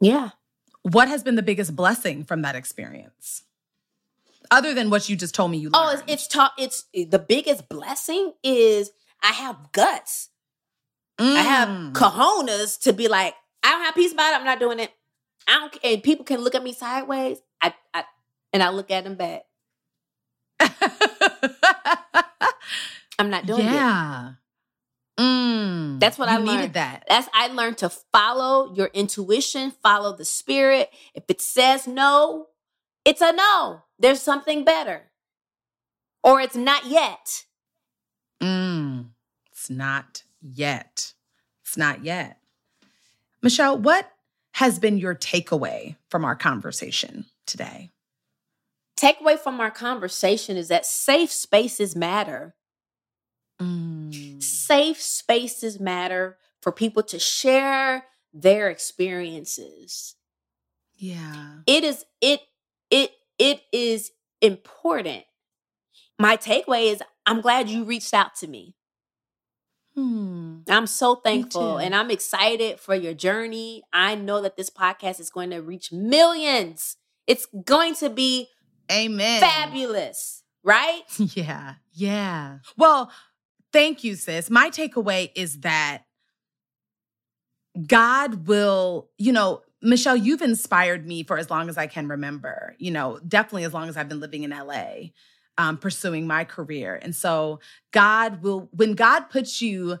Yeah. 0.01 0.31
What 0.81 1.07
has 1.07 1.23
been 1.23 1.35
the 1.35 1.43
biggest 1.43 1.75
blessing 1.75 2.23
from 2.23 2.41
that 2.41 2.55
experience? 2.55 3.43
Other 4.51 4.73
than 4.73 4.89
what 4.89 5.07
you 5.07 5.15
just 5.15 5.33
told 5.33 5.51
me 5.51 5.57
you 5.57 5.69
learned. 5.69 5.75
Oh, 5.75 5.91
it's 5.91 6.03
it's, 6.07 6.27
ta- 6.27 6.53
it's 6.57 6.85
the 6.93 7.19
biggest 7.19 7.69
blessing 7.69 8.33
is 8.43 8.91
I 9.23 9.31
have 9.31 9.71
guts. 9.71 10.29
Mm. 11.19 11.35
I 11.35 11.41
have 11.41 11.69
mm. 11.69 11.93
cojones 11.93 12.79
to 12.81 12.93
be 12.93 13.07
like, 13.07 13.35
I 13.63 13.71
don't 13.71 13.81
have 13.81 13.95
peace 13.95 14.11
about 14.11 14.33
it. 14.33 14.35
I'm 14.37 14.43
not 14.43 14.59
doing 14.59 14.79
it. 14.79 14.91
I 15.47 15.53
don't 15.53 15.77
and 15.83 16.03
people 16.03 16.25
can 16.25 16.41
look 16.41 16.55
at 16.55 16.63
me 16.63 16.73
sideways. 16.73 17.37
I, 17.61 17.73
I 17.93 18.03
and 18.53 18.63
I 18.63 18.69
look 18.69 18.89
at 18.91 19.03
them 19.03 19.15
back. 19.15 19.43
I'm 23.19 23.29
not 23.29 23.45
doing 23.45 23.61
yeah. 23.61 23.69
it. 23.69 23.73
Yeah. 23.75 24.31
Mm, 25.17 25.99
That's 25.99 26.17
what 26.17 26.27
I 26.27 26.37
learned. 26.37 26.45
needed 26.45 26.73
that. 26.73 27.05
That's 27.07 27.29
I 27.33 27.47
learned 27.47 27.77
to 27.79 27.89
follow 27.89 28.73
your 28.73 28.87
intuition, 28.93 29.71
follow 29.71 30.15
the 30.15 30.25
spirit. 30.25 30.89
If 31.13 31.23
it 31.29 31.39
says 31.41 31.87
no, 31.87 32.47
it's 33.05 33.21
a 33.21 33.31
no. 33.31 33.83
There's 33.97 34.21
something 34.21 34.65
better. 34.65 35.03
Or 36.23 36.41
it's 36.41 36.55
not 36.55 36.85
yet. 36.85 37.45
Mm, 38.41 39.09
it's 39.51 39.69
not 39.69 40.23
yet. 40.41 41.13
It's 41.63 41.77
not 41.77 42.03
yet. 42.03 42.39
Michelle, 43.41 43.77
what 43.77 44.11
has 44.53 44.79
been 44.79 44.97
your 44.97 45.15
takeaway 45.15 45.95
from 46.09 46.25
our 46.25 46.35
conversation 46.35 47.25
today? 47.45 47.91
Takeaway 48.99 49.37
from 49.37 49.59
our 49.59 49.71
conversation 49.71 50.57
is 50.57 50.67
that 50.69 50.85
safe 50.85 51.31
spaces 51.31 51.95
matter. 51.95 52.55
Mm. 53.61 54.41
Safe 54.41 55.01
spaces 55.01 55.79
matter 55.79 56.37
for 56.61 56.71
people 56.71 57.03
to 57.03 57.19
share 57.19 58.05
their 58.33 58.69
experiences. 58.69 60.15
Yeah. 60.95 61.59
It 61.65 61.83
is 61.83 62.05
it 62.21 62.41
it 62.89 63.11
it 63.39 63.61
is 63.71 64.11
important. 64.41 65.23
My 66.19 66.37
takeaway 66.37 66.91
is 66.91 67.01
I'm 67.25 67.41
glad 67.41 67.69
you 67.69 67.83
reached 67.83 68.13
out 68.13 68.35
to 68.37 68.47
me. 68.47 68.75
Hmm. 69.95 70.59
I'm 70.67 70.87
so 70.87 71.15
thankful 71.15 71.77
and 71.77 71.95
I'm 71.95 72.11
excited 72.11 72.81
for 72.81 72.95
your 72.95 73.13
journey. 73.13 73.83
I 73.93 74.15
know 74.15 74.41
that 74.41 74.57
this 74.57 74.69
podcast 74.69 75.21
is 75.21 75.29
going 75.29 75.51
to 75.51 75.61
reach 75.61 75.91
millions. 75.91 76.97
It's 77.27 77.47
going 77.63 77.95
to 77.95 78.09
be 78.09 78.49
amen 78.91 79.39
fabulous, 79.39 80.43
right? 80.63 81.03
Yeah. 81.17 81.75
Yeah. 81.93 82.57
Well, 82.77 83.09
thank 83.75 84.03
you 84.05 84.15
sis. 84.15 84.49
My 84.49 84.69
takeaway 84.69 85.31
is 85.35 85.59
that 85.59 86.03
God 87.85 88.47
will, 88.47 89.09
you 89.17 89.33
know, 89.33 89.63
Michelle, 89.81 90.15
you've 90.15 90.41
inspired 90.41 91.05
me 91.05 91.23
for 91.23 91.37
as 91.37 91.49
long 91.49 91.67
as 91.67 91.77
I 91.77 91.85
can 91.85 92.07
remember, 92.07 92.75
you 92.79 92.89
know, 92.89 93.19
definitely 93.27 93.65
as 93.65 93.73
long 93.73 93.89
as 93.89 93.97
I've 93.97 94.07
been 94.07 94.21
living 94.21 94.43
in 94.43 94.51
LA 94.51 95.09
um, 95.57 95.77
pursuing 95.77 96.25
my 96.25 96.45
career. 96.45 96.97
And 97.01 97.13
so, 97.13 97.59
God 97.91 98.41
will, 98.41 98.69
when 98.71 98.93
God 98.93 99.29
puts 99.29 99.61
you 99.61 99.99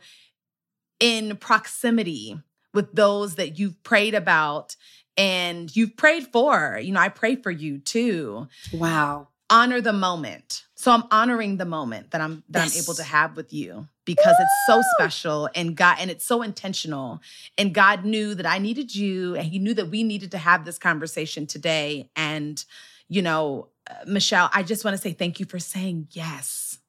in 1.01 1.35
proximity 1.35 2.39
with 2.73 2.93
those 2.93 3.35
that 3.35 3.59
you've 3.59 3.83
prayed 3.83 4.15
about 4.15 4.77
and 5.17 5.73
you've 5.75 5.97
prayed 5.97 6.27
for, 6.27 6.79
you 6.81 6.93
know, 6.93 6.99
I 6.99 7.09
pray 7.09 7.35
for 7.35 7.51
you 7.51 7.79
too. 7.79 8.47
Wow. 8.73 9.27
Honor 9.49 9.81
the 9.81 9.93
moment. 9.93 10.64
So 10.75 10.91
I'm 10.91 11.03
honoring 11.09 11.57
the 11.57 11.65
moment 11.65 12.11
that 12.11 12.21
I'm 12.21 12.43
that 12.49 12.63
yes. 12.63 12.75
I'm 12.75 12.83
able 12.83 12.93
to 12.95 13.03
have 13.03 13.37
with 13.37 13.53
you 13.53 13.87
because 14.03 14.35
Woo! 14.37 14.43
it's 14.43 14.53
so 14.67 14.81
special 14.97 15.49
and 15.55 15.75
God 15.75 15.97
and 15.99 16.11
it's 16.11 16.25
so 16.25 16.41
intentional. 16.41 17.21
And 17.57 17.73
God 17.73 18.03
knew 18.03 18.35
that 18.35 18.45
I 18.45 18.57
needed 18.57 18.93
you 18.93 19.35
and 19.35 19.45
he 19.45 19.57
knew 19.57 19.73
that 19.73 19.89
we 19.89 20.03
needed 20.03 20.31
to 20.31 20.37
have 20.37 20.65
this 20.65 20.77
conversation 20.77 21.47
today 21.47 22.09
and 22.15 22.63
you 23.07 23.21
know, 23.21 23.69
uh, 23.89 23.93
Michelle, 24.07 24.49
I 24.53 24.63
just 24.63 24.83
want 24.83 24.95
to 24.95 25.01
say 25.01 25.13
thank 25.13 25.39
you 25.39 25.45
for 25.45 25.59
saying 25.59 26.07
yes. 26.11 26.79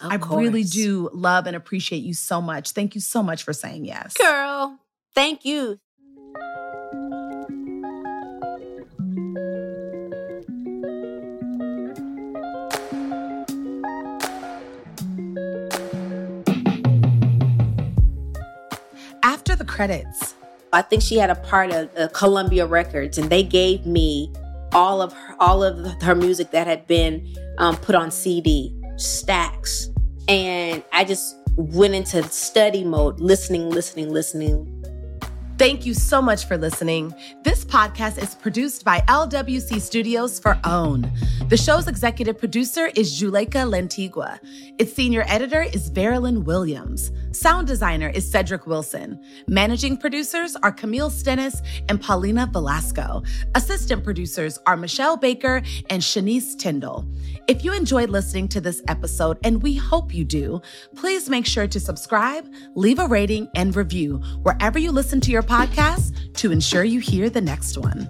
Of 0.00 0.12
I 0.12 0.18
course. 0.18 0.40
really 0.40 0.64
do 0.64 1.10
love 1.12 1.46
and 1.46 1.54
appreciate 1.54 2.02
you 2.02 2.14
so 2.14 2.40
much. 2.40 2.70
Thank 2.70 2.94
you 2.94 3.00
so 3.00 3.22
much 3.22 3.42
for 3.42 3.52
saying 3.52 3.84
yes. 3.84 4.16
Girl, 4.16 4.78
thank 5.14 5.44
you. 5.44 5.78
Credits, 19.80 20.34
I 20.74 20.82
think 20.82 21.00
she 21.00 21.16
had 21.16 21.30
a 21.30 21.36
part 21.36 21.72
of 21.72 21.88
uh, 21.96 22.08
Columbia 22.08 22.66
Records, 22.66 23.16
and 23.16 23.30
they 23.30 23.42
gave 23.42 23.86
me 23.86 24.30
all 24.72 25.00
of 25.00 25.10
her, 25.14 25.36
all 25.40 25.64
of 25.64 26.02
her 26.02 26.14
music 26.14 26.50
that 26.50 26.66
had 26.66 26.86
been 26.86 27.34
um, 27.56 27.78
put 27.78 27.94
on 27.94 28.10
CD 28.10 28.78
stacks, 28.96 29.88
and 30.28 30.82
I 30.92 31.04
just 31.04 31.34
went 31.56 31.94
into 31.94 32.22
study 32.24 32.84
mode, 32.84 33.20
listening, 33.20 33.70
listening, 33.70 34.10
listening. 34.10 34.84
Thank 35.56 35.86
you 35.86 35.94
so 35.94 36.20
much 36.20 36.44
for 36.44 36.58
listening. 36.58 37.14
This 37.42 37.64
podcast 37.64 38.22
is 38.22 38.34
produced 38.34 38.84
by 38.84 39.00
LWC 39.08 39.80
Studios 39.80 40.38
for 40.38 40.60
OWN. 40.64 41.10
The 41.50 41.56
show's 41.56 41.88
executive 41.88 42.38
producer 42.38 42.92
is 42.94 43.20
Juleka 43.20 43.68
Lantigua. 43.68 44.38
Its 44.78 44.92
senior 44.92 45.24
editor 45.26 45.62
is 45.62 45.90
Verilyn 45.90 46.44
Williams. 46.44 47.10
Sound 47.32 47.66
designer 47.66 48.08
is 48.08 48.30
Cedric 48.30 48.68
Wilson. 48.68 49.20
Managing 49.48 49.96
producers 49.96 50.54
are 50.62 50.70
Camille 50.70 51.10
Stennis 51.10 51.60
and 51.88 52.00
Paulina 52.00 52.48
Velasco. 52.52 53.24
Assistant 53.56 54.04
producers 54.04 54.60
are 54.66 54.76
Michelle 54.76 55.16
Baker 55.16 55.60
and 55.90 56.00
Shanice 56.00 56.56
Tyndall. 56.56 57.04
If 57.48 57.64
you 57.64 57.72
enjoyed 57.72 58.10
listening 58.10 58.46
to 58.46 58.60
this 58.60 58.80
episode, 58.86 59.36
and 59.42 59.60
we 59.60 59.74
hope 59.74 60.14
you 60.14 60.24
do, 60.24 60.62
please 60.94 61.28
make 61.28 61.46
sure 61.46 61.66
to 61.66 61.80
subscribe, 61.80 62.46
leave 62.76 63.00
a 63.00 63.08
rating, 63.08 63.48
and 63.56 63.74
review 63.74 64.18
wherever 64.42 64.78
you 64.78 64.92
listen 64.92 65.20
to 65.22 65.32
your 65.32 65.42
podcast 65.42 66.32
to 66.34 66.52
ensure 66.52 66.84
you 66.84 67.00
hear 67.00 67.28
the 67.28 67.40
next 67.40 67.76
one. 67.76 68.08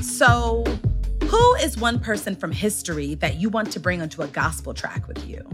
So, 0.00 0.62
who 1.26 1.54
is 1.56 1.76
one 1.76 1.98
person 2.00 2.34
from 2.36 2.52
history 2.52 3.14
that 3.16 3.36
you 3.36 3.48
want 3.48 3.70
to 3.72 3.80
bring 3.80 4.02
onto 4.02 4.22
a 4.22 4.28
gospel 4.28 4.74
track 4.74 5.06
with 5.08 5.26
you? 5.26 5.44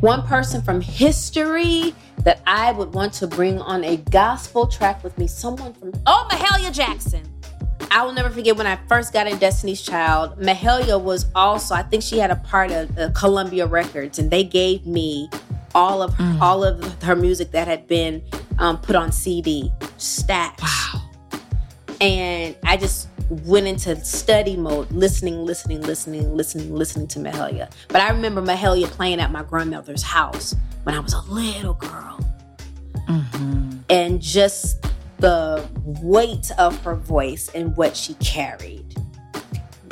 one 0.00 0.26
person 0.26 0.62
from 0.62 0.80
history 0.80 1.94
that 2.24 2.40
I 2.46 2.72
would 2.72 2.94
want 2.94 3.12
to 3.14 3.26
bring 3.26 3.60
on 3.60 3.84
a 3.84 3.98
gospel 3.98 4.66
track 4.66 5.04
with 5.04 5.16
me. 5.18 5.26
Someone 5.26 5.74
from, 5.74 5.92
oh, 6.06 6.26
Mahalia 6.30 6.72
Jackson. 6.72 7.22
I 7.90 8.04
will 8.04 8.12
never 8.12 8.30
forget 8.30 8.56
when 8.56 8.66
I 8.66 8.76
first 8.88 9.12
got 9.12 9.26
in 9.26 9.38
Destiny's 9.38 9.82
Child. 9.82 10.38
Mahalia 10.38 11.00
was 11.00 11.26
also, 11.34 11.74
I 11.74 11.82
think 11.82 12.02
she 12.02 12.18
had 12.18 12.30
a 12.30 12.36
part 12.36 12.70
of 12.70 12.96
uh, 12.96 13.10
Columbia 13.12 13.66
Records, 13.66 14.18
and 14.18 14.30
they 14.30 14.44
gave 14.44 14.86
me 14.86 15.28
all 15.74 16.02
of 16.02 16.14
her, 16.14 16.24
mm. 16.24 16.40
all 16.40 16.64
of 16.64 17.02
her 17.02 17.16
music 17.16 17.50
that 17.50 17.66
had 17.66 17.86
been 17.86 18.22
um, 18.58 18.78
put 18.78 18.96
on 18.96 19.12
CD, 19.12 19.72
stacked. 19.96 20.62
Wow. 20.62 21.09
And 22.00 22.56
I 22.64 22.76
just 22.76 23.08
went 23.28 23.66
into 23.66 24.02
study 24.04 24.56
mode, 24.56 24.90
listening, 24.90 25.44
listening, 25.44 25.82
listening, 25.82 26.34
listening, 26.34 26.74
listening 26.74 27.06
to 27.08 27.18
Mahalia. 27.18 27.70
But 27.88 28.00
I 28.00 28.10
remember 28.10 28.40
Mahalia 28.42 28.86
playing 28.86 29.20
at 29.20 29.30
my 29.30 29.42
grandmother's 29.42 30.02
house 30.02 30.54
when 30.84 30.94
I 30.94 31.00
was 31.00 31.12
a 31.12 31.20
little 31.22 31.74
girl. 31.74 32.18
Mm-hmm. 33.08 33.78
And 33.88 34.20
just 34.20 34.86
the 35.18 35.68
weight 35.84 36.50
of 36.58 36.82
her 36.82 36.94
voice 36.94 37.50
and 37.54 37.76
what 37.76 37.96
she 37.96 38.14
carried. 38.14 38.94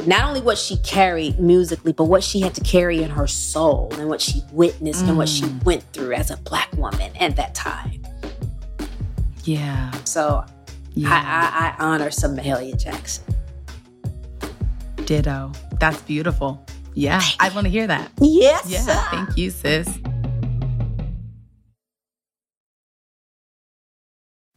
Not 0.06 0.24
only 0.24 0.40
what 0.40 0.56
she 0.56 0.78
carried 0.78 1.38
musically, 1.38 1.92
but 1.92 2.04
what 2.04 2.22
she 2.22 2.40
had 2.40 2.54
to 2.54 2.62
carry 2.62 3.02
in 3.02 3.10
her 3.10 3.26
soul 3.26 3.92
and 3.98 4.08
what 4.08 4.20
she 4.20 4.42
witnessed 4.52 5.04
mm. 5.04 5.08
and 5.08 5.18
what 5.18 5.28
she 5.28 5.42
mm. 5.42 5.64
went 5.64 5.82
through 5.92 6.14
as 6.14 6.30
a 6.30 6.36
black 6.38 6.72
woman 6.74 7.14
at 7.16 7.36
that 7.36 7.54
time. 7.54 8.02
Yeah. 9.44 9.90
So 10.04 10.44
yeah. 11.02 11.10
I, 11.10 11.76
I, 11.80 11.84
I 11.84 11.86
honor 11.86 12.10
some 12.10 12.36
Mahalia 12.36 12.76
Jackson. 12.76 13.24
Ditto. 15.04 15.52
That's 15.78 16.02
beautiful. 16.02 16.64
Yeah, 16.94 17.22
I 17.38 17.50
want 17.50 17.66
to 17.66 17.70
hear 17.70 17.86
that. 17.86 18.10
Yes. 18.20 18.68
Yeah. 18.68 19.10
Thank 19.10 19.38
you, 19.38 19.50
sis. 19.50 19.88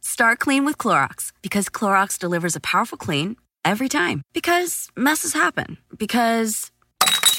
Start 0.00 0.40
clean 0.40 0.64
with 0.64 0.78
Clorox 0.78 1.30
because 1.42 1.68
Clorox 1.68 2.18
delivers 2.18 2.56
a 2.56 2.60
powerful 2.60 2.98
clean 2.98 3.36
every 3.64 3.88
time. 3.88 4.22
Because 4.32 4.88
messes 4.96 5.32
happen. 5.32 5.78
Because 5.96 6.71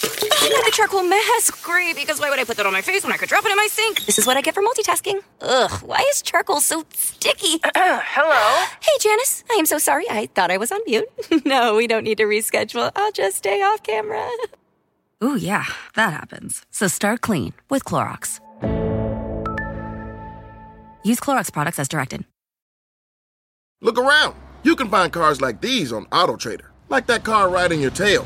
the 0.04 0.72
charcoal 0.72 1.04
mask. 1.04 1.64
Great, 1.64 1.96
because 1.96 2.20
why 2.20 2.30
would 2.30 2.40
I 2.40 2.44
put 2.44 2.58
that 2.58 2.66
on 2.66 2.74
my 2.74 2.82
face 2.82 3.04
when 3.04 3.12
I 3.12 3.18
could 3.18 3.30
drop 3.30 3.46
it 3.46 3.52
in 3.52 3.58
my 3.58 3.68
sink? 3.70 4.06
This 4.06 4.18
is 4.20 4.28
what 4.28 4.38
I 4.38 4.42
get 4.42 4.54
for 4.54 4.62
multitasking. 4.62 5.22
Ugh, 5.42 5.72
why 5.84 6.06
is 6.12 6.22
charcoal 6.22 6.62
so 6.62 6.86
sticky? 6.94 7.60
Hello? 7.76 8.66
Hey, 8.82 8.92
Janice. 9.00 9.44
I 9.52 9.56
am 9.56 9.66
so 9.66 9.78
sorry. 9.78 10.06
I 10.10 10.28
thought 10.28 10.52
I 10.52 10.58
was 10.58 10.72
on 10.72 10.80
mute. 10.86 11.08
no, 11.46 11.76
we 11.76 11.88
don't 11.88 12.04
need 12.04 12.18
to 12.18 12.24
reschedule. 12.26 12.92
I'll 12.96 13.12
just 13.12 13.38
stay 13.38 13.62
off 13.62 13.84
camera. 13.84 14.30
Ooh, 15.24 15.38
yeah, 15.38 15.66
that 15.96 16.12
happens. 16.14 16.66
So 16.72 16.88
start 16.88 17.22
clean 17.22 17.54
with 17.70 17.86
Clorox. 17.86 18.40
Use 21.06 21.20
Clorox 21.20 21.52
products 21.52 21.80
as 21.80 21.88
directed. 21.88 22.26
Look 23.82 23.98
around. 23.98 24.36
You 24.64 24.76
can 24.78 24.90
find 24.90 25.12
cars 25.12 25.42
like 25.42 25.60
these 25.60 25.92
on 25.92 26.06
AutoTrader, 26.06 26.68
like 26.88 27.06
that 27.08 27.26
car 27.26 27.50
riding 27.50 27.82
your 27.82 27.92
tail. 27.92 28.26